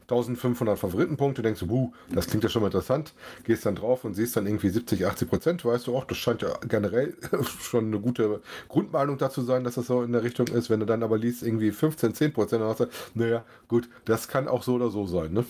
1500 0.06 0.78
Favoritenpunkte, 0.78 1.42
denkst 1.42 1.62
du, 1.62 1.68
buh, 1.68 1.92
das 2.10 2.28
klingt 2.28 2.44
ja 2.44 2.50
schon 2.50 2.62
mal 2.62 2.68
interessant, 2.68 3.14
gehst 3.44 3.66
dann 3.66 3.76
drauf 3.76 4.06
und 4.06 4.14
siehst 4.14 4.36
dann 4.38 4.46
irgendwie 4.46 4.70
70, 4.70 5.06
80 5.06 5.30
Prozent, 5.30 5.66
weißt 5.66 5.88
du 5.88 5.98
auch, 5.98 6.06
das 6.06 6.18
scheint 6.18 6.42
ja 6.44 6.58
generell 6.68 7.16
schon 7.62 7.88
eine 7.88 8.00
gute 8.00 8.42
Grundmeinung 8.68 9.18
dazu 9.18 9.42
sein, 9.42 9.64
dass 9.64 9.76
das 9.76 9.88
so 9.88 10.04
in 10.04 10.12
der 10.12 10.24
Richtung 10.24 10.48
ist. 10.48 10.70
Wenn 10.70 10.80
du 10.80 10.86
dann 10.86 11.04
aber 11.04 11.18
liest, 11.18 11.44
irgendwie 11.44 11.72
15, 11.72 12.14
10 12.14 12.34
Prozent, 12.34 12.62
dann 12.62 12.70
hast 12.70 12.82
du, 12.82 12.88
naja, 13.16 13.44
gut, 13.68 13.90
das 14.06 14.28
kann 14.28 14.48
auch 14.48 14.64
so 14.64 14.76
oder 14.76 14.90
so 14.90 15.08
sein, 15.08 15.34
ne? 15.34 15.46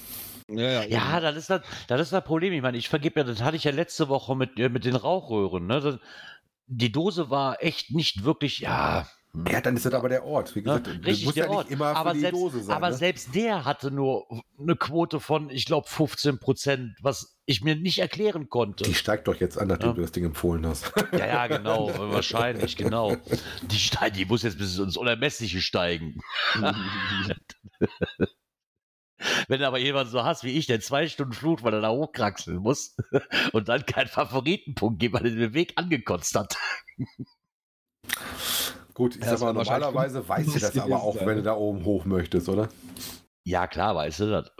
Ja, 0.48 0.84
Ja, 0.84 1.20
das 1.20 1.38
ist 1.38 1.50
das, 1.50 1.62
das 1.88 2.02
ist 2.02 2.14
das 2.14 2.24
Problem. 2.24 2.54
Ich 2.54 2.62
meine, 2.62 2.78
ich 2.78 2.88
vergebe 2.88 3.20
ja, 3.20 3.24
das 3.26 3.42
hatte 3.42 3.58
ich 3.58 3.64
ja 3.64 3.72
letzte 3.72 4.10
Woche 4.10 4.36
mit, 4.36 4.60
äh, 4.60 4.70
mit 4.70 4.86
den 4.86 4.96
Rauchröhren. 4.96 5.66
Ne? 5.66 5.80
Das, 5.82 5.98
die 6.68 6.92
Dose 6.92 7.30
war 7.30 7.64
echt 7.64 7.92
nicht 7.92 8.24
wirklich, 8.24 8.60
ja. 8.60 9.08
Hm. 9.36 9.46
Ja, 9.52 9.62
dann 9.62 9.76
ist 9.76 9.86
das 9.86 9.94
aber 9.94 10.10
der 10.10 10.24
Ort. 10.26 10.56
Wie 10.56 10.60
Ne? 10.60 10.64
gesagt, 10.64 10.88
du 10.88 10.92
Richtig, 11.08 11.34
der 11.34 11.46
ja 11.46 11.50
Ort. 11.52 11.66
nicht 11.70 11.74
immer 11.74 11.92
für 11.92 11.98
aber 11.98 12.14
die 12.14 12.20
selbst, 12.22 12.42
Dose 12.42 12.64
sein. 12.64 12.76
aber 12.76 12.90
ne? 12.90 12.96
selbst 12.96 13.36
der 13.36 13.66
hatte 13.66 13.92
nur 13.92 14.26
eine 14.60 14.76
Quote 14.76 15.20
von, 15.20 15.50
ich 15.50 15.66
glaube, 15.66 15.88
15 15.88 16.40
Prozent, 16.40 16.98
was 17.02 17.38
ich 17.46 17.62
mir 17.62 17.76
nicht 17.76 18.00
erklären 18.00 18.50
konnte. 18.50 18.84
Die 18.86 18.94
steigt 18.96 19.28
doch 19.28 19.36
jetzt 19.36 19.58
an, 19.58 19.68
nachdem 19.68 19.90
Ja. 19.90 19.94
du 19.96 20.02
das 20.02 20.12
Ding 20.12 20.26
empfohlen 20.26 20.66
hast. 20.66 20.92
Ja, 21.12 21.26
ja, 21.28 21.48
genau, 21.48 21.88
wahrscheinlich, 22.12 22.76
genau. 22.78 23.16
Die, 23.64 23.78
steig- 23.78 24.14
die 24.14 24.26
muss 24.26 24.44
jetzt 24.44 24.58
bis 24.58 24.78
ins 24.80 24.98
Unermessliche 24.98 25.62
steigen. 25.62 26.20
Wenn 29.48 29.60
du 29.62 29.68
aber 29.68 29.78
jemand 29.80 30.10
so 30.10 30.24
hast 30.24 30.44
wie 30.44 30.52
ich, 30.58 30.68
der 30.68 30.82
zwei 30.82 31.08
Stunden 31.08 31.34
flucht, 31.34 31.64
weil 31.64 31.74
er 31.74 31.82
da 31.82 31.90
hochkraxeln 31.90 32.58
muss 32.58 32.96
und 33.54 33.70
dann 33.70 33.86
keinen 33.86 34.08
Favoritenpunkt 34.08 35.00
gibt, 35.00 35.14
weil 35.16 35.26
er 35.26 35.32
den 35.32 35.54
Weg 35.54 35.74
angekotzt 35.78 36.36
hat. 36.36 36.58
Gut, 38.96 39.18
ich 39.18 39.24
Ja, 39.24 39.36
sag 39.36 39.42
mal, 39.42 39.54
normalerweise 39.54 40.28
weißt 40.28 40.56
du 40.56 40.60
das 40.60 40.78
aber 40.80 41.04
auch, 41.04 41.16
sein, 41.16 41.28
wenn 41.28 41.38
du 41.38 41.44
da 41.44 41.56
oben 41.56 41.84
hoch 41.84 42.06
möchtest, 42.06 42.50
oder? 42.50 42.70
Ja, 43.44 43.68
klar, 43.68 43.94
weißt 43.96 44.22
du 44.22 44.32
das. 44.32 44.52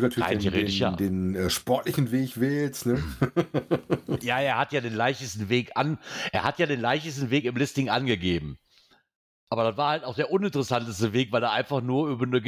Natürlich 0.00 0.28
den, 0.28 0.52
den, 0.52 0.66
ja. 0.68 0.90
den 0.92 1.34
äh, 1.34 1.50
sportlichen 1.50 2.12
Weg 2.12 2.38
wählst, 2.38 2.86
ne? 2.86 3.02
Ja, 4.20 4.38
er 4.38 4.58
hat 4.58 4.72
ja 4.72 4.80
den 4.80 4.94
leichtesten 4.94 5.48
Weg 5.48 5.72
an, 5.74 5.98
er 6.30 6.44
hat 6.44 6.58
ja 6.58 6.66
den 6.66 6.80
leichtesten 6.80 7.30
Weg 7.30 7.44
im 7.46 7.56
Listing 7.56 7.88
angegeben. 7.88 8.58
Aber 9.50 9.64
das 9.64 9.78
war 9.78 9.90
halt 9.90 10.04
auch 10.04 10.14
der 10.14 10.30
uninteressanteste 10.30 11.14
Weg, 11.14 11.32
weil 11.32 11.42
er 11.42 11.52
einfach 11.52 11.80
nur 11.80 12.08
über, 12.10 12.26
eine, 12.26 12.42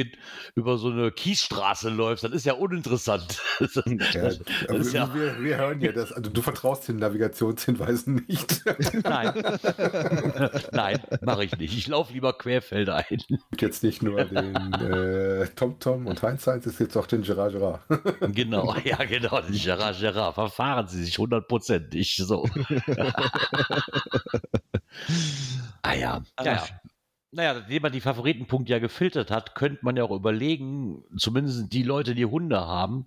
über 0.54 0.76
so 0.76 0.90
eine 0.90 1.10
Kiesstraße 1.10 1.88
läuft. 1.88 2.24
Das 2.24 2.32
ist 2.32 2.44
ja 2.44 2.52
uninteressant. 2.54 3.40
Ja, 4.12 4.30
aber 4.68 4.78
ist 4.78 4.92
ja- 4.92 5.14
wir, 5.14 5.40
wir 5.42 5.56
hören 5.56 5.80
ja 5.80 5.92
das. 5.92 6.12
Also 6.12 6.30
du 6.30 6.42
vertraust 6.42 6.88
den 6.88 6.96
Navigationshinweisen 6.96 8.24
nicht. 8.26 8.62
Nein. 9.04 9.32
Nein, 10.72 10.98
mache 11.22 11.44
ich 11.44 11.56
nicht. 11.58 11.76
Ich 11.76 11.86
laufe 11.88 12.12
lieber 12.12 12.32
Querfelder 12.32 12.96
ein. 12.96 13.18
jetzt 13.58 13.82
nicht 13.82 14.02
nur 14.02 14.24
den 14.24 14.54
äh, 14.74 15.46
TomTom 15.48 16.06
und 16.06 16.22
Heinz 16.22 16.46
Heinz, 16.46 16.66
es 16.66 16.78
gibt 16.78 16.96
auch 16.96 17.06
den 17.06 17.22
Gerard 17.22 17.52
Gerard. 17.52 17.80
Genau, 18.34 18.74
ja, 18.84 18.96
genau. 19.04 19.40
Den 19.40 19.54
Gerard 19.54 19.98
Gerard. 19.98 20.34
Verfahren 20.34 20.88
Sie 20.88 21.04
sich 21.04 21.18
hundertprozentig 21.18 22.16
so. 22.16 22.46
ah 25.82 25.94
ja. 25.94 26.22
ja, 26.38 26.44
ja. 26.44 26.66
Naja, 27.32 27.54
nachdem 27.54 27.82
man 27.82 27.92
die 27.92 28.00
Favoritenpunkte 28.00 28.72
ja 28.72 28.80
gefiltert 28.80 29.30
hat, 29.30 29.54
könnte 29.54 29.84
man 29.84 29.96
ja 29.96 30.02
auch 30.02 30.10
überlegen, 30.10 31.04
zumindest 31.16 31.72
die 31.72 31.84
Leute, 31.84 32.16
die 32.16 32.26
Hunde 32.26 32.60
haben, 32.60 33.06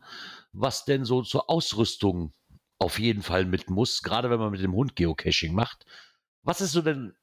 was 0.53 0.85
denn 0.85 1.03
so 1.03 1.23
zur 1.23 1.49
Ausrüstung 1.49 2.33
auf 2.79 2.99
jeden 2.99 3.21
Fall 3.21 3.45
mit 3.45 3.69
muss, 3.69 4.01
gerade 4.01 4.29
wenn 4.29 4.39
man 4.39 4.51
mit 4.51 4.61
dem 4.61 4.73
Hund 4.73 4.95
Geocaching 4.95 5.53
macht. 5.53 5.85
Was 6.41 6.61
ist 6.61 6.71
so 6.71 6.81
denn 6.81 7.13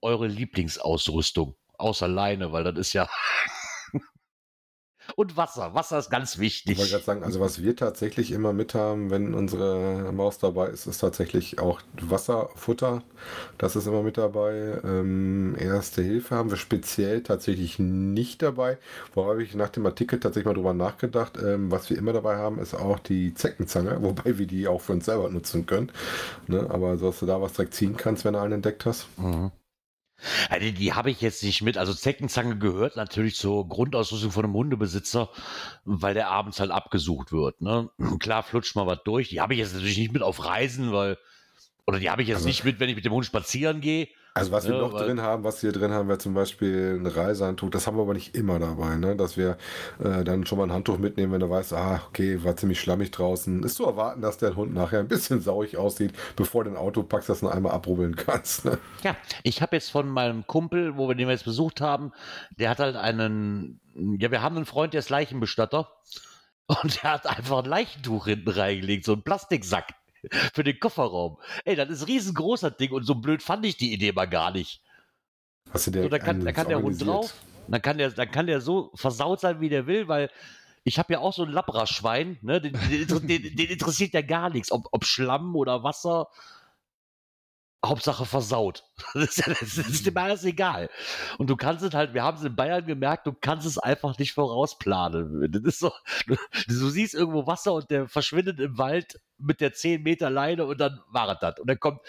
eure 0.00 0.28
Lieblingsausrüstung? 0.28 1.56
Außer 1.76 2.06
Leine, 2.06 2.52
weil 2.52 2.62
das 2.64 2.78
ist 2.78 2.92
ja. 2.92 3.08
Und 5.16 5.36
Wasser. 5.36 5.74
Wasser 5.74 5.98
ist 5.98 6.10
ganz 6.10 6.34
Ich 6.34 6.40
wichtig. 6.40 6.78
wollte 6.78 6.90
gerade 6.90 7.04
sagen, 7.04 7.22
also 7.22 7.38
was 7.38 7.62
wir 7.62 7.76
tatsächlich 7.76 8.32
immer 8.32 8.52
mit 8.52 8.74
haben, 8.74 9.10
wenn 9.10 9.32
unsere 9.34 10.10
Maus 10.12 10.38
dabei 10.38 10.68
ist, 10.68 10.86
ist 10.86 10.98
tatsächlich 10.98 11.60
auch 11.60 11.80
Wasser, 12.00 12.48
Futter. 12.56 13.02
Das 13.56 13.76
ist 13.76 13.86
immer 13.86 14.02
mit 14.02 14.18
dabei. 14.18 14.80
Ähm, 14.84 15.54
Erste 15.58 16.02
Hilfe 16.02 16.34
haben 16.34 16.50
wir 16.50 16.56
speziell 16.56 17.22
tatsächlich 17.22 17.78
nicht 17.78 18.42
dabei. 18.42 18.78
Wo 19.14 19.26
habe 19.26 19.42
ich 19.44 19.54
nach 19.54 19.68
dem 19.68 19.86
Artikel 19.86 20.18
tatsächlich 20.18 20.46
mal 20.46 20.54
drüber 20.54 20.74
nachgedacht. 20.74 21.38
Ähm, 21.40 21.70
was 21.70 21.90
wir 21.90 21.96
immer 21.98 22.12
dabei 22.12 22.36
haben, 22.36 22.58
ist 22.58 22.74
auch 22.74 22.98
die 22.98 23.34
Zeckenzange, 23.34 23.98
wobei 24.02 24.38
wir 24.38 24.46
die 24.48 24.66
auch 24.66 24.80
für 24.80 24.92
uns 24.92 25.04
selber 25.04 25.28
nutzen 25.30 25.66
können. 25.66 25.92
Ne? 26.48 26.66
Aber 26.70 26.98
so, 26.98 27.06
dass 27.06 27.20
du 27.20 27.26
da 27.26 27.40
was 27.40 27.52
direkt 27.52 27.74
ziehen 27.74 27.96
kannst, 27.96 28.24
wenn 28.24 28.32
du 28.34 28.40
einen 28.40 28.54
entdeckt 28.54 28.84
hast. 28.86 29.06
Mhm. 29.18 29.52
Die 30.60 30.72
die 30.72 30.92
habe 30.92 31.10
ich 31.10 31.20
jetzt 31.20 31.42
nicht 31.42 31.62
mit. 31.62 31.76
Also 31.76 31.92
Zeckenzange 31.92 32.56
gehört 32.58 32.96
natürlich 32.96 33.36
zur 33.36 33.68
Grundausrüstung 33.68 34.30
von 34.30 34.44
einem 34.44 34.54
Hundebesitzer, 34.54 35.28
weil 35.84 36.14
der 36.14 36.28
abends 36.28 36.60
halt 36.60 36.70
abgesucht 36.70 37.32
wird. 37.32 37.60
Ne? 37.60 37.90
Klar 38.20 38.42
flutscht 38.42 38.76
mal 38.76 38.86
was 38.86 39.02
durch. 39.04 39.28
Die 39.28 39.40
habe 39.40 39.54
ich 39.54 39.60
jetzt 39.60 39.74
natürlich 39.74 39.98
nicht 39.98 40.12
mit 40.12 40.22
auf 40.22 40.44
Reisen, 40.44 40.92
weil, 40.92 41.18
oder 41.86 41.98
die 41.98 42.10
habe 42.10 42.22
ich 42.22 42.28
jetzt 42.28 42.36
Also- 42.38 42.48
nicht 42.48 42.64
mit, 42.64 42.80
wenn 42.80 42.88
ich 42.88 42.96
mit 42.96 43.04
dem 43.04 43.12
Hund 43.12 43.26
spazieren 43.26 43.80
gehe. 43.80 44.08
Also 44.36 44.50
was 44.50 44.66
wir 44.66 44.74
Ja, 44.74 44.80
noch 44.80 44.92
drin 44.98 45.20
haben, 45.22 45.44
was 45.44 45.62
wir 45.62 45.70
drin 45.70 45.92
haben, 45.92 46.08
wäre 46.08 46.18
zum 46.18 46.34
Beispiel 46.34 46.98
ein 46.98 47.06
Reisehandtuch. 47.06 47.70
Das 47.70 47.86
haben 47.86 47.96
wir 47.96 48.02
aber 48.02 48.14
nicht 48.14 48.34
immer 48.34 48.58
dabei, 48.58 48.96
ne? 48.96 49.14
dass 49.14 49.36
wir 49.36 49.56
äh, 50.02 50.24
dann 50.24 50.44
schon 50.44 50.58
mal 50.58 50.64
ein 50.64 50.72
Handtuch 50.72 50.98
mitnehmen, 50.98 51.32
wenn 51.34 51.38
du 51.40 51.48
weißt, 51.48 51.72
ah, 51.74 52.02
okay, 52.08 52.42
war 52.42 52.56
ziemlich 52.56 52.80
schlammig 52.80 53.12
draußen. 53.12 53.62
Ist 53.62 53.76
zu 53.76 53.84
erwarten, 53.86 54.22
dass 54.22 54.36
der 54.38 54.56
Hund 54.56 54.74
nachher 54.74 54.98
ein 54.98 55.06
bisschen 55.06 55.40
sauig 55.40 55.76
aussieht, 55.76 56.14
bevor 56.34 56.64
du 56.64 56.70
ein 56.70 56.76
Auto 56.76 57.04
packst, 57.04 57.28
das 57.28 57.42
noch 57.42 57.52
einmal 57.52 57.70
abrubbeln 57.70 58.16
kannst. 58.16 58.64
Ne? 58.64 58.78
Ja, 59.04 59.14
ich 59.44 59.62
habe 59.62 59.76
jetzt 59.76 59.90
von 59.92 60.08
meinem 60.08 60.44
Kumpel, 60.48 60.96
wo 60.96 61.06
wir 61.06 61.14
den 61.14 61.28
jetzt 61.28 61.44
besucht 61.44 61.80
haben, 61.80 62.10
der 62.58 62.70
hat 62.70 62.80
halt 62.80 62.96
einen, 62.96 63.80
ja, 64.18 64.32
wir 64.32 64.42
haben 64.42 64.56
einen 64.56 64.66
Freund, 64.66 64.94
der 64.94 64.98
ist 64.98 65.10
Leichenbestatter. 65.10 65.88
Und 66.66 67.02
der 67.04 67.12
hat 67.12 67.26
einfach 67.28 67.58
ein 67.62 67.66
Leichentuch 67.70 68.24
hinten 68.24 68.48
reingelegt, 68.50 69.04
so 69.04 69.12
ein 69.12 69.22
Plastiksack 69.22 69.92
für 70.52 70.64
den 70.64 70.78
Kofferraum. 70.78 71.38
Ey, 71.64 71.76
das 71.76 71.88
ist 71.90 72.02
ein 72.02 72.06
riesengroßer 72.06 72.70
Ding 72.70 72.92
und 72.92 73.04
so 73.04 73.14
blöd 73.16 73.42
fand 73.42 73.64
ich 73.66 73.76
die 73.76 73.92
Idee 73.92 74.12
mal 74.12 74.26
gar 74.26 74.50
nicht. 74.50 74.82
Hast 75.72 75.86
du 75.88 75.92
So, 75.92 76.02
dir 76.02 76.08
da 76.10 76.18
kann, 76.18 76.44
da 76.44 76.52
kann 76.52 76.68
der 76.68 76.82
Hund 76.82 77.04
drauf, 77.04 77.34
dann 77.68 77.82
kann 77.82 77.98
der, 77.98 78.10
dann 78.10 78.30
kann 78.30 78.46
der 78.46 78.60
so 78.60 78.90
versaut 78.94 79.40
sein, 79.40 79.60
wie 79.60 79.68
der 79.68 79.86
will, 79.86 80.08
weil 80.08 80.30
ich 80.84 80.98
habe 80.98 81.14
ja 81.14 81.20
auch 81.20 81.32
so 81.32 81.44
ein 81.44 81.50
Labra-Schwein, 81.50 82.38
ne? 82.42 82.60
den, 82.60 82.74
den, 82.90 83.26
den, 83.26 83.56
den 83.56 83.70
interessiert 83.70 84.12
ja 84.12 84.20
gar 84.20 84.50
nichts, 84.50 84.70
ob, 84.70 84.86
ob 84.92 85.04
Schlamm 85.04 85.56
oder 85.56 85.82
Wasser. 85.82 86.28
Hauptsache 87.88 88.26
versaut. 88.26 88.84
Das 89.14 89.38
ist, 89.38 89.46
das 89.46 89.78
ist 89.88 90.06
dem 90.06 90.16
alles 90.16 90.44
egal. 90.44 90.88
Und 91.38 91.48
du 91.50 91.56
kannst 91.56 91.84
es 91.84 91.94
halt, 91.94 92.14
wir 92.14 92.22
haben 92.22 92.36
es 92.36 92.44
in 92.44 92.56
Bayern 92.56 92.84
gemerkt, 92.86 93.26
du 93.26 93.32
kannst 93.32 93.66
es 93.66 93.78
einfach 93.78 94.18
nicht 94.18 94.32
vorausplanen. 94.32 95.50
Das 95.50 95.62
ist 95.62 95.78
so, 95.78 95.92
du, 96.26 96.36
du 96.66 96.88
siehst 96.88 97.14
irgendwo 97.14 97.46
Wasser 97.46 97.74
und 97.74 97.90
der 97.90 98.08
verschwindet 98.08 98.60
im 98.60 98.76
Wald 98.78 99.20
mit 99.38 99.60
der 99.60 99.72
10 99.72 100.02
Meter 100.02 100.30
Leine 100.30 100.66
und 100.66 100.78
dann 100.80 101.00
war 101.10 101.34
das. 101.34 101.58
Und 101.60 101.68
er 101.68 101.76
kommt 101.76 102.00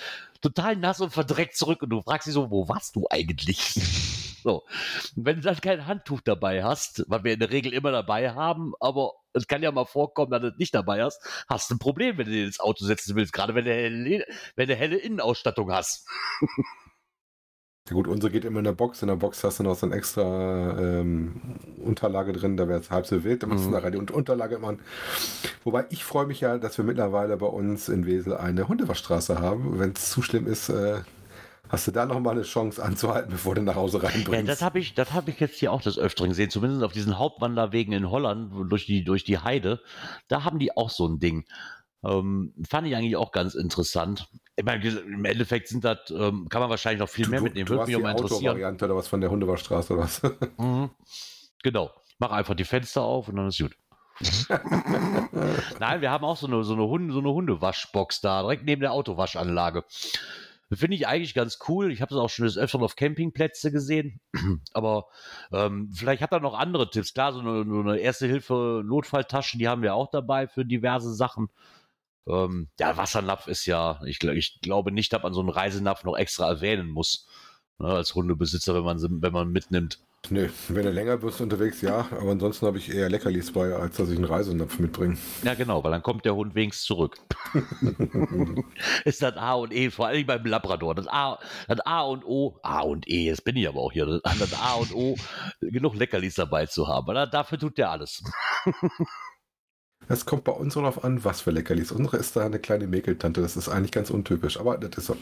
total 0.41 0.75
nass 0.75 1.01
und 1.01 1.11
verdreckt 1.11 1.55
zurück 1.55 1.81
und 1.81 1.89
du 1.89 2.01
fragst 2.01 2.27
dich 2.27 2.33
so, 2.33 2.49
wo 2.49 2.67
warst 2.67 2.95
du 2.95 3.05
eigentlich? 3.09 3.75
So. 4.45 4.63
Und 5.15 5.25
wenn 5.25 5.38
du 5.38 5.41
dann 5.41 5.60
kein 5.60 5.88
Handtuch 5.88 6.21
dabei 6.21 6.63
hast, 6.63 7.03
was 7.08 7.23
wir 7.23 7.34
in 7.34 7.39
der 7.39 7.49
Regel 7.49 7.73
immer 7.73 7.91
dabei 7.91 8.31
haben, 8.31 8.73
aber 8.79 9.13
es 9.34 9.47
kann 9.47 9.63
ja 9.63 9.71
mal 9.71 9.86
vorkommen, 9.86 10.29
dass 10.29 10.41
du 10.41 10.47
es 10.49 10.58
nicht 10.60 10.75
dabei 10.75 11.03
hast, 11.03 11.19
hast 11.49 11.71
du 11.71 11.75
ein 11.75 11.79
Problem, 11.79 12.19
wenn 12.19 12.27
du 12.27 12.31
dir 12.31 12.45
ins 12.45 12.60
Auto 12.60 12.86
setzen 12.86 13.15
willst, 13.15 13.34
gerade 13.34 13.55
wenn 13.55 13.65
du 13.65 13.73
helle, 13.73 14.23
wenn 14.55 14.67
du 14.69 14.75
helle 14.75 14.97
Innenausstattung 14.97 15.71
hast. 15.73 16.08
Ja 17.88 17.93
gut, 17.93 18.08
unsere 18.08 18.31
geht 18.31 18.45
immer 18.45 18.60
in 18.60 18.65
der 18.65 18.71
Box. 18.71 19.01
In 19.01 19.08
der 19.10 19.15
Box 19.15 19.43
hast 19.43 19.60
du 19.60 19.63
noch 19.63 19.75
so 19.75 19.86
eine 19.88 19.95
extra 19.95 20.75
ähm, 20.79 21.41
Unterlage 21.84 22.34
drin, 22.34 22.55
da 22.55 22.67
wäre 22.67 22.79
es 22.79 22.89
halb 22.91 23.05
so 23.08 23.23
wild. 23.23 23.41
Da 23.43 23.47
machst 23.47 23.63
du 23.65 23.69
Mhm. 23.69 23.73
nachher 23.75 23.91
die 23.91 23.97
Un- 23.97 24.10
Unterlage 24.10 24.55
immer. 24.55 24.75
Wobei 25.63 25.86
ich 25.89 26.03
freue 26.03 26.25
mich 26.27 26.41
ja, 26.41 26.58
dass 26.60 26.77
wir 26.77 26.86
mittlerweile 26.86 27.38
bei 27.38 27.45
uns 27.47 27.89
in 27.89 28.05
Wesel 28.05 28.38
eine 28.38 28.67
Hundewaschstraße 28.67 29.39
haben. 29.39 29.79
Wenn 29.79 29.91
es 29.91 30.10
zu 30.12 30.21
schlimm 30.23 30.47
ist, 30.47 30.69
äh, 30.69 31.01
hast 31.69 31.88
du 31.88 31.91
da 31.91 32.06
noch 32.06 32.19
mal 32.19 32.32
eine 32.32 32.43
Chance 32.43 32.84
anzuhalten, 32.84 33.32
bevor 33.32 33.56
du 33.56 33.62
nach 33.62 33.75
Hause 33.75 33.99
Ja, 33.99 34.10
reinbringst. 34.10 34.47
das 34.49 34.62
habe 34.62 34.80
ich, 34.80 34.93
das 34.93 35.13
habe 35.13 35.32
ich 35.32 35.39
jetzt 35.39 35.58
hier 35.60 35.71
auch 35.71 35.82
des 35.82 35.97
Öfteren 35.97 36.30
gesehen, 36.30 36.49
zumindest 36.49 36.84
auf 36.84 36.91
diesen 36.93 37.17
Hauptwanderwegen 37.17 37.93
in 37.93 38.10
Holland 38.10 38.51
durch 38.69 38.86
die, 38.86 39.04
durch 39.04 39.23
die 39.23 39.39
Heide. 39.39 39.82
Da 40.28 40.43
haben 40.43 40.60
die 40.60 40.75
auch 40.75 40.89
so 40.89 41.08
ein 41.08 41.19
Ding. 41.19 41.45
Ähm, 42.04 42.54
fand 42.69 42.88
ich 42.88 42.95
eigentlich 42.95 43.15
auch 43.15 43.32
ganz 43.32 43.56
interessant. 43.56 44.28
Ich 44.56 44.63
meine, 44.63 44.88
im 44.88 45.25
Endeffekt 45.25 45.67
sind 45.67 45.84
das, 45.84 45.97
ähm, 46.12 46.47
kann 46.49 46.62
man 46.62 46.69
wahrscheinlich 46.69 46.99
noch 46.99 47.10
viel 47.10 47.28
mehr 47.28 47.41
mitnehmen. 47.41 47.65
du 47.65 47.73
Würde 47.73 47.88
mich 47.88 47.95
auch 47.95 48.01
mal 48.01 48.12
interessieren. 48.12 48.41
Autovariante 48.49 48.86
oder 48.86 48.95
was 48.95 49.08
von 49.08 49.21
der 49.21 49.32
Hundewaschstraße 49.32 49.93
oder 49.93 50.04
was? 50.04 50.21
Mhm. 50.58 50.91
Genau. 51.63 51.91
Mach 52.19 52.32
einfach 52.32 52.54
die 52.54 52.63
Fenster 52.63 53.01
auf 53.01 53.28
und 53.28 53.38
dann 53.38 53.47
ist 53.47 53.58
gut. 53.60 53.75
Nein, 55.80 56.01
wir 56.01 56.12
haben 56.12 56.23
auch 56.23 56.38
so 56.38 56.47
eine, 56.47 56.63
so 56.63 56.73
eine, 56.73 56.84
Hunde, 56.84 57.13
so 57.13 57.19
eine 57.19 57.32
Hundewaschbox 57.34 58.21
da, 58.21 58.41
direkt 58.43 58.63
neben 58.63 58.82
der 58.82 58.93
Autowaschanlage. 58.93 59.84
Finde 60.75 60.95
ich 60.95 61.07
eigentlich 61.07 61.33
ganz 61.33 61.59
cool. 61.67 61.91
Ich 61.91 62.01
habe 62.01 62.13
es 62.13 62.19
auch 62.19 62.29
schon 62.29 62.45
des 62.45 62.57
Öfteren 62.57 62.83
auf 62.83 62.95
Campingplätze 62.95 63.71
gesehen. 63.71 64.19
Aber 64.73 65.07
ähm, 65.51 65.91
vielleicht 65.93 66.21
habt 66.21 66.33
ihr 66.33 66.39
noch 66.39 66.57
andere 66.57 66.89
Tipps. 66.89 67.13
Klar, 67.13 67.33
so 67.33 67.39
eine, 67.39 67.61
eine 67.61 67.97
Erste-Hilfe-Notfalltasche, 67.97 69.57
die 69.57 69.67
haben 69.67 69.81
wir 69.81 69.95
auch 69.95 70.09
dabei 70.09 70.47
für 70.47 70.65
diverse 70.65 71.13
Sachen. 71.13 71.49
Ähm, 72.27 72.69
ja, 72.79 72.97
Wassernapf 72.97 73.47
ist 73.47 73.65
ja, 73.65 74.01
ich, 74.05 74.23
ich 74.23 74.59
glaube 74.61 74.91
nicht, 74.91 75.13
dass 75.13 75.23
man 75.23 75.33
so 75.33 75.41
einen 75.41 75.49
Reisenapf 75.49 76.03
noch 76.03 76.17
extra 76.17 76.47
erwähnen 76.47 76.89
muss. 76.89 77.27
Ne, 77.77 77.88
als 77.89 78.15
Hundebesitzer, 78.15 78.73
wenn 78.73 78.83
man, 78.83 79.21
wenn 79.21 79.33
man 79.33 79.51
mitnimmt. 79.51 79.99
Nö, 80.29 80.49
wenn 80.69 80.83
du 80.83 80.91
länger 80.91 81.17
bist 81.17 81.41
unterwegs, 81.41 81.81
ja. 81.81 82.07
Aber 82.11 82.31
ansonsten 82.31 82.65
habe 82.65 82.77
ich 82.77 82.93
eher 82.93 83.09
Leckerlis 83.09 83.51
bei, 83.51 83.73
als 83.73 83.97
dass 83.97 84.09
ich 84.09 84.15
einen 84.15 84.25
Reisenapf 84.25 84.79
mitbringe. 84.79 85.17
Ja, 85.43 85.53
genau, 85.53 85.83
weil 85.83 85.91
dann 85.91 86.03
kommt 86.03 86.25
der 86.25 86.35
Hund 86.35 86.55
wenigstens 86.55 86.85
zurück. 86.85 87.17
ist 89.05 89.21
das 89.21 89.38
A 89.38 89.53
und 89.53 89.73
E, 89.73 89.91
vor 89.91 90.07
allem 90.07 90.25
beim 90.25 90.45
Labrador. 90.45 90.95
Das 90.95 91.07
A, 91.07 91.39
das 91.67 91.79
A 91.81 92.01
und 92.01 92.25
O, 92.25 92.59
A 92.63 92.81
und 92.81 93.07
E, 93.07 93.25
jetzt 93.25 93.43
bin 93.43 93.55
ich 93.55 93.67
aber 93.67 93.79
auch 93.79 93.91
hier, 93.91 94.05
das, 94.05 94.21
das 94.39 94.53
A 94.59 94.75
und 94.75 94.93
O, 94.93 95.15
genug 95.61 95.95
Leckerlis 95.95 96.35
dabei 96.35 96.65
zu 96.65 96.88
haben. 96.88 97.07
Weil 97.07 97.29
dafür 97.29 97.59
tut 97.59 97.77
der 97.77 97.91
alles. 97.91 98.23
Es 100.08 100.26
kommt 100.26 100.44
bei 100.44 100.52
uns 100.52 100.76
darauf 100.76 101.04
an, 101.04 101.24
was 101.24 101.41
für 101.41 101.52
Leckerlis. 101.52 101.91
Unsere 101.91 102.18
ist 102.18 102.36
da 102.36 102.46
eine 102.46 102.60
kleine 102.60 102.88
Mäkeltante. 102.88 103.41
Das 103.41 103.56
ist 103.58 103.70
eigentlich 103.70 103.91
ganz 103.91 104.10
untypisch. 104.10 104.60
Aber 104.60 104.78
das 104.78 104.98
ist 104.98 105.06
so. 105.08 105.18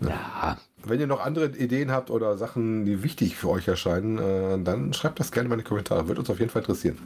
Ja, 0.00 0.58
Wenn 0.84 1.00
ihr 1.00 1.06
noch 1.06 1.20
andere 1.24 1.46
Ideen 1.56 1.90
habt 1.90 2.10
oder 2.10 2.36
Sachen, 2.38 2.84
die 2.84 3.02
wichtig 3.02 3.36
für 3.36 3.48
euch 3.50 3.68
erscheinen, 3.68 4.18
äh, 4.18 4.62
dann 4.62 4.92
schreibt 4.92 5.20
das 5.20 5.32
gerne 5.32 5.48
mal 5.48 5.54
in 5.56 5.60
die 5.60 5.64
Kommentare. 5.68 6.08
Wird 6.08 6.18
uns 6.18 6.30
auf 6.30 6.38
jeden 6.38 6.50
Fall 6.50 6.62
interessieren. 6.62 6.98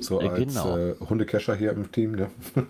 So 0.00 0.20
Äh, 0.20 0.28
als 0.28 0.38
genau. 0.54 0.76
äh, 0.76 0.94
Hundecatcher 1.08 1.54
hier 1.54 1.72
im 1.72 1.90
Team. 1.92 2.12
Ne? 2.12 2.30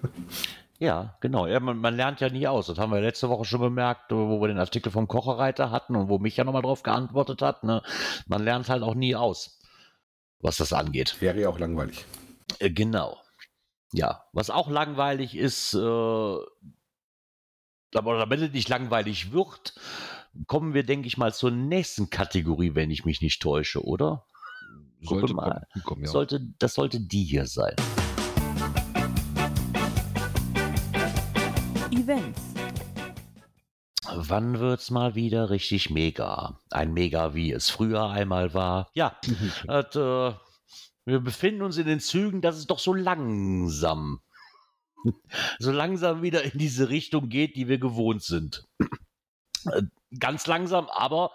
ja, 0.79 1.17
genau. 1.21 1.47
Ja, 1.47 1.59
man, 1.61 1.79
man 1.79 1.95
lernt 1.97 2.21
ja 2.21 2.29
nie 2.29 2.47
aus. 2.47 2.67
Das 2.67 2.79
haben 2.79 2.93
wir 2.93 3.01
letzte 3.01 3.29
Woche 3.29 3.45
schon 3.45 3.61
bemerkt, 3.61 4.11
wo 4.13 4.41
wir 4.41 4.49
den 4.49 4.59
Artikel 4.59 4.91
vom 4.93 5.09
Kocherreiter 5.09 5.71
hatten 5.71 5.97
und 5.97 6.09
wo 6.09 6.19
mich 6.19 6.37
ja 6.37 6.45
nochmal 6.45 6.63
drauf 6.63 6.83
geantwortet 6.83 7.43
hat. 7.43 7.65
Ne? 7.65 7.83
Man 8.27 8.43
lernt 8.45 8.69
halt 8.69 8.83
auch 8.83 8.95
nie 8.95 9.15
aus, 9.17 9.59
was 10.41 10.57
das 10.57 10.73
angeht. 10.73 11.17
Wäre 11.21 11.41
ja 11.41 11.49
auch 11.49 11.59
langweilig. 11.59 12.05
Äh, 12.59 12.71
Genau. 12.71 13.17
Ja, 13.93 14.25
was 14.33 14.51
auch 14.51 14.69
langweilig 14.69 15.35
ist, 15.35 15.75
äh, 15.75 15.79
aber 15.79 16.45
damit 18.19 18.41
es 18.41 18.53
nicht 18.53 18.69
langweilig 18.69 19.33
wird, 19.33 19.75
kommen 20.47 20.75
wir, 20.75 20.85
denke 20.85 21.09
ich 21.09 21.17
mal, 21.17 21.33
zur 21.33 21.51
nächsten 21.51 22.11
Kategorie, 22.11 22.75
wenn 22.75 22.91
ich 22.91 23.05
mich 23.05 23.23
nicht 23.23 23.41
täusche, 23.41 23.83
oder? 23.83 24.27
Sollte 25.01 25.33
mal. 25.33 25.67
kommen, 25.73 25.85
kommen, 25.85 26.03
ja. 26.03 26.09
Sollte, 26.09 26.41
das 26.59 26.75
sollte 26.75 27.01
die 27.01 27.25
hier 27.25 27.47
sein. 27.47 27.75
Events. 31.91 32.43
Wann 34.15 34.59
wird's 34.59 34.91
mal 34.91 35.15
wieder 35.15 35.51
richtig 35.51 35.91
mega? 35.91 36.59
Ein 36.71 36.93
Mega, 36.93 37.35
wie 37.35 37.53
es 37.53 37.71
früher 37.71 38.09
einmal 38.09 38.55
war. 38.55 38.89
Ja, 38.95 39.17
das, 39.67 39.97
äh, 39.97 40.33
wir 41.09 41.21
befinden 41.21 41.63
uns 41.63 41.77
in 41.79 41.87
den 41.87 42.01
Zügen, 42.01 42.43
dass 42.43 42.57
es 42.57 42.67
doch 42.67 42.79
so 42.79 42.93
langsam, 42.93 44.21
so 45.59 45.73
langsam 45.73 46.23
wieder 46.23 46.43
in 46.43 46.59
diese 46.59 46.89
Richtung 46.89 47.29
geht, 47.29 47.57
die 47.57 47.69
wir 47.69 47.79
gewohnt 47.79 48.23
sind. 48.23 48.67
Äh, 49.73 49.83
Ganz 50.19 50.47
langsam, 50.47 50.87
aber 50.87 51.33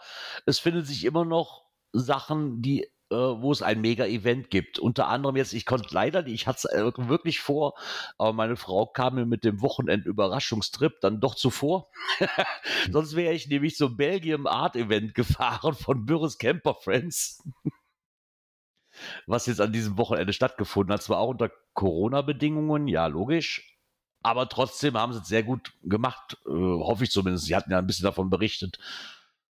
es 0.48 0.58
finden 0.58 0.84
sich 0.84 1.06
immer 1.06 1.26
noch 1.26 1.66
Sachen, 1.92 2.64
die 2.64 2.88
äh, 3.12 3.16
wo 3.16 3.52
es 3.52 3.62
ein 3.62 3.82
Mega-Event 3.82 4.50
gibt. 4.50 4.80
Unter 4.80 5.08
anderem 5.08 5.36
jetzt, 5.36 5.54
ich 5.54 5.68
konnte 5.68 5.94
leider, 5.94 6.24
nicht, 6.24 6.34
ich 6.34 6.48
hatte 6.48 6.68
es 6.68 6.74
äh, 6.74 6.92
wirklich 7.08 7.40
vor, 7.40 7.76
aber 8.18 8.34
meine 8.34 8.56
Frau 8.56 8.88
kam 8.88 9.14
mir 9.14 9.28
mit 9.28 9.44
dem 9.44 9.62
Wochenend-Überraschungstrip 9.62 11.00
dann 11.02 11.20
doch 11.20 11.36
zuvor. 11.36 11.92
Sonst 12.92 13.16
wäre 13.16 13.34
ich 13.36 13.48
nämlich 13.48 13.76
zum 13.76 13.96
Belgium 13.96 14.48
Art 14.48 14.76
Event 14.76 15.14
gefahren 15.14 15.76
von 15.76 16.06
Bürres 16.08 16.40
Camper 16.40 16.74
Friends. 16.74 17.44
Was 19.28 19.46
jetzt 19.46 19.62
an 19.62 19.74
diesem 19.74 19.98
Wochenende 19.98 20.34
stattgefunden 20.34 20.94
hat. 20.94 21.04
Zwar 21.04 21.20
auch 21.20 21.30
unter 21.30 21.52
Corona-Bedingungen, 21.74 22.88
ja, 22.88 23.08
logisch. 23.08 23.78
Aber 24.22 24.48
trotzdem 24.48 24.98
haben 24.98 25.14
sie 25.14 25.20
es 25.20 25.28
sehr 25.28 25.44
gut 25.44 25.74
gemacht, 25.84 26.38
äh, 26.46 26.50
hoffe 26.50 27.04
ich 27.04 27.12
zumindest. 27.12 27.46
Sie 27.46 27.56
hatten 27.56 27.72
ja 27.72 27.78
ein 27.78 27.88
bisschen 27.88 28.06
davon 28.06 28.30
berichtet. 28.30 28.80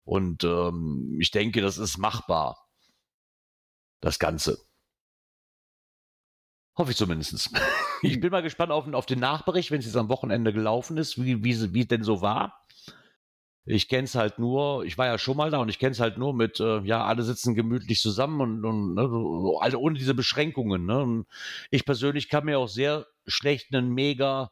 Und 0.05 0.45
ähm, 0.45 1.19
ich 1.21 1.31
denke, 1.33 1.61
das 1.61 1.79
ist 1.79 1.99
machbar. 1.99 2.69
Das 4.01 4.19
Ganze. 4.19 4.59
Hoffe 6.77 6.93
ich 6.93 6.97
zumindest. 6.97 7.51
Ich 8.03 8.19
bin 8.19 8.31
mal 8.31 8.41
gespannt 8.41 8.73
auf, 8.73 8.91
auf 8.95 9.05
den 9.05 9.19
Nachbericht, 9.19 9.71
wenn 9.71 9.81
es 9.81 9.85
jetzt 9.85 9.97
am 9.97 10.09
Wochenende 10.09 10.55
gelaufen 10.55 10.97
ist, 10.97 11.23
wie, 11.23 11.45
wie, 11.45 11.75
wie 11.75 11.81
es 11.83 11.89
denn 11.89 12.03
so 12.03 12.23
war. 12.23 12.60
Ich 13.65 13.89
kenne 13.89 14.05
es 14.05 14.15
halt 14.15 14.39
nur, 14.39 14.85
ich 14.85 14.97
war 14.97 15.07
ja 15.07 15.19
schon 15.19 15.37
mal 15.37 15.51
da 15.51 15.59
und 15.59 15.69
ich 15.69 15.79
kenne 15.79 15.93
es 15.93 16.01
halt 16.01 16.19
nur 16.19 16.35
mit, 16.35 16.61
äh, 16.61 16.81
ja, 16.81 17.05
alle 17.05 17.23
sitzen 17.23 17.55
gemütlich 17.55 18.01
zusammen 18.01 18.41
und, 18.41 18.65
und 18.65 18.95
ne, 18.95 19.09
so, 19.09 19.59
also 19.61 19.79
ohne 19.79 19.99
diese 19.99 20.15
Beschränkungen. 20.15 20.87
Ne? 20.87 21.03
Und 21.03 21.27
ich 21.71 21.85
persönlich 21.85 22.29
kann 22.29 22.47
mir 22.47 22.59
auch 22.59 22.69
sehr 22.69 23.07
schlecht 23.27 23.75
einen 23.75 23.91
Mega 23.91 24.51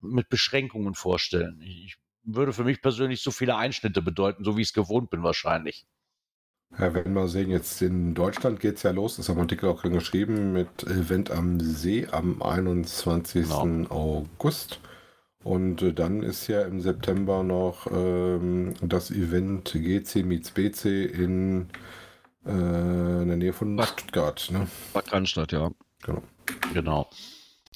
mit 0.00 0.28
Beschränkungen 0.28 0.94
vorstellen. 0.94 1.60
Ich 1.62 1.96
würde 2.22 2.52
für 2.52 2.64
mich 2.64 2.80
persönlich 2.80 3.22
so 3.22 3.30
viele 3.30 3.56
Einschnitte 3.56 4.02
bedeuten, 4.02 4.44
so 4.44 4.56
wie 4.56 4.62
ich 4.62 4.68
es 4.68 4.74
gewohnt 4.74 5.10
bin 5.10 5.22
wahrscheinlich. 5.22 5.86
Ja, 6.78 6.92
wenn 6.92 7.12
wir 7.12 7.28
sehen, 7.28 7.50
jetzt 7.50 7.80
in 7.82 8.14
Deutschland 8.14 8.58
geht 8.58 8.76
es 8.76 8.82
ja 8.82 8.90
los, 8.90 9.16
das 9.16 9.28
haben 9.28 9.36
wir 9.36 9.42
Artikel 9.42 9.68
auch 9.68 9.80
drin 9.80 9.92
geschrieben, 9.92 10.52
mit 10.52 10.82
Event 10.84 11.30
am 11.30 11.60
See 11.60 12.08
am 12.10 12.42
21. 12.42 13.48
Genau. 13.48 13.90
August. 13.90 14.80
Und 15.44 15.82
äh, 15.82 15.92
dann 15.92 16.22
ist 16.22 16.48
ja 16.48 16.62
im 16.62 16.80
September 16.80 17.42
noch 17.42 17.86
ähm, 17.92 18.74
das 18.80 19.10
Event 19.10 19.72
GC 19.72 20.24
meets 20.24 20.50
BC 20.50 21.04
in, 21.04 21.68
äh, 22.46 22.50
in 22.50 23.28
der 23.28 23.36
Nähe 23.36 23.52
von 23.52 23.76
Bad, 23.76 23.88
Stuttgart. 23.88 24.48
Ne? 24.50 24.66
Bad 24.94 25.06
Cannstatt, 25.06 25.52
ja. 25.52 25.70
Genau. 26.02 26.22
Genau. 26.72 27.10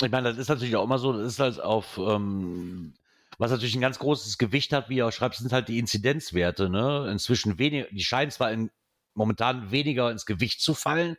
Ich 0.03 0.11
meine, 0.11 0.31
das 0.31 0.39
ist 0.39 0.49
natürlich 0.49 0.77
auch 0.77 0.85
immer 0.85 0.99
so, 0.99 1.13
das 1.13 1.33
ist 1.33 1.41
halt 1.41 1.61
auf, 1.61 1.99
ähm, 1.99 2.95
was 3.37 3.51
natürlich 3.51 3.75
ein 3.75 3.83
ganz 3.83 3.99
großes 3.99 4.39
Gewicht 4.39 4.73
hat, 4.73 4.89
wie 4.89 5.01
er 5.01 5.13
schreibt, 5.13 5.37
sind 5.37 5.53
halt 5.53 5.69
die 5.69 5.79
Inzidenzwerte. 5.79 6.71
Ne? 6.71 7.09
Inzwischen 7.11 7.59
weniger, 7.59 7.87
die 7.91 8.03
scheinen 8.03 8.31
zwar 8.31 8.51
in 8.51 8.71
momentan 9.15 9.71
weniger 9.71 10.11
ins 10.11 10.25
Gewicht 10.25 10.63
zu 10.63 10.73
fallen. 10.73 11.19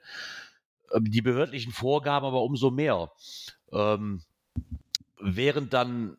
Ähm, 0.93 1.12
die 1.12 1.22
behördlichen 1.22 1.72
Vorgaben 1.74 2.26
aber 2.26 2.41
umso 2.41 2.72
mehr. 2.72 3.12
Ähm, 3.72 4.24
während 5.20 5.74
dann, 5.74 6.18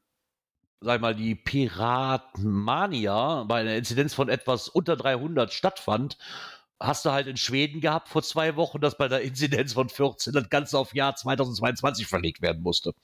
sag 0.81 0.97
ich 0.97 1.03
mal, 1.03 1.15
die 1.15 1.35
Piratmania 1.35 3.45
bei 3.45 3.61
einer 3.61 3.77
Inzidenz 3.77 4.15
von 4.15 4.29
etwas 4.29 4.69
unter 4.69 4.97
300 4.97 5.53
stattfand, 5.53 6.17
hast 6.81 7.05
du 7.05 7.11
halt 7.11 7.27
in 7.27 7.37
Schweden 7.37 7.83
gehabt 7.83 8.09
vor 8.09 8.23
zwei 8.23 8.57
Wochen, 8.57 8.81
dass 8.81 8.97
bei 8.97 9.07
der 9.07 9.21
Inzidenz 9.21 9.75
von 9.75 9.91
14 9.91 10.33
das 10.33 10.49
Ganze 10.49 10.79
auf 10.79 10.95
Jahr 10.95 11.15
2022 11.15 12.07
verlegt 12.07 12.41
werden 12.41 12.63
musste. 12.63 12.95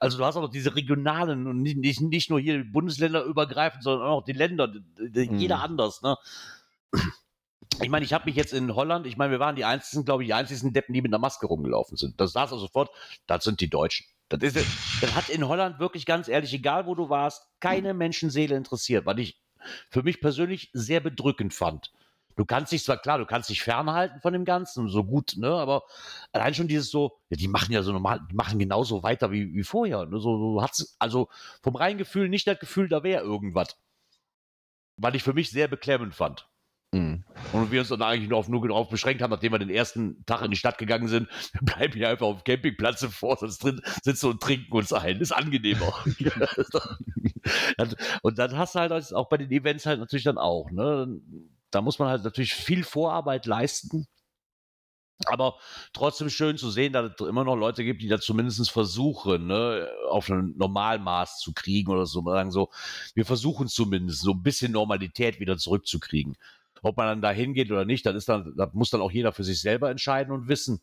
Also 0.00 0.18
du 0.18 0.24
hast 0.24 0.36
auch 0.36 0.42
noch 0.42 0.50
diese 0.50 0.76
regionalen 0.76 1.48
und 1.48 1.60
nicht, 1.60 2.00
nicht 2.00 2.30
nur 2.30 2.38
hier 2.38 2.64
Bundesländer 2.64 3.24
übergreifend, 3.24 3.82
sondern 3.82 4.08
auch 4.08 4.24
die 4.24 4.32
Länder, 4.32 4.72
jeder 5.12 5.56
mhm. 5.56 5.62
anders. 5.62 6.02
Ne? 6.02 6.16
ich 7.82 7.88
meine, 7.88 8.04
ich 8.04 8.12
habe 8.12 8.26
mich 8.26 8.36
jetzt 8.36 8.52
in 8.52 8.76
Holland, 8.76 9.06
ich 9.06 9.16
meine, 9.16 9.32
wir 9.32 9.40
waren 9.40 9.56
die 9.56 9.64
einzigen, 9.64 10.04
glaube 10.04 10.22
ich, 10.22 10.28
die 10.28 10.34
einzigen 10.34 10.72
Deppen, 10.72 10.92
die 10.92 11.02
mit 11.02 11.10
einer 11.10 11.18
Maske 11.18 11.46
rumgelaufen 11.46 11.96
sind. 11.96 12.20
Das 12.20 12.32
saß 12.32 12.52
also 12.52 12.66
sofort, 12.66 12.90
das 13.26 13.42
sind 13.42 13.60
die 13.60 13.68
Deutschen. 13.68 14.06
Das, 14.28 14.42
ist, 14.42 14.56
das 15.00 15.14
hat 15.14 15.28
in 15.28 15.46
Holland 15.46 15.78
wirklich 15.78 16.06
ganz 16.06 16.28
ehrlich, 16.28 16.52
egal 16.52 16.86
wo 16.86 16.94
du 16.94 17.08
warst, 17.08 17.46
keine 17.60 17.94
Menschenseele 17.94 18.56
interessiert, 18.56 19.06
was 19.06 19.18
ich 19.18 19.40
für 19.90 20.02
mich 20.02 20.20
persönlich 20.20 20.70
sehr 20.72 21.00
bedrückend 21.00 21.54
fand. 21.54 21.92
Du 22.36 22.44
kannst 22.44 22.72
dich 22.72 22.82
zwar, 22.82 22.98
klar, 22.98 23.18
du 23.18 23.26
kannst 23.26 23.48
dich 23.48 23.62
fernhalten 23.62 24.20
von 24.20 24.32
dem 24.32 24.44
Ganzen, 24.44 24.88
so 24.88 25.04
gut, 25.04 25.34
ne, 25.36 25.48
aber 25.48 25.84
allein 26.32 26.52
schon 26.54 26.66
dieses 26.66 26.90
so, 26.90 27.20
ja, 27.30 27.36
die 27.36 27.46
machen 27.46 27.72
ja 27.72 27.82
so 27.82 27.92
normal, 27.92 28.20
die 28.28 28.34
machen 28.34 28.58
genauso 28.58 29.04
weiter 29.04 29.30
wie, 29.30 29.54
wie 29.54 29.62
vorher. 29.62 30.06
Ne, 30.06 30.18
so, 30.18 30.36
du 30.36 30.62
hast 30.62 30.96
also 30.98 31.28
vom 31.62 31.76
reinen 31.76 31.98
Gefühl 31.98 32.28
nicht 32.28 32.46
das 32.46 32.58
Gefühl, 32.58 32.88
da 32.88 33.04
wäre 33.04 33.22
irgendwas. 33.22 33.76
Was 34.96 35.14
ich 35.14 35.22
für 35.22 35.32
mich 35.32 35.50
sehr 35.50 35.68
beklemmend 35.68 36.14
fand. 36.14 36.48
Mhm. 36.94 37.24
Und 37.52 37.72
wir 37.72 37.80
uns 37.80 37.88
dann 37.88 38.02
eigentlich 38.02 38.28
nur, 38.28 38.38
auf, 38.38 38.48
nur 38.48 38.66
darauf 38.68 38.88
beschränkt 38.88 39.20
haben, 39.20 39.32
nachdem 39.32 39.50
wir 39.52 39.58
den 39.58 39.68
ersten 39.68 40.24
Tag 40.26 40.42
in 40.42 40.52
die 40.52 40.56
Stadt 40.56 40.78
gegangen 40.78 41.08
sind, 41.08 41.28
bleiben 41.62 41.94
wir 41.94 42.08
einfach 42.08 42.26
auf 42.26 42.42
dem 42.42 42.44
Campingplatz 42.44 43.04
vor 43.06 43.42
uns 43.42 43.58
drin, 43.58 43.80
sitzen 44.02 44.30
und 44.30 44.40
trinken 44.40 44.72
uns 44.72 44.92
ein. 44.92 45.20
Ist 45.20 45.32
angenehmer. 45.32 45.92
und 48.22 48.38
dann 48.38 48.56
hast 48.56 48.76
du 48.76 48.78
halt 48.78 49.12
auch 49.12 49.28
bei 49.28 49.38
den 49.38 49.50
Events 49.50 49.86
halt 49.86 49.98
natürlich 49.98 50.24
dann 50.24 50.38
auch, 50.38 50.70
ne? 50.70 51.20
Da 51.72 51.82
muss 51.82 51.98
man 51.98 52.08
halt 52.08 52.22
natürlich 52.22 52.54
viel 52.54 52.84
Vorarbeit 52.84 53.46
leisten. 53.46 54.06
Aber 55.26 55.58
trotzdem 55.92 56.28
schön 56.28 56.58
zu 56.58 56.70
sehen, 56.70 56.92
dass 56.92 57.12
es 57.12 57.26
immer 57.26 57.44
noch 57.44 57.56
Leute 57.56 57.84
gibt, 57.84 58.02
die 58.02 58.08
da 58.08 58.20
zumindest 58.20 58.70
versuchen, 58.70 59.46
ne, 59.46 59.88
auf 60.10 60.28
ein 60.28 60.54
Normalmaß 60.56 61.38
zu 61.40 61.52
kriegen 61.52 61.90
oder 61.90 62.06
so. 62.06 62.22
Sagen 62.22 62.50
so, 62.52 62.70
wir 63.14 63.24
versuchen 63.24 63.66
zumindest 63.68 64.20
so 64.20 64.32
ein 64.32 64.42
bisschen 64.42 64.72
Normalität 64.72 65.40
wieder 65.40 65.56
zurückzukriegen. 65.56 66.36
Ob 66.84 66.96
man 66.96 67.06
dann 67.06 67.22
da 67.22 67.30
hingeht 67.30 67.70
oder 67.70 67.84
nicht, 67.84 68.06
das, 68.06 68.14
ist 68.14 68.28
dann, 68.28 68.54
das 68.56 68.72
muss 68.74 68.90
dann 68.90 69.00
auch 69.00 69.10
jeder 69.10 69.32
für 69.32 69.44
sich 69.44 69.60
selber 69.60 69.90
entscheiden 69.90 70.32
und 70.32 70.48
wissen. 70.48 70.80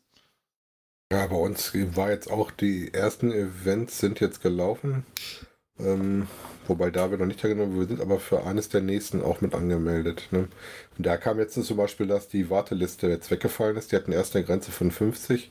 Ja, 1.12 1.26
bei 1.26 1.36
uns 1.36 1.72
war 1.94 2.10
jetzt 2.10 2.30
auch 2.30 2.50
die 2.50 2.92
ersten 2.92 3.32
Events 3.32 3.98
sind 3.98 4.20
jetzt 4.20 4.42
gelaufen. 4.42 5.04
Ähm, 5.78 6.26
wobei 6.66 6.90
da 6.90 7.10
wir 7.10 7.18
noch 7.18 7.26
nicht 7.26 7.40
teilgenommen 7.40 7.78
wir 7.78 7.86
sind 7.86 8.00
aber 8.00 8.20
für 8.20 8.44
eines 8.44 8.68
der 8.68 8.82
nächsten 8.82 9.22
auch 9.22 9.40
mit 9.40 9.54
angemeldet. 9.54 10.28
Ne? 10.30 10.48
Und 10.96 11.06
da 11.06 11.16
kam 11.16 11.38
jetzt 11.38 11.62
zum 11.62 11.76
Beispiel, 11.76 12.06
dass 12.06 12.28
die 12.28 12.50
Warteliste 12.50 13.08
jetzt 13.08 13.30
weggefallen 13.30 13.76
ist. 13.76 13.92
Die 13.92 13.96
hatten 13.96 14.12
erst 14.12 14.36
eine 14.36 14.44
Grenze 14.44 14.70
von 14.70 14.90
50, 14.90 15.50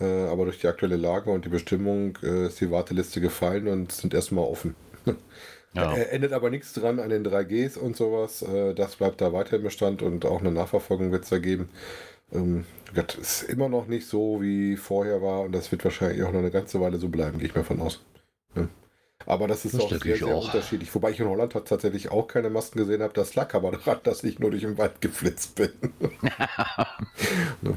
äh, 0.00 0.04
aber 0.04 0.44
durch 0.44 0.60
die 0.60 0.68
aktuelle 0.68 0.96
Lage 0.96 1.30
und 1.30 1.44
die 1.44 1.50
Bestimmung 1.50 2.18
äh, 2.22 2.46
ist 2.46 2.60
die 2.60 2.70
Warteliste 2.70 3.20
gefallen 3.20 3.68
und 3.68 3.92
sind 3.92 4.14
erstmal 4.14 4.44
offen. 4.44 4.74
Ja. 5.74 5.94
Er 5.94 6.12
ändert 6.12 6.32
aber 6.32 6.50
nichts 6.50 6.74
dran 6.74 7.00
an 7.00 7.08
den 7.08 7.24
3Gs 7.24 7.78
und 7.78 7.96
sowas. 7.96 8.42
Äh, 8.42 8.74
das 8.74 8.96
bleibt 8.96 9.20
da 9.20 9.32
weiter 9.32 9.56
im 9.56 9.62
Bestand 9.62 10.02
und 10.02 10.26
auch 10.26 10.40
eine 10.40 10.52
Nachverfolgung 10.52 11.12
wird 11.12 11.24
es 11.24 11.30
da 11.30 11.38
geben. 11.38 11.70
Ähm, 12.32 12.66
das 12.94 13.14
ist 13.16 13.42
immer 13.44 13.68
noch 13.68 13.86
nicht 13.86 14.06
so, 14.06 14.42
wie 14.42 14.76
vorher 14.76 15.22
war 15.22 15.40
und 15.40 15.52
das 15.52 15.72
wird 15.72 15.84
wahrscheinlich 15.84 16.22
auch 16.24 16.32
noch 16.32 16.40
eine 16.40 16.50
ganze 16.50 16.80
Weile 16.80 16.98
so 16.98 17.08
bleiben, 17.08 17.38
gehe 17.38 17.48
ich 17.48 17.54
mal 17.54 17.64
von 17.64 17.80
aus. 17.80 18.00
Aber 19.26 19.48
das 19.48 19.64
ist 19.64 19.74
das 19.74 19.82
auch 19.82 19.90
sehr, 19.90 20.16
sehr 20.16 20.26
auch. 20.28 20.44
unterschiedlich. 20.46 20.94
Wobei 20.94 21.10
ich 21.10 21.20
in 21.20 21.28
Holland 21.28 21.52
tatsächlich 21.52 22.10
auch 22.10 22.26
keine 22.26 22.50
Masken 22.50 22.78
gesehen 22.78 23.02
habe. 23.02 23.12
Das 23.14 23.34
lag 23.34 23.54
aber 23.54 23.70
daran, 23.72 24.00
dass 24.02 24.24
ich 24.24 24.38
nur 24.38 24.50
durch 24.50 24.62
den 24.62 24.78
Wald 24.78 25.00
geflitzt 25.00 25.56
bin. 25.56 25.70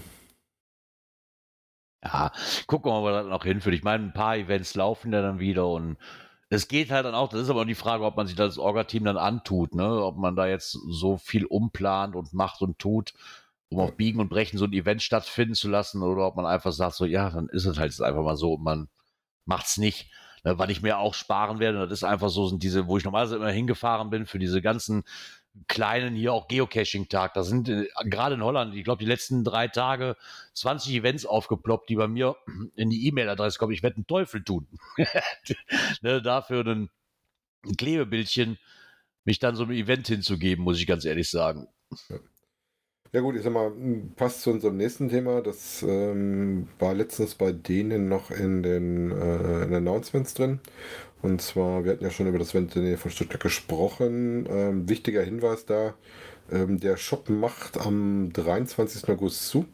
ja, 2.04 2.32
gucken 2.68 2.92
wir 2.92 3.02
mal, 3.02 3.04
wo 3.04 3.10
das 3.10 3.28
noch 3.28 3.44
hinführt. 3.44 3.76
Ich 3.76 3.84
meine, 3.84 4.06
ein 4.06 4.14
paar 4.14 4.38
Events 4.38 4.76
laufen 4.76 5.14
ja 5.14 5.22
dann 5.22 5.40
wieder 5.40 5.68
und 5.68 5.98
es 6.50 6.68
geht 6.68 6.92
halt 6.92 7.06
dann 7.06 7.16
auch, 7.16 7.30
das 7.30 7.42
ist 7.42 7.50
aber 7.50 7.66
die 7.66 7.76
Frage, 7.76 8.06
ob 8.06 8.18
man 8.18 8.28
sich 8.28 8.36
das 8.36 8.58
Orga-Team 8.58 9.06
dann 9.06 9.18
antut, 9.18 9.74
ne? 9.74 10.04
Ob 10.04 10.18
man 10.18 10.36
da 10.36 10.48
jetzt 10.48 10.72
so 10.72 11.18
viel 11.18 11.46
umplant 11.46 12.16
und 12.16 12.34
macht 12.34 12.62
und 12.62 12.78
tut, 12.80 13.14
um 13.70 13.80
auf 13.80 13.96
Biegen 13.98 14.20
und 14.22 14.30
Brechen 14.30 14.58
so 14.58 14.66
ein 14.66 14.74
Event 14.74 15.02
stattfinden 15.02 15.56
zu 15.56 15.70
lassen, 15.70 16.04
oder 16.04 16.28
ob 16.28 16.36
man 16.36 16.46
einfach 16.46 16.72
sagt, 16.72 16.96
so, 16.96 17.06
ja, 17.06 17.30
dann 17.32 17.50
ist 17.50 17.66
es 17.66 17.80
halt 17.80 17.92
jetzt 17.92 18.02
einfach 18.02 18.24
mal 18.24 18.38
so 18.38 18.54
und 18.54 18.64
man 18.64 18.90
macht's 19.46 19.78
nicht. 19.78 20.12
Ne? 20.44 20.58
Weil 20.60 20.70
ich 20.70 20.82
mir 20.82 21.00
auch 21.00 21.16
sparen 21.16 21.60
werde, 21.60 21.80
das 21.80 22.00
ist 22.00 22.04
einfach 22.04 22.30
so, 22.30 22.48
sind 22.48 22.64
diese, 22.64 22.88
wo 22.88 22.98
ich 22.98 23.04
normalerweise 23.04 23.38
immer 23.38 23.50
hingefahren 23.50 24.10
bin, 24.12 24.26
für 24.26 24.40
diese 24.40 24.62
ganzen 24.62 25.04
kleinen 25.68 26.16
hier 26.16 26.34
auch 26.34 26.48
Geocaching-Tag. 26.48 27.34
Da 27.34 27.44
sind 27.44 27.70
äh, 27.70 27.88
gerade 28.06 28.36
in 28.36 28.44
Holland, 28.44 28.76
ich 28.76 28.84
glaube, 28.84 29.04
die 29.04 29.10
letzten 29.10 29.44
drei 29.44 29.68
Tage 29.68 30.16
20 30.54 30.94
Events 30.96 31.26
aufgeploppt, 31.26 31.90
die 31.90 31.96
bei 31.96 32.08
mir 32.08 32.36
in 32.76 32.90
die 32.90 33.08
E-Mail-Adresse 33.08 33.58
kommen. 33.58 33.74
Ich 33.74 33.84
werde 33.84 33.98
einen 33.98 34.08
Teufel 34.08 34.44
tun. 34.44 34.68
ne, 36.02 36.22
dafür 36.22 36.66
ein, 36.66 36.90
ein 37.66 37.78
Klebebildchen 37.78 38.58
mich 39.24 39.40
dann 39.40 39.56
so 39.56 39.64
einem 39.64 39.72
Event 39.72 40.08
hinzugeben, 40.08 40.64
muss 40.64 40.80
ich 40.80 40.88
ganz 40.88 41.04
ehrlich 41.04 41.30
sagen. 41.30 41.68
Ja 43.12 43.22
gut, 43.22 43.36
ich 43.36 43.44
sag 43.44 43.54
mal, 43.54 43.72
passt 44.16 44.42
zu 44.42 44.52
unserem 44.52 44.78
nächsten 44.78 45.10
Thema. 45.10 45.42
Das 45.42 45.82
ähm, 45.84 46.68
war 46.80 46.94
letztens 46.94 47.36
bei 47.36 47.52
denen 47.52 48.10
noch 48.10 48.30
in 48.30 48.62
den, 48.62 49.12
äh, 49.12 49.64
in 49.64 49.70
den 49.70 49.76
Announcements 49.76 50.34
drin. 50.34 50.60
Und 51.26 51.42
zwar, 51.42 51.84
wir 51.84 51.94
hatten 51.94 52.04
ja 52.04 52.12
schon 52.12 52.28
über 52.28 52.38
das 52.38 52.54
Event 52.54 53.00
von 53.00 53.10
Stuttgart 53.10 53.42
gesprochen. 53.42 54.48
Ähm, 54.48 54.88
wichtiger 54.88 55.24
Hinweis 55.24 55.66
da, 55.66 55.96
ähm, 56.52 56.80
der 56.80 56.98
Shop 56.98 57.30
macht 57.30 57.80
am 57.80 58.32
23. 58.32 59.10
August 59.10 59.48
zu. 59.48 59.66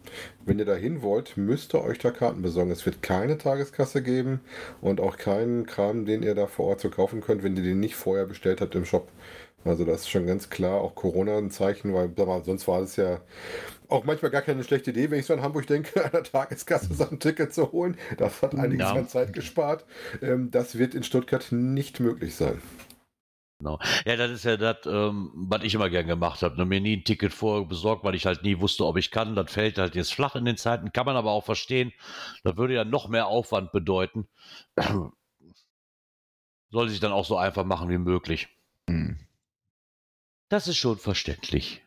Wenn 0.46 0.60
ihr 0.60 0.66
da 0.66 0.76
hin 0.76 1.02
wollt, 1.02 1.36
müsst 1.36 1.76
ihr 1.76 1.84
euch 1.84 2.00
da 2.00 2.12
Karten 2.12 2.42
besorgen. 2.42 2.72
Es 2.72 2.86
wird 2.86 3.02
keine 3.02 3.38
Tageskasse 3.38 4.02
geben 4.02 4.40
und 4.80 5.02
auch 5.02 5.18
keinen 5.18 5.66
Kram, 5.66 6.06
den 6.06 6.24
ihr 6.24 6.36
da 6.36 6.48
vor 6.48 6.68
Ort 6.68 6.80
so 6.80 6.90
kaufen 6.90 7.20
könnt, 7.20 7.44
wenn 7.44 7.58
ihr 7.58 7.64
den 7.64 7.82
nicht 7.82 7.96
vorher 7.96 8.28
bestellt 8.28 8.62
habt 8.62 8.74
im 8.76 8.86
Shop. 8.86 9.10
Also 9.66 9.84
das 9.84 10.02
ist 10.02 10.10
schon 10.10 10.28
ganz 10.28 10.50
klar 10.50 10.80
auch 10.80 10.96
Corona 10.96 11.38
ein 11.38 11.52
Zeichen, 11.52 11.94
weil 11.94 12.12
sonst 12.46 12.66
war 12.70 12.82
es 12.82 12.96
ja 12.96 13.20
auch 13.92 14.06
manchmal 14.06 14.32
gar 14.32 14.42
keine 14.42 14.64
schlechte 14.64 14.92
Idee, 14.92 15.12
wenn 15.12 15.20
ich 15.20 15.26
so 15.26 15.34
an 15.34 15.42
Hamburg 15.42 15.68
denke, 15.68 16.04
an 16.06 16.12
der 16.12 16.24
Tageskasse 16.24 16.94
so 16.94 17.10
ein 17.10 17.20
Ticket 17.20 17.54
zu 17.54 17.72
holen. 17.72 17.98
Das 18.18 18.42
hat 18.42 18.56
einiges 18.56 18.88
ja. 18.88 18.94
an 18.94 19.08
Zeit 19.08 19.34
gespart. 19.34 19.86
Ähm, 20.22 20.50
das 20.52 20.78
wird 20.78 20.96
in 20.96 21.04
Stuttgart 21.04 21.52
nicht 21.52 22.00
möglich 22.00 22.36
sein. 22.36 22.62
Genau. 23.60 23.80
Ja, 24.06 24.16
das 24.16 24.32
ist 24.32 24.46
ja 24.46 24.58
das, 24.58 24.78
ähm, 24.88 25.32
was 25.36 25.62
ich 25.64 25.76
immer 25.76 25.90
gern 25.92 26.08
gemacht 26.08 26.42
habe. 26.42 26.58
Ne? 26.58 26.66
Mir 26.66 26.82
nie 26.82 26.98
ein 26.98 27.04
Ticket 27.04 27.32
vorher 27.32 27.68
besorgt, 27.68 28.04
weil 28.04 28.16
ich 28.16 28.26
halt 28.26 28.42
nie 28.42 28.60
wusste, 28.60 28.86
ob 28.86 28.98
ich 28.98 29.12
kann. 29.12 29.36
Das 29.36 29.52
fällt 29.52 29.78
halt 29.78 29.94
jetzt 29.94 30.14
flach 30.14 30.36
in 30.36 30.46
den 30.46 30.58
Zeiten. 30.58 30.92
Kann 30.92 31.06
man 31.06 31.16
aber 31.16 31.30
auch 31.32 31.46
verstehen. 31.46 31.94
Das 32.44 32.58
würde 32.58 32.74
ja 32.74 32.86
noch 32.86 33.08
mehr 33.08 33.28
Aufwand 33.28 33.72
bedeuten. 33.72 34.28
Soll 36.72 36.90
sich 36.90 37.02
dann 37.02 37.12
auch 37.12 37.26
so 37.26 37.38
einfach 37.38 37.66
machen 37.66 37.90
wie 37.90 38.00
möglich. 38.00 38.48
Mhm. 38.88 39.20
Das 40.50 40.68
ist 40.68 40.78
schon 40.78 40.98
verständlich. 40.98 41.84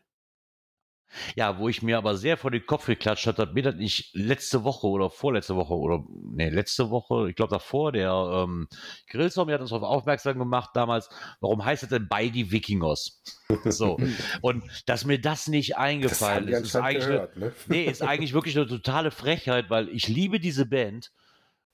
Ja, 1.36 1.58
wo 1.58 1.68
ich 1.68 1.82
mir 1.82 1.98
aber 1.98 2.16
sehr 2.16 2.36
vor 2.36 2.50
den 2.50 2.66
Kopf 2.66 2.86
geklatscht 2.86 3.26
habe, 3.26 3.42
hat 3.42 3.54
mir 3.54 3.62
das 3.62 3.76
nicht 3.76 4.14
letzte 4.14 4.64
Woche 4.64 4.86
oder 4.86 5.10
vorletzte 5.10 5.56
Woche 5.56 5.74
oder, 5.74 6.04
nee, 6.32 6.48
letzte 6.48 6.90
Woche, 6.90 7.28
ich 7.30 7.36
glaube 7.36 7.50
davor, 7.50 7.92
der 7.92 8.44
ähm, 8.44 8.68
Grillstorm 9.08 9.50
hat 9.50 9.60
uns 9.60 9.70
darauf 9.70 9.88
aufmerksam 9.88 10.38
gemacht 10.38 10.70
damals, 10.74 11.08
warum 11.40 11.64
heißt 11.64 11.84
es 11.84 11.88
denn 11.88 12.08
bei 12.08 12.28
die 12.28 12.50
Wikingers? 12.50 13.22
So. 13.66 13.98
Und 14.40 14.64
dass 14.86 15.04
mir 15.04 15.20
das 15.20 15.48
nicht 15.48 15.76
eingefallen 15.76 16.46
das 16.46 16.60
ist, 16.60 16.66
ist 16.68 16.76
eigentlich, 16.76 17.06
gehört, 17.06 17.36
ne? 17.36 17.52
nee, 17.68 17.84
ist 17.84 18.02
eigentlich 18.02 18.32
wirklich 18.32 18.56
eine 18.56 18.66
totale 18.66 19.10
Frechheit, 19.10 19.70
weil 19.70 19.88
ich 19.88 20.08
liebe 20.08 20.40
diese 20.40 20.66
Band 20.66 21.12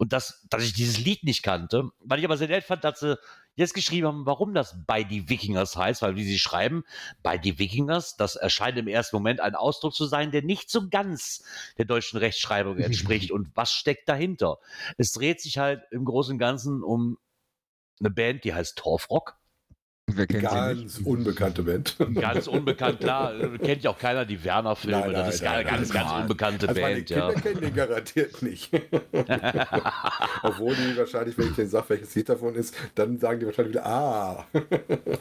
und 0.01 0.14
das, 0.14 0.46
dass 0.48 0.64
ich 0.64 0.72
dieses 0.72 0.96
Lied 0.96 1.24
nicht 1.24 1.42
kannte, 1.42 1.90
weil 1.98 2.18
ich 2.18 2.24
aber 2.24 2.38
sehr 2.38 2.48
nett 2.48 2.64
fand, 2.64 2.84
dass 2.84 3.01
sie 3.01 3.18
jetzt 3.55 3.74
geschrieben 3.74 4.07
haben, 4.07 4.24
warum 4.24 4.55
das 4.55 4.74
bei 4.86 5.05
die 5.05 5.28
Wikingers 5.28 5.76
heißt, 5.76 6.01
weil 6.01 6.16
wie 6.16 6.24
sie 6.24 6.38
schreiben, 6.38 6.84
bei 7.22 7.36
die 7.36 7.59
Wikingers, 7.59 8.16
das 8.16 8.34
erscheint 8.34 8.78
im 8.78 8.88
ersten 8.88 9.16
Moment 9.16 9.40
ein 9.40 9.55
Ausdruck 9.55 9.94
zu 9.94 10.07
sein, 10.07 10.30
der 10.30 10.40
nicht 10.40 10.70
so 10.70 10.88
ganz 10.88 11.44
der 11.76 11.84
deutschen 11.84 12.18
Rechtschreibung 12.18 12.78
entspricht. 12.78 13.30
und 13.30 13.55
was 13.55 13.72
steckt 13.72 14.09
dahinter? 14.09 14.59
Es 14.96 15.12
dreht 15.12 15.42
sich 15.42 15.59
halt 15.59 15.82
im 15.90 16.07
Großen 16.07 16.32
und 16.32 16.38
Ganzen 16.38 16.82
um 16.82 17.18
eine 18.01 18.09
Band, 18.09 18.44
die 18.44 18.55
heißt 18.55 18.78
Torfrock. 18.78 19.36
Wer 20.16 20.26
kennt 20.26 20.42
sie 20.42 20.54
Ganz 20.54 20.98
nicht? 20.98 21.06
unbekannte 21.06 21.62
Band. 21.62 21.96
Ganz 22.14 22.46
unbekannt, 22.46 23.00
klar, 23.00 23.32
kennt 23.58 23.82
ja 23.82 23.90
auch 23.90 23.98
keiner 23.98 24.24
die 24.24 24.42
Werner-Filme. 24.42 25.12
Das 25.12 25.34
ist 25.34 25.42
nein, 25.42 25.54
eine 25.54 25.64
ganz, 25.64 25.88
nein, 25.88 26.02
ganz 26.02 26.12
nein. 26.12 26.22
unbekannte 26.22 26.68
Also 26.68 26.80
meine 26.80 26.94
Band, 26.96 27.06
Kinder 27.06 27.32
ja. 27.34 27.40
kennen 27.40 27.61
den 27.61 27.74
garantiert 27.74 28.42
nicht. 28.42 28.70
Obwohl 30.42 30.74
die 30.74 30.96
wahrscheinlich, 30.96 31.36
wenn 31.38 31.48
ich 31.48 31.56
denen 31.56 31.70
sage, 31.70 31.90
welches 31.90 32.14
Lied 32.14 32.28
davon 32.28 32.54
ist, 32.54 32.74
dann 32.94 33.18
sagen 33.18 33.40
die 33.40 33.46
wahrscheinlich 33.46 33.74
wieder, 33.74 33.86
ah. 33.86 34.46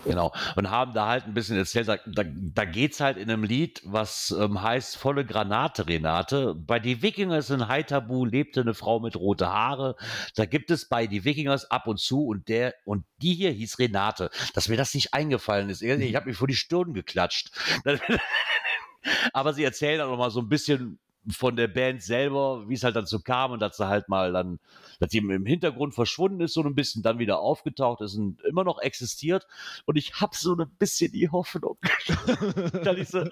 Genau. 0.05 0.31
Und 0.55 0.69
haben 0.69 0.93
da 0.93 1.07
halt 1.07 1.25
ein 1.25 1.33
bisschen 1.33 1.57
erzählt, 1.57 1.87
da, 1.87 1.97
da, 2.05 2.23
da 2.25 2.65
geht's 2.65 2.99
halt 2.99 3.17
in 3.17 3.29
einem 3.29 3.43
Lied, 3.43 3.81
was 3.85 4.35
ähm, 4.37 4.61
heißt 4.61 4.97
Volle 4.97 5.25
Granate, 5.25 5.87
Renate. 5.87 6.55
Bei 6.55 6.79
die 6.79 7.01
Wikingers 7.01 7.49
in 7.49 7.67
Haitabu 7.67 8.25
lebte 8.25 8.61
eine 8.61 8.73
Frau 8.73 8.99
mit 8.99 9.15
rote 9.15 9.47
Haare. 9.47 9.95
Da 10.35 10.45
gibt 10.45 10.71
es 10.71 10.87
bei 10.87 11.07
die 11.07 11.25
Wikingers 11.25 11.69
ab 11.69 11.87
und 11.87 11.99
zu 11.99 12.25
und 12.25 12.47
der 12.47 12.73
und 12.85 13.05
die 13.21 13.33
hier 13.33 13.51
hieß 13.51 13.79
Renate. 13.79 14.29
Dass 14.53 14.69
mir 14.69 14.77
das 14.79 14.93
nicht 14.93 15.13
eingefallen 15.13 15.69
ist. 15.69 15.81
Ich 15.81 16.15
habe 16.15 16.27
mich 16.27 16.37
vor 16.37 16.47
die 16.47 16.55
Stirn 16.55 16.93
geklatscht. 16.93 17.51
Aber 19.33 19.53
sie 19.53 19.63
erzählen 19.63 20.01
auch 20.01 20.09
noch 20.09 20.17
mal 20.17 20.31
so 20.31 20.39
ein 20.39 20.49
bisschen 20.49 20.99
von 21.31 21.55
der 21.55 21.67
Band 21.67 22.01
selber, 22.01 22.67
wie 22.67 22.73
es 22.73 22.83
halt 22.83 22.95
dazu 22.95 23.21
kam 23.21 23.51
und 23.51 23.59
dass 23.59 23.77
sie 23.77 23.87
halt 23.87 24.07
mal 24.07 24.31
dann, 24.31 24.59
dass 24.99 25.11
sie 25.11 25.17
im 25.19 25.45
Hintergrund 25.45 25.93
verschwunden 25.93 26.41
ist, 26.41 26.53
so 26.53 26.63
ein 26.63 26.75
bisschen 26.75 27.03
dann 27.03 27.19
wieder 27.19 27.39
aufgetaucht 27.39 28.01
ist 28.01 28.15
und 28.15 28.41
immer 28.43 28.63
noch 28.63 28.79
existiert. 28.79 29.45
Und 29.85 29.97
ich 29.97 30.21
habe 30.21 30.35
so 30.35 30.55
ein 30.55 30.69
bisschen 30.79 31.11
die 31.11 31.29
Hoffnung, 31.29 31.77
dass 32.83 32.97
ich 32.97 33.09
so, 33.09 33.25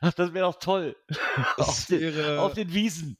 ach, 0.00 0.14
das 0.14 0.32
wäre 0.32 0.46
doch 0.46 0.58
toll. 0.58 0.96
auf, 1.56 1.86
den, 1.86 2.38
auf 2.38 2.54
den 2.54 2.72
Wiesen. 2.72 3.18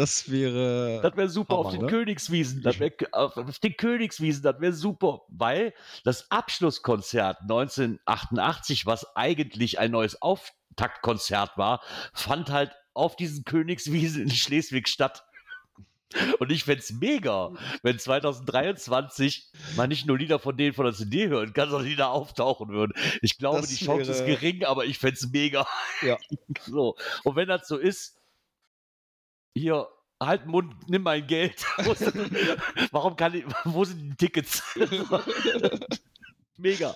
Das 0.00 0.30
wäre 0.30 1.00
Das 1.02 1.16
wäre 1.16 1.28
super 1.28 1.54
auf 1.54 1.66
Hammer, 1.66 1.76
den 1.78 1.84
ne? 1.86 1.90
Königswiesen. 1.90 2.62
Das 2.62 2.78
wär, 2.80 2.92
auf, 3.12 3.36
auf 3.36 3.58
den 3.58 3.76
Königswiesen, 3.76 4.42
das 4.42 4.60
wäre 4.60 4.72
super. 4.72 5.22
Weil 5.28 5.74
das 6.04 6.30
Abschlusskonzert 6.30 7.38
1988, 7.42 8.86
was 8.86 9.14
eigentlich 9.16 9.78
ein 9.78 9.90
neues 9.90 10.20
Auftaktkonzert 10.22 11.56
war, 11.56 11.80
fand 12.14 12.50
halt 12.50 12.72
auf 12.94 13.16
diesen 13.16 13.44
Königswiesen 13.44 14.22
in 14.24 14.30
Schleswig 14.30 14.88
statt. 14.88 15.24
Und 16.40 16.50
ich 16.50 16.64
fände 16.64 16.80
es 16.80 16.90
mega, 16.90 17.52
wenn 17.84 17.96
2023 17.96 19.48
man 19.76 19.88
nicht 19.88 20.06
nur 20.06 20.18
Lieder 20.18 20.40
von 20.40 20.56
denen 20.56 20.74
von 20.74 20.84
der 20.84 20.92
CD 20.94 21.28
hören 21.28 21.52
kann, 21.52 21.70
sondern 21.70 21.88
Lieder 21.88 22.10
auftauchen 22.10 22.68
würden. 22.70 22.92
Ich 23.22 23.38
glaube, 23.38 23.60
Das 23.60 23.70
die 23.70 23.84
Chance 23.84 24.10
ist 24.10 24.26
wäre- 24.26 24.36
gering, 24.36 24.64
aber 24.64 24.86
ich 24.86 24.98
fände 24.98 25.14
es 25.14 25.30
mega. 25.30 25.68
Ja. 26.02 26.16
So. 26.66 26.96
Und 27.22 27.36
wenn 27.36 27.46
das 27.48 27.68
so 27.68 27.76
ist, 27.78 28.16
hier, 29.54 29.88
halt 30.20 30.42
den 30.42 30.50
Mund, 30.50 30.74
nimm 30.88 31.02
mein 31.02 31.26
Geld. 31.26 31.64
Warum 32.90 33.16
kann 33.16 33.34
ich, 33.34 33.44
wo 33.64 33.84
sind 33.84 34.10
die 34.10 34.16
Tickets? 34.16 34.62
Mega. 36.56 36.94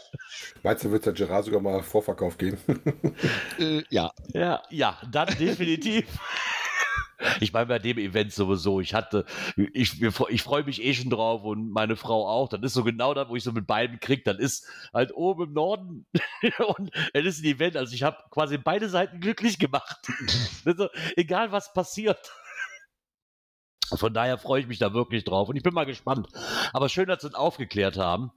Meinst 0.63 0.85
du, 0.85 0.91
wird 0.91 1.07
der 1.07 1.15
Gerard 1.15 1.47
sogar 1.47 1.61
mal 1.61 1.83
Vorverkauf 1.83 2.37
gehen? 2.37 2.59
äh, 3.59 3.83
ja, 3.89 4.13
Ja, 4.35 4.63
ja, 4.71 5.01
dann 5.11 5.29
definitiv. 5.39 6.07
Ich 7.41 7.53
meine, 7.53 7.67
bei 7.67 7.79
dem 7.79 7.97
Event 7.97 8.33
sowieso, 8.33 8.81
ich 8.81 8.93
hatte, 8.93 9.25
ich, 9.73 10.03
ich 10.03 10.43
freue 10.43 10.65
mich 10.65 10.83
eh 10.83 10.93
schon 10.93 11.09
drauf 11.09 11.45
und 11.45 11.71
meine 11.71 11.97
Frau 11.97 12.29
auch. 12.29 12.49
Das 12.51 12.61
ist 12.61 12.75
so 12.75 12.85
genau 12.85 13.15
das, 13.15 13.31
wo 13.31 13.37
ich 13.37 13.45
so 13.45 13.53
mit 13.53 13.67
beiden 13.67 14.01
krieg. 14.01 14.25
Das 14.25 14.39
ist 14.39 14.67
halt 14.93 15.15
oben 15.15 15.45
im 15.45 15.53
Norden 15.55 16.07
und 16.77 16.91
es 17.15 17.25
ist 17.25 17.43
ein 17.43 17.47
Event. 17.47 17.77
Also 17.79 17.95
ich 17.95 18.03
habe 18.03 18.19
quasi 18.31 18.59
beide 18.59 18.91
Seiten 18.91 19.21
glücklich 19.21 19.59
gemacht. 19.59 19.97
Also, 20.67 20.89
egal 21.17 21.53
was 21.53 21.73
passiert. 21.73 22.33
Von 23.89 24.15
daher 24.15 24.39
freue 24.39 24.61
ich 24.61 24.67
mich 24.67 24.79
da 24.79 24.95
wirklich 24.95 25.25
drauf 25.25 25.49
und 25.49 25.57
ich 25.57 25.63
bin 25.63 25.75
mal 25.75 25.87
gespannt. 25.87 26.29
Aber 26.73 26.89
schön, 26.89 27.09
dass 27.09 27.21
sie 27.21 27.29
uns 27.29 27.37
aufgeklärt 27.37 27.99
haben, 27.99 28.33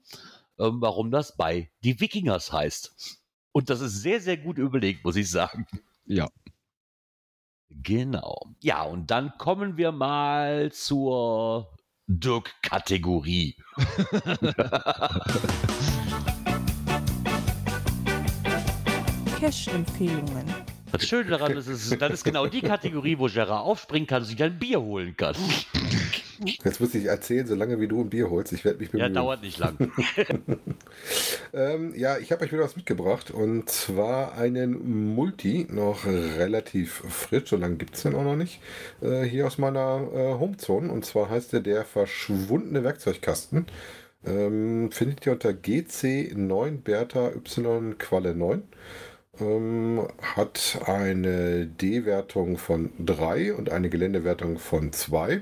ähm, 0.59 0.81
warum 0.81 1.11
das 1.11 1.37
bei 1.37 1.71
die 1.83 1.99
Wikingers 1.99 2.51
heißt. 2.51 3.19
Und 3.51 3.69
das 3.69 3.81
ist 3.81 4.01
sehr, 4.01 4.21
sehr 4.21 4.37
gut 4.37 4.57
überlegt, 4.57 5.03
muss 5.03 5.15
ich 5.15 5.29
sagen. 5.29 5.67
ja. 6.05 6.27
Genau. 7.69 8.55
Ja, 8.61 8.83
und 8.83 9.11
dann 9.11 9.33
kommen 9.37 9.75
wir 9.77 9.91
mal 9.91 10.71
zur 10.71 11.75
Dirk-Kategorie. 12.07 13.57
Cash-Empfehlungen. 19.39 20.66
Das 20.99 21.07
Schöne 21.07 21.29
daran 21.29 21.55
ist, 21.55 21.67
ist, 21.67 22.01
das 22.01 22.11
ist 22.13 22.23
genau 22.23 22.47
die 22.47 22.61
Kategorie, 22.61 23.17
wo 23.19 23.25
Gerard 23.27 23.65
aufspringen 23.65 24.07
kann 24.07 24.21
und 24.23 24.27
sich 24.27 24.41
ein 24.41 24.57
Bier 24.57 24.81
holen 24.81 25.15
kann. 25.15 25.35
Jetzt 26.63 26.79
muss 26.79 26.93
ich 26.95 27.05
erzählen, 27.05 27.47
solange 27.47 27.79
wie 27.79 27.87
du 27.87 28.01
ein 28.01 28.09
Bier 28.09 28.29
holst. 28.29 28.51
Ich 28.53 28.63
werde 28.65 28.79
mich 28.79 28.89
Ja, 28.89 28.97
bemühen. 28.99 29.13
dauert 29.13 29.41
nicht 29.41 29.57
lang. 29.59 29.75
Ähm, 31.53 31.93
ja, 31.95 32.17
ich 32.17 32.31
habe 32.31 32.43
euch 32.43 32.51
wieder 32.51 32.63
was 32.63 32.75
mitgebracht 32.75 33.31
und 33.31 33.69
zwar 33.69 34.37
einen 34.37 35.13
Multi, 35.15 35.65
noch 35.69 36.05
relativ 36.05 37.03
frisch, 37.07 37.49
so 37.49 37.55
lange 37.55 37.77
gibt 37.77 37.95
es 37.95 38.03
den 38.03 38.15
auch 38.15 38.23
noch 38.23 38.35
nicht, 38.35 38.59
äh, 39.01 39.23
hier 39.23 39.47
aus 39.47 39.57
meiner 39.57 40.07
äh, 40.13 40.33
Homezone. 40.39 40.91
Und 40.91 41.05
zwar 41.05 41.29
heißt 41.29 41.53
der 41.53 41.61
der 41.61 41.85
verschwundene 41.85 42.83
Werkzeugkasten. 42.83 43.65
Ähm, 44.25 44.91
findet 44.91 45.25
ihr 45.25 45.31
unter 45.33 45.49
GC9 45.51 46.81
Bertha 46.81 47.29
Y 47.29 47.97
Qualle 47.97 48.35
9. 48.35 48.63
Ähm, 49.39 50.07
hat 50.21 50.79
eine 50.85 51.67
D-Wertung 51.67 52.57
von 52.57 52.91
3 52.99 53.53
und 53.53 53.71
eine 53.71 53.89
Geländewertung 53.89 54.57
von 54.57 54.91
2. 54.91 55.41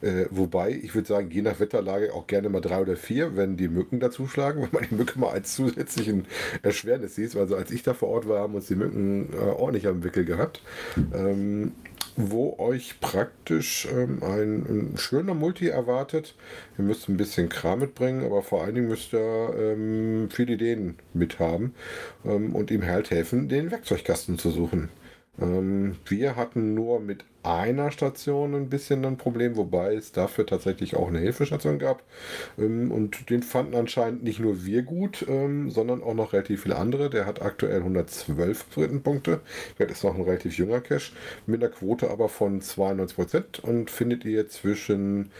Äh, 0.00 0.26
wobei, 0.30 0.70
ich 0.70 0.94
würde 0.94 1.08
sagen, 1.08 1.30
je 1.30 1.42
nach 1.42 1.58
Wetterlage 1.58 2.14
auch 2.14 2.26
gerne 2.26 2.48
mal 2.48 2.60
3 2.60 2.82
oder 2.82 2.96
4, 2.96 3.36
wenn 3.36 3.56
die 3.56 3.68
Mücken 3.68 4.00
dazuschlagen, 4.00 4.62
wenn 4.72 4.72
man 4.72 4.88
die 4.88 4.94
Mücke 4.94 5.18
mal 5.18 5.30
als 5.30 5.54
zusätzlichen 5.54 6.26
Erschwernis 6.62 7.16
sieht. 7.16 7.36
Also 7.36 7.56
als 7.56 7.70
ich 7.70 7.82
da 7.82 7.94
vor 7.94 8.08
Ort 8.10 8.28
war, 8.28 8.40
haben 8.40 8.54
uns 8.54 8.66
die 8.66 8.76
Mücken 8.76 9.32
äh, 9.32 9.36
ordentlich 9.36 9.86
am 9.86 10.04
Wickel 10.04 10.24
gehabt. 10.24 10.62
Ähm, 11.12 11.72
wo 12.16 12.58
euch 12.58 13.00
praktisch 13.00 13.88
ähm, 13.90 14.22
ein, 14.22 14.92
ein 14.92 14.96
schöner 14.96 15.34
Multi 15.34 15.68
erwartet. 15.68 16.34
Ihr 16.78 16.84
müsst 16.84 17.08
ein 17.08 17.16
bisschen 17.16 17.48
Kram 17.48 17.80
mitbringen, 17.80 18.24
aber 18.24 18.42
vor 18.42 18.62
allen 18.62 18.74
Dingen 18.74 18.88
müsst 18.88 19.12
ihr 19.14 19.54
ähm, 19.58 20.28
viele 20.30 20.54
Ideen 20.54 20.96
mithaben 21.14 21.74
ähm, 22.24 22.54
und 22.54 22.70
ihm 22.70 22.84
halt 22.86 23.10
helfen, 23.10 23.48
den 23.48 23.70
Werkzeugkasten 23.70 24.38
zu 24.38 24.50
suchen. 24.50 24.88
Ähm, 25.40 25.96
wir 26.06 26.36
hatten 26.36 26.74
nur 26.74 27.00
mit 27.00 27.24
einer 27.42 27.90
Station 27.90 28.54
ein 28.54 28.68
bisschen 28.68 29.04
ein 29.04 29.16
Problem, 29.16 29.56
wobei 29.56 29.94
es 29.94 30.12
dafür 30.12 30.46
tatsächlich 30.46 30.96
auch 30.96 31.08
eine 31.08 31.18
Hilfestation 31.18 31.78
gab. 31.78 32.02
Ähm, 32.58 32.90
und 32.90 33.30
den 33.30 33.42
fanden 33.42 33.74
anscheinend 33.74 34.22
nicht 34.22 34.40
nur 34.40 34.64
wir 34.64 34.82
gut, 34.82 35.24
ähm, 35.28 35.70
sondern 35.70 36.02
auch 36.02 36.14
noch 36.14 36.32
relativ 36.32 36.62
viele 36.62 36.76
andere. 36.76 37.10
Der 37.10 37.26
hat 37.26 37.42
aktuell 37.42 37.78
112 37.78 39.02
Punkte. 39.02 39.40
Das 39.78 39.90
ist 39.90 40.04
noch 40.04 40.14
ein 40.14 40.22
relativ 40.22 40.56
junger 40.56 40.80
Cache, 40.80 41.12
mit 41.46 41.62
einer 41.62 41.72
Quote 41.72 42.10
aber 42.10 42.28
von 42.28 42.60
92% 42.60 43.60
und 43.60 43.90
findet 43.90 44.24
ihr 44.24 44.48
zwischen 44.48 45.30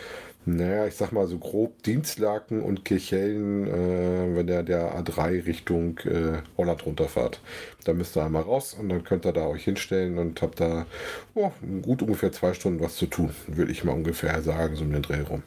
naja, 0.44 0.86
ich 0.86 0.96
sag 0.96 1.12
mal 1.12 1.28
so 1.28 1.38
grob 1.38 1.84
Dienstlaken 1.84 2.62
und 2.62 2.84
Kirchhellen, 2.84 3.66
äh, 3.68 4.36
wenn 4.36 4.46
der 4.48 4.64
der 4.64 5.00
A3 5.00 5.46
Richtung 5.46 5.98
äh, 5.98 6.42
Holland 6.57 6.84
runterfahrt. 6.84 7.40
Da 7.84 7.92
müsst 7.92 8.16
ihr 8.16 8.24
einmal 8.24 8.42
raus 8.42 8.74
und 8.74 8.88
dann 8.88 9.05
könnt 9.05 9.24
ihr 9.24 9.32
da 9.32 9.46
euch 9.46 9.64
hinstellen 9.64 10.18
und 10.18 10.42
habt 10.42 10.61
da 10.61 10.86
oh, 11.34 11.53
gut 11.93 12.03
ungefähr 12.03 12.32
zwei 12.32 12.55
Stunden 12.55 12.80
was 12.80 12.97
zu 12.97 13.05
tun, 13.05 13.34
würde 13.49 13.70
ich 13.70 13.84
mal 13.84 13.93
ungefähr 13.93 14.40
sagen, 14.40 14.76
so 14.76 14.84
um 14.84 14.93
den 14.93 15.03
Dreh 15.03 15.20
rum. 15.20 15.43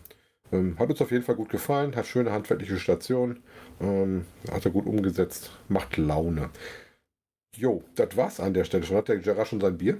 Ähm, 0.51 0.77
hat 0.77 0.89
uns 0.91 1.01
auf 1.01 1.09
jeden 1.09 1.23
Fall 1.23 1.33
gut 1.35 1.49
gefallen, 1.49 1.95
hat 1.95 2.05
schöne 2.05 2.31
handwerkliche 2.31 2.77
Station, 2.77 3.39
ähm, 3.81 4.25
hat 4.51 4.63
er 4.63 4.69
gut 4.69 4.85
umgesetzt, 4.85 5.51
macht 5.69 5.97
Laune. 5.97 6.51
Jo, 7.57 7.81
das 7.95 8.17
war's 8.17 8.39
an 8.41 8.53
der 8.53 8.65
Stelle 8.65 8.83
schon. 8.83 8.97
Hat 8.97 9.07
der 9.07 9.17
Gerard 9.17 9.47
schon 9.47 9.61
sein 9.61 9.77
Bier? 9.77 9.97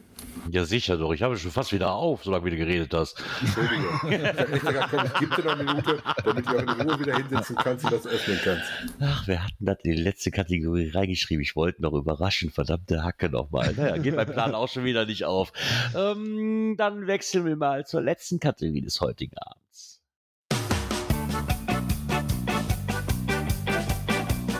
Ja, 0.51 0.66
sicher 0.66 0.97
doch. 0.97 1.14
Ich 1.14 1.22
habe 1.22 1.38
schon 1.38 1.51
fast 1.51 1.72
wieder 1.72 1.93
auf, 1.93 2.24
solange 2.24 2.45
wie 2.45 2.49
du 2.49 2.58
geredet 2.58 2.93
hast. 2.93 3.22
Entschuldige. 3.41 3.84
ich 4.10 4.39
hab 4.39 4.53
echt 4.53 4.66
gesagt, 4.66 4.88
komm, 4.91 5.06
ich 5.06 5.14
gebe 5.20 5.36
dir 5.36 5.43
noch 5.45 5.53
eine 5.53 5.64
Minute, 5.64 6.03
damit 6.24 6.45
du 6.45 6.49
auch 6.49 6.62
in 6.62 6.82
Ruhe 6.82 6.99
wieder 6.99 7.16
hinsetzen 7.16 7.56
kannst 7.56 7.86
und 7.86 7.93
das 7.93 8.08
öffnen 8.08 8.39
kannst. 8.43 8.66
Ach, 8.99 9.28
wer 9.28 9.43
hat 9.43 9.51
denn 9.60 9.68
das 9.68 9.78
in 9.84 9.91
die 9.91 10.01
letzte 10.01 10.32
Kategorie 10.32 10.89
reingeschrieben? 10.89 11.41
Ich 11.41 11.56
wollte 11.56 11.82
noch 11.82 11.93
überraschen, 11.93 12.51
verdammte 12.51 13.03
Hacke 13.03 13.30
nochmal. 13.30 13.74
Naja, 13.76 13.97
geht 13.97 14.16
mein 14.16 14.28
Plan 14.28 14.53
auch 14.53 14.68
schon 14.68 14.84
wieder 14.84 15.06
nicht 15.06 15.24
auf. 15.24 15.53
Ähm, 15.95 16.76
dann 16.78 17.08
wechseln 17.08 17.45
wir 17.45 17.56
mal 17.56 17.86
zur 17.86 18.01
letzten 18.01 18.39
Kategorie 18.39 18.82
des 18.82 18.99
heutigen 18.99 19.36
Abends. 19.38 20.01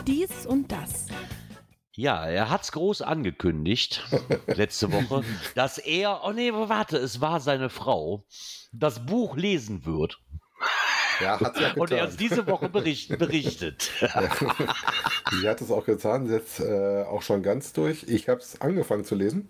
Dies 0.06 0.46
und 0.46 0.72
das. 0.72 1.05
Ja, 1.96 2.26
er 2.26 2.50
hat's 2.50 2.72
groß 2.72 3.00
angekündigt, 3.02 4.04
letzte 4.46 4.92
Woche, 4.92 5.24
dass 5.54 5.78
er, 5.78 6.20
oh 6.24 6.32
nee, 6.32 6.52
warte, 6.52 6.98
es 6.98 7.22
war 7.22 7.40
seine 7.40 7.70
Frau, 7.70 8.26
das 8.72 9.06
Buch 9.06 9.34
lesen 9.36 9.86
wird. 9.86 10.20
Ja, 11.18 11.40
hat 11.40 11.56
sie 11.56 11.62
ja 11.62 11.72
Und 11.74 11.90
er 11.92 12.04
uns 12.04 12.18
getan. 12.18 12.18
diese 12.18 12.46
Woche 12.46 12.68
bericht, 12.68 13.16
berichtet. 13.18 13.90
Sie 15.30 15.48
hat 15.48 15.62
es 15.62 15.70
auch 15.70 15.86
getan, 15.86 16.30
jetzt 16.30 16.60
äh, 16.60 17.04
auch 17.04 17.22
schon 17.22 17.42
ganz 17.42 17.72
durch. 17.72 18.02
Ich 18.06 18.28
habe 18.28 18.40
es 18.40 18.60
angefangen 18.60 19.04
zu 19.06 19.14
lesen, 19.14 19.48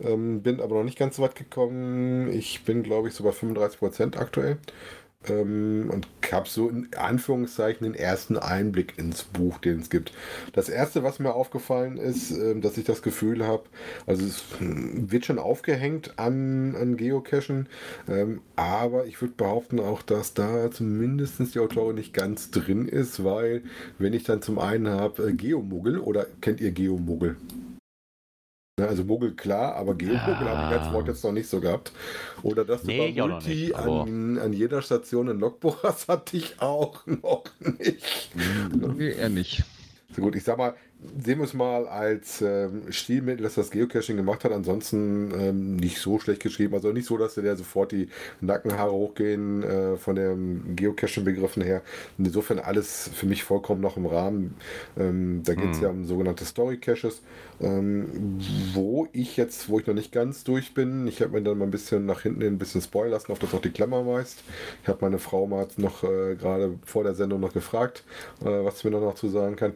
ähm, 0.00 0.42
bin 0.42 0.60
aber 0.60 0.76
noch 0.76 0.84
nicht 0.84 0.98
ganz 0.98 1.16
so 1.16 1.22
weit 1.22 1.34
gekommen. 1.36 2.30
Ich 2.30 2.64
bin, 2.64 2.82
glaube 2.82 3.08
ich, 3.08 3.14
so 3.14 3.24
bei 3.24 3.32
35 3.32 3.78
Prozent 3.78 4.16
aktuell. 4.18 4.58
Ähm, 5.26 5.90
und 5.92 6.06
habe 6.32 6.48
so 6.48 6.68
in 6.68 6.88
Anführungszeichen 6.96 7.84
den 7.84 7.94
ersten 7.94 8.36
Einblick 8.36 8.98
ins 8.98 9.24
Buch, 9.24 9.58
den 9.58 9.80
es 9.80 9.90
gibt. 9.90 10.12
Das 10.52 10.68
erste, 10.68 11.02
was 11.02 11.18
mir 11.18 11.34
aufgefallen 11.34 11.96
ist, 11.96 12.30
ähm, 12.30 12.60
dass 12.60 12.78
ich 12.78 12.84
das 12.84 13.02
Gefühl 13.02 13.46
habe, 13.46 13.64
also 14.06 14.24
es 14.24 14.44
hm, 14.58 15.10
wird 15.10 15.26
schon 15.26 15.38
aufgehängt 15.38 16.18
an, 16.18 16.76
an 16.76 16.96
Geocachen, 16.96 17.68
ähm, 18.08 18.40
aber 18.56 19.06
ich 19.06 19.20
würde 19.20 19.34
behaupten 19.36 19.80
auch, 19.80 20.02
dass 20.02 20.34
da 20.34 20.70
zumindest 20.70 21.54
die 21.54 21.58
Autorin 21.58 21.96
nicht 21.96 22.14
ganz 22.14 22.50
drin 22.50 22.88
ist, 22.88 23.24
weil 23.24 23.62
wenn 23.98 24.12
ich 24.12 24.24
dann 24.24 24.42
zum 24.42 24.58
einen 24.58 24.88
habe 24.88 25.28
äh, 25.28 25.32
Geomuggel 25.32 25.98
oder 25.98 26.26
kennt 26.40 26.60
ihr 26.60 26.72
Geomuggel? 26.72 27.36
Ne, 28.78 28.86
Also 28.86 29.02
Muggel 29.04 29.34
klar, 29.34 29.74
aber 29.74 29.94
Geomuggel 29.94 30.48
habe 30.48 30.74
ich 30.74 30.80
als 30.80 30.92
Wort 30.92 31.08
jetzt 31.08 31.24
noch 31.24 31.32
nicht 31.32 31.48
so 31.48 31.60
gehabt. 31.60 31.90
Oder 32.42 32.64
dass 32.64 32.82
du 32.82 32.86
Nee, 32.86 33.08
ich 33.08 33.16
bei 33.16 33.26
Multi 33.26 33.48
nicht, 33.48 33.74
an, 33.74 34.38
an 34.38 34.52
jeder 34.52 34.82
Station 34.82 35.28
ein 35.28 35.40
Logbuch 35.40 35.82
hast, 35.82 36.06
hatte 36.08 36.36
ich 36.36 36.60
auch 36.62 37.04
noch 37.06 37.44
nicht. 37.60 38.30
Nee, 38.96 39.10
eher 39.10 39.28
nicht. 39.28 39.64
So 40.14 40.22
gut, 40.22 40.36
ich 40.36 40.44
sag 40.44 40.58
mal, 40.58 40.74
sehen 41.18 41.38
wir 41.38 41.44
es 41.44 41.54
mal 41.54 41.86
als 41.86 42.42
ähm, 42.42 42.82
Stilmittel, 42.90 43.44
dass 43.44 43.54
das 43.54 43.70
Geocaching 43.70 44.16
gemacht 44.16 44.44
hat. 44.44 44.52
Ansonsten 44.52 45.32
ähm, 45.38 45.76
nicht 45.76 45.98
so 45.98 46.18
schlecht 46.18 46.42
geschrieben. 46.42 46.74
Also 46.74 46.92
nicht 46.92 47.06
so, 47.06 47.16
dass 47.16 47.34
dir 47.34 47.42
da 47.42 47.56
sofort 47.56 47.92
die 47.92 48.08
Nackenhaare 48.40 48.92
hochgehen 48.92 49.62
äh, 49.62 49.96
von 49.96 50.16
den 50.16 50.74
Geocaching-Begriffen 50.76 51.62
her. 51.62 51.82
Insofern 52.18 52.58
alles 52.58 53.10
für 53.14 53.26
mich 53.26 53.44
vollkommen 53.44 53.80
noch 53.80 53.96
im 53.96 54.06
Rahmen. 54.06 54.56
Ähm, 54.96 55.42
da 55.44 55.54
geht 55.54 55.70
es 55.72 55.78
Hm. 55.78 55.82
ja 55.82 55.88
um 55.90 56.04
sogenannte 56.04 56.44
Story-Caches, 56.44 57.22
ähm, 57.60 58.38
wo 58.72 59.08
ich 59.12 59.36
jetzt, 59.36 59.68
wo 59.68 59.78
ich 59.78 59.86
noch 59.86 59.94
nicht 59.94 60.12
ganz 60.12 60.44
durch 60.44 60.74
bin, 60.74 61.06
ich 61.06 61.20
habe 61.22 61.32
mir 61.32 61.42
dann 61.42 61.58
mal 61.58 61.64
ein 61.66 61.70
bisschen 61.70 62.06
nach 62.06 62.22
hinten 62.22 62.40
hin 62.42 62.54
ein 62.54 62.58
bisschen 62.58 62.80
spoilern 62.80 63.12
lassen, 63.12 63.32
auf 63.32 63.38
das 63.38 63.54
auch 63.54 63.60
die 63.60 63.70
Klammer 63.70 64.06
weist. 64.06 64.42
Ich 64.82 64.88
habe 64.88 64.98
meine 65.02 65.18
Frau 65.18 65.46
mal 65.46 65.66
noch 65.76 66.02
äh, 66.04 66.34
gerade 66.36 66.78
vor 66.84 67.04
der 67.04 67.14
Sendung 67.14 67.40
noch 67.40 67.52
gefragt, 67.52 68.04
äh, 68.40 68.44
was 68.46 68.80
sie 68.80 68.88
mir 68.90 68.98
noch 69.00 69.14
zu 69.14 69.28
sagen 69.28 69.56
kann. 69.56 69.72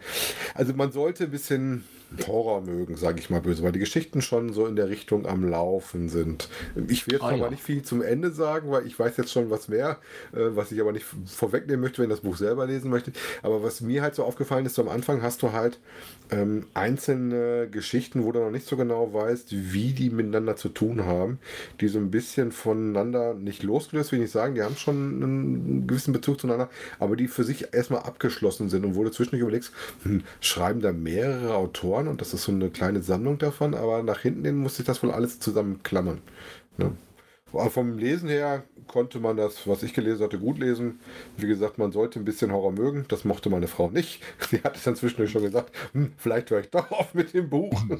Also 0.54 0.72
man 0.74 0.92
sollte 1.12 1.24
ein 1.24 1.30
bisschen 1.30 1.84
Horror 2.26 2.60
mögen, 2.62 2.96
sage 2.96 3.18
ich 3.20 3.28
mal 3.30 3.40
böse, 3.40 3.62
weil 3.62 3.72
die 3.72 3.78
Geschichten 3.78 4.20
schon 4.22 4.52
so 4.52 4.66
in 4.66 4.76
der 4.76 4.88
Richtung 4.88 5.26
am 5.26 5.48
Laufen 5.48 6.08
sind. 6.08 6.48
Ich 6.88 7.06
will 7.06 7.14
jetzt 7.14 7.22
Ah, 7.22 7.32
noch 7.32 7.38
ja. 7.38 7.50
nicht 7.50 7.62
viel 7.62 7.82
zum 7.82 8.02
Ende 8.02 8.30
sagen, 8.30 8.70
weil 8.70 8.86
ich 8.86 8.98
weiß 8.98 9.16
jetzt 9.16 9.32
schon 9.32 9.50
was 9.50 9.68
mehr, 9.68 9.98
äh, 10.32 10.54
was 10.54 10.72
ich 10.72 10.80
aber 10.80 10.92
nicht 10.92 11.06
vorwegnehmen 11.26 11.80
möchte, 11.80 12.02
wenn 12.02 12.10
ich 12.10 12.16
das 12.16 12.22
Buch 12.22 12.36
selber 12.36 12.66
lesen 12.66 12.90
möchte. 12.90 13.12
Aber 13.42 13.62
was 13.62 13.80
mir 13.80 14.02
halt 14.02 14.14
so 14.14 14.24
aufgefallen 14.24 14.66
ist, 14.66 14.74
so 14.74 14.82
am 14.82 14.88
Anfang 14.88 15.22
hast 15.22 15.42
du 15.42 15.52
halt 15.52 15.78
ähm, 16.32 16.66
einzelne 16.72 17.68
Geschichten, 17.70 18.24
wo 18.24 18.32
du 18.32 18.40
noch 18.40 18.50
nicht 18.50 18.66
so 18.66 18.76
genau 18.76 19.12
weißt, 19.12 19.48
wie 19.50 19.92
die 19.92 20.10
miteinander 20.10 20.56
zu 20.56 20.70
tun 20.70 21.04
haben, 21.04 21.38
die 21.80 21.88
so 21.88 21.98
ein 21.98 22.10
bisschen 22.10 22.52
voneinander 22.52 23.34
nicht 23.34 23.62
losgelöst, 23.62 24.10
will 24.10 24.18
ich 24.18 24.24
nicht 24.24 24.32
sagen, 24.32 24.54
die 24.54 24.62
haben 24.62 24.76
schon 24.76 25.22
einen 25.22 25.86
gewissen 25.86 26.12
Bezug 26.12 26.40
zueinander, 26.40 26.70
aber 26.98 27.16
die 27.16 27.28
für 27.28 27.44
sich 27.44 27.74
erstmal 27.74 28.02
abgeschlossen 28.02 28.70
sind 28.70 28.84
und 28.84 28.96
wo 28.96 29.04
du 29.04 29.10
zwischendurch 29.10 29.42
überlegst, 29.42 29.72
hm, 30.04 30.22
schreiben 30.40 30.80
da 30.80 30.92
mehrere 30.92 31.54
Autoren 31.54 32.08
und 32.08 32.20
das 32.20 32.32
ist 32.32 32.44
so 32.44 32.52
eine 32.52 32.70
kleine 32.70 33.02
Sammlung 33.02 33.38
davon, 33.38 33.74
aber 33.74 34.02
nach 34.02 34.20
hinten 34.20 34.44
hin 34.44 34.56
muss 34.56 34.76
sich 34.76 34.86
das 34.86 35.02
wohl 35.02 35.10
alles 35.10 35.38
zusammenklammern. 35.38 36.22
Ne? 36.78 36.92
Vom 37.70 37.98
Lesen 37.98 38.28
her 38.28 38.64
konnte 38.86 39.20
man 39.20 39.36
das, 39.36 39.66
was 39.66 39.82
ich 39.82 39.94
gelesen 39.94 40.22
hatte, 40.22 40.38
gut 40.38 40.58
lesen. 40.58 41.00
Wie 41.36 41.46
gesagt, 41.46 41.78
man 41.78 41.92
sollte 41.92 42.18
ein 42.18 42.24
bisschen 42.24 42.52
Horror 42.52 42.72
mögen. 42.72 43.04
Das 43.08 43.24
mochte 43.24 43.50
meine 43.50 43.68
Frau 43.68 43.90
nicht. 43.90 44.22
Sie 44.50 44.62
hat 44.62 44.76
es 44.76 44.84
dann 44.84 44.96
zwischendurch 44.96 45.30
schon 45.30 45.42
gesagt, 45.42 45.74
hm, 45.92 46.12
vielleicht 46.16 46.50
höre 46.50 46.60
ich 46.60 46.70
doch 46.70 46.90
auf 46.90 47.14
mit 47.14 47.34
dem 47.34 47.48
Buch. 47.50 47.82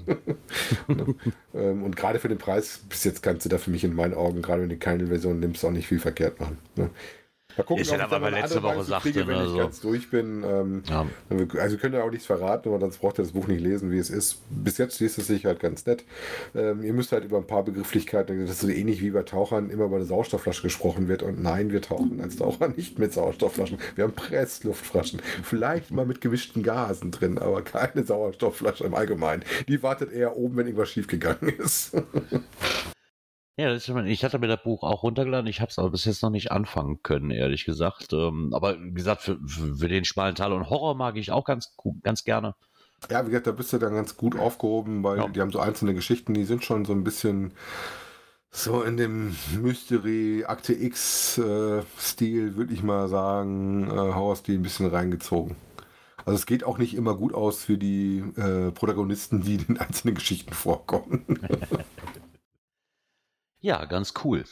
Ne? 0.88 1.14
Ähm, 1.55 1.82
Und 1.84 1.96
gerade 1.96 2.18
für 2.18 2.28
den 2.28 2.38
Preis, 2.38 2.80
bis 2.88 3.05
jetzt 3.05 3.22
kannst 3.22 3.44
du 3.44 3.48
da 3.48 3.59
für 3.59 3.70
mich 3.70 3.84
in 3.84 3.94
meinen 3.94 4.14
Augen, 4.14 4.42
gerade 4.42 4.62
wenn 4.62 4.68
du 4.68 4.76
keine 4.76 5.07
Version 5.07 5.40
nimmst, 5.40 5.64
auch 5.64 5.70
nicht 5.70 5.86
viel 5.86 6.00
verkehrt 6.00 6.40
machen. 6.40 6.59
Ne? 7.57 7.59
Mal 7.59 7.64
gucken, 7.64 7.82
Ist 7.82 7.92
ob 7.92 7.98
ich 7.98 8.12
eine 8.12 8.30
letzte 8.30 8.62
Woche 8.62 8.78
Weise 8.78 8.98
kriege, 9.00 9.26
wenn 9.26 9.34
ich 9.36 9.40
also. 9.42 9.57
ganz 9.59 9.80
durch 9.80 10.11
bin. 10.11 10.44
Ähm, 10.44 10.82
Ja. 10.88 11.07
also 11.61 11.76
können 11.76 11.94
ja 11.94 12.03
auch 12.03 12.11
nichts 12.11 12.26
verraten, 12.26 12.68
aber 12.68 12.80
sonst 12.80 12.98
braucht 12.98 13.18
ihr 13.18 13.22
das 13.22 13.32
Buch 13.32 13.46
nicht 13.46 13.61
lesen, 13.61 13.90
wie 13.90 13.98
es 13.98 14.11
ist. 14.11 14.38
Bis 14.50 14.78
jetzt 14.78 15.00
liest 15.00 15.18
es 15.18 15.26
sich 15.26 15.44
halt 15.44 15.61
ganz 15.61 15.84
nett. 15.86 16.05
Ähm, 16.55 16.82
ihr 16.82 16.92
müsst 16.92 17.12
halt 17.12 17.24
über 17.24 17.38
ein 17.38 17.46
paar 17.46 17.62
Begrifflichkeiten, 17.64 18.40
das 18.40 18.50
ist 18.50 18.61
so 18.61 18.68
ähnlich 18.68 19.00
wie 19.03 19.11
bei 19.11 19.22
Tauchern 19.22 19.70
immer 19.70 19.84
über 19.84 19.96
eine 19.96 20.05
Sauerstoffflasche 20.05 20.62
gesprochen 20.62 21.09
wird. 21.09 21.22
Und 21.22 21.42
nein, 21.42 21.72
wir 21.72 21.82
tauchen 21.82 22.20
als 22.20 22.36
Taucher 22.36 22.68
nicht 22.68 22.98
mit 22.98 23.12
Sauerstoffflaschen. 23.12 23.78
Wir 23.94 24.05
haben 24.05 24.14
Pressluftflaschen. 24.14 25.20
Vielleicht 25.42 25.90
mal 25.90 26.07
mit 26.07 26.20
gemischten 26.20 26.62
Gasen 26.62 27.11
drin, 27.11 27.38
aber 27.38 27.62
keine 27.62 28.05
Sauerstoffflasche 28.05 28.84
im 28.84 28.94
Allgemeinen. 28.94 29.42
Die 29.68 29.82
wartet 29.82 30.12
eher 30.12 30.36
oben, 30.36 30.57
wenn 30.57 30.66
irgendwas 30.66 30.90
schiefgegangen 30.90 31.48
ist. 31.59 31.92
Ja, 33.59 33.68
das 33.70 33.86
ist, 33.86 33.94
ich 34.07 34.24
hatte 34.24 34.38
mir 34.38 34.46
das 34.48 34.62
Buch 34.62 34.82
auch 34.82 35.03
runtergeladen, 35.03 35.46
ich 35.46 35.61
habe 35.61 35.70
es 35.70 35.78
aber 35.78 35.90
bis 35.90 36.07
jetzt 36.07 36.22
noch 36.22 36.30
nicht 36.30 36.50
anfangen 36.50 37.03
können, 37.03 37.30
ehrlich 37.30 37.66
gesagt. 37.66 38.12
Ähm, 38.12 38.50
aber 38.55 38.78
wie 38.80 38.92
gesagt, 38.94 39.20
für, 39.22 39.38
für 39.46 39.88
den 39.88 40.05
schmalen 40.07 40.34
Teil 40.34 40.53
und 40.53 40.70
Horror 40.70 40.94
mag 40.94 41.16
ich 41.16 41.32
auch 41.32 41.44
ganz, 41.44 41.76
ganz 42.03 42.24
gerne. 42.24 42.55
Ja, 43.11 43.22
wie 43.26 43.30
gesagt, 43.30 43.46
da 43.48 43.53
bist 43.53 43.72
du 43.72 43.78
dann 43.78 43.94
ganz 43.94 44.16
gut 44.16 44.38
aufgehoben, 44.38 45.03
weil 45.05 45.18
Ja. 45.18 45.28
die 45.28 45.40
haben 45.40 45.53
so 45.53 45.59
einzelne 45.61 45.92
Geschichten, 45.92 46.32
die 46.34 46.44
sind 46.44 46.64
schon 46.64 46.84
so 46.86 46.92
ein 46.94 47.05
bisschen 47.05 47.53
so 48.50 48.82
in 48.82 48.96
dem 48.96 49.36
Mystery 49.61 50.44
Akte 50.46 50.72
X 50.72 51.36
äh, 51.38 51.82
Stil, 51.98 52.57
würde 52.57 52.72
ich 52.72 52.82
mal 52.82 53.09
sagen, 53.09 53.84
äh, 53.90 53.94
Horror-Stil 53.94 54.59
ein 54.59 54.62
bisschen 54.62 54.86
reingezogen. 54.86 55.57
Also 56.24 56.36
es 56.36 56.46
geht 56.46 56.64
auch 56.64 56.78
nicht 56.78 56.94
immer 56.94 57.16
gut 57.16 57.34
aus 57.34 57.64
für 57.64 57.76
die 57.76 58.22
äh, 58.36 58.70
Protagonisten, 58.70 59.42
die 59.42 59.57
in 59.57 59.64
den 59.66 59.78
einzelnen 59.78 60.14
Geschichten 60.14 60.55
vorkommen. 60.55 61.24
Ja, 63.62 63.84
ganz 63.84 64.12
cool. 64.24 64.42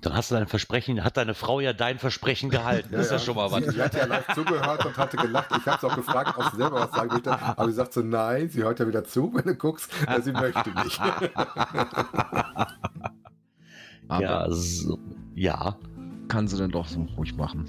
Dann 0.00 0.14
hast 0.14 0.30
du 0.30 0.36
dein 0.36 0.46
Versprechen, 0.46 1.02
hat 1.02 1.16
deine 1.16 1.34
Frau 1.34 1.58
ja 1.58 1.72
dein 1.72 1.98
Versprechen 1.98 2.50
gehalten. 2.50 2.90
Das 2.92 3.06
ist 3.06 3.12
ja, 3.12 3.18
schon 3.18 3.34
mal 3.34 3.50
was. 3.50 3.64
Sie, 3.64 3.70
sie 3.72 3.82
hat 3.82 3.94
ja 3.94 4.04
live 4.06 4.32
zugehört 4.32 4.86
und 4.86 4.96
hatte 4.96 5.16
gelacht. 5.16 5.50
Ich 5.58 5.66
habe 5.66 5.76
es 5.76 5.84
auch 5.84 5.96
gefragt, 5.96 6.38
ob 6.38 6.50
sie 6.52 6.56
selber 6.56 6.80
was 6.82 6.92
sagen 6.92 7.10
möchte. 7.12 7.32
Aber 7.32 7.66
sie 7.66 7.74
sagt 7.74 7.92
so, 7.92 8.00
nein, 8.00 8.48
sie 8.48 8.62
hört 8.62 8.78
ja 8.78 8.86
wieder 8.86 9.02
zu, 9.04 9.34
wenn 9.34 9.42
du 9.44 9.56
guckst. 9.56 9.90
Sie 10.22 10.30
möchte 10.32 10.70
nicht. 10.84 11.00
Aber 14.08 14.22
Ja, 14.22 14.46
so, 14.50 14.98
ja. 15.34 15.76
kann 16.28 16.46
sie 16.46 16.56
denn 16.56 16.70
doch 16.70 16.86
so 16.86 17.00
ruhig 17.16 17.34
machen. 17.36 17.66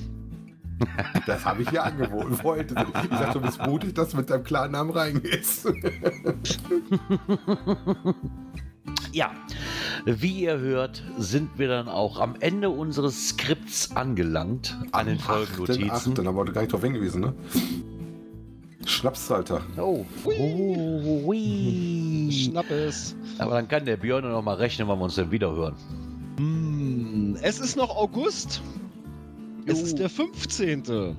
Das 1.26 1.46
habe 1.46 1.64
ich 1.64 1.72
ihr 1.72 1.84
angeboten. 1.84 2.42
Wollte. 2.44 2.76
Ich 3.04 3.18
sagte, 3.18 3.40
du 3.40 3.46
bist 3.46 3.60
mutig, 3.66 3.94
dass 3.96 4.10
du 4.10 4.18
mit 4.18 4.30
deinem 4.30 4.44
klaren 4.44 4.72
Namen 4.72 4.92
reingehst. 4.92 5.68
Ja, 9.14 9.32
wie 10.06 10.44
ihr 10.44 10.58
hört, 10.60 11.04
sind 11.18 11.58
wir 11.58 11.68
dann 11.68 11.88
auch 11.88 12.20
am 12.20 12.36
Ende 12.40 12.70
unseres 12.70 13.30
Skripts 13.30 13.96
angelangt 13.96 14.78
an 14.92 15.08
den 15.08 15.20
Folgennotizen. 15.20 16.16
Dann 16.16 16.28
haben 16.28 16.36
wir 16.36 16.46
gar 16.46 16.62
nicht 16.62 16.74
drauf 16.74 16.84
hingewiesen, 16.84 17.22
ne? 17.22 17.34
Schnapsalter. 18.86 19.62
Oh, 19.78 20.06
oh 20.26 21.24
ui. 21.26 22.30
Schnapp 22.32 22.70
es. 22.72 23.16
Aber 23.38 23.54
dann 23.54 23.68
kann 23.68 23.86
der 23.86 23.98
Björn 23.98 24.24
noch 24.30 24.44
mal 24.44 24.56
rechnen, 24.56 24.88
wann 24.88 25.00
wir 25.00 25.06
uns 25.06 25.16
denn 25.16 25.32
wieder 25.32 25.52
hören. 25.52 25.76
Hm, 26.38 27.38
es 27.42 27.60
ist 27.60 27.76
noch 27.76 27.96
August. 27.96 28.62
Es 29.68 29.80
Jo. 29.80 29.86
ist 29.86 30.00
der 30.00 30.10
15. 30.10 31.16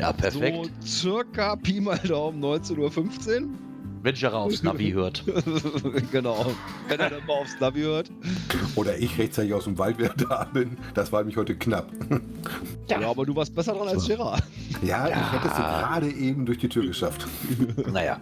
Ja, 0.00 0.12
perfekt. 0.12 0.70
So 0.80 1.10
circa 1.10 1.56
Pi 1.56 1.80
mal 1.80 1.98
Daumen 1.98 2.42
19.15 2.42 2.78
Uhr. 3.42 3.48
Wenn 4.04 4.14
Jara 4.16 4.36
aufs 4.36 4.62
Navi 4.62 4.90
hört. 4.90 5.24
genau. 6.12 6.44
Wenn 6.88 7.00
er 7.00 7.08
dann 7.08 7.24
mal 7.26 7.38
aufs 7.40 7.58
Navi 7.58 7.80
hört. 7.80 8.10
Oder 8.74 8.98
ich 8.98 9.16
rechtzeitig 9.16 9.54
aus 9.54 9.64
dem 9.64 9.78
Wald 9.78 9.96
wieder 9.96 10.12
da 10.12 10.44
bin. 10.44 10.76
Das 10.92 11.10
war 11.10 11.20
nämlich 11.20 11.38
heute 11.38 11.56
knapp. 11.56 11.90
Ja. 12.86 13.00
aber 13.08 13.24
du 13.24 13.34
warst 13.34 13.54
besser 13.54 13.72
dran 13.72 13.88
als 13.88 14.06
Gerard. 14.06 14.42
Ja, 14.82 15.08
ich 15.08 15.32
hätte 15.32 15.48
es 15.48 15.54
gerade 15.54 16.10
eben 16.10 16.44
durch 16.44 16.58
die 16.58 16.68
Tür 16.68 16.86
geschafft. 16.86 17.26
Naja. 17.90 18.18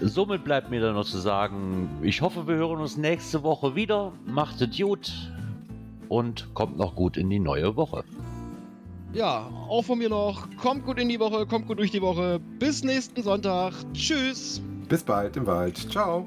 Somit 0.00 0.42
bleibt 0.42 0.70
mir 0.70 0.80
dann 0.80 0.94
noch 0.94 1.04
zu 1.04 1.18
sagen, 1.18 1.90
ich 2.00 2.22
hoffe, 2.22 2.46
wir 2.46 2.54
hören 2.54 2.80
uns 2.80 2.96
nächste 2.96 3.42
Woche 3.42 3.74
wieder. 3.74 4.12
Macht 4.24 4.62
es 4.62 4.74
gut 4.74 5.12
und 6.08 6.48
kommt 6.54 6.78
noch 6.78 6.94
gut 6.94 7.18
in 7.18 7.28
die 7.28 7.40
neue 7.40 7.76
Woche. 7.76 8.04
Ja, 9.12 9.50
auch 9.68 9.82
von 9.82 9.98
mir 9.98 10.08
noch. 10.08 10.48
Kommt 10.56 10.86
gut 10.86 10.98
in 10.98 11.10
die 11.10 11.20
Woche, 11.20 11.44
kommt 11.44 11.66
gut 11.66 11.78
durch 11.78 11.90
die 11.90 12.00
Woche. 12.00 12.40
Bis 12.58 12.82
nächsten 12.82 13.22
Sonntag. 13.22 13.74
Tschüss. 13.92 14.62
Bis 14.94 15.02
bald 15.02 15.36
im 15.36 15.44
Wald. 15.44 15.76
Ciao. 15.90 16.24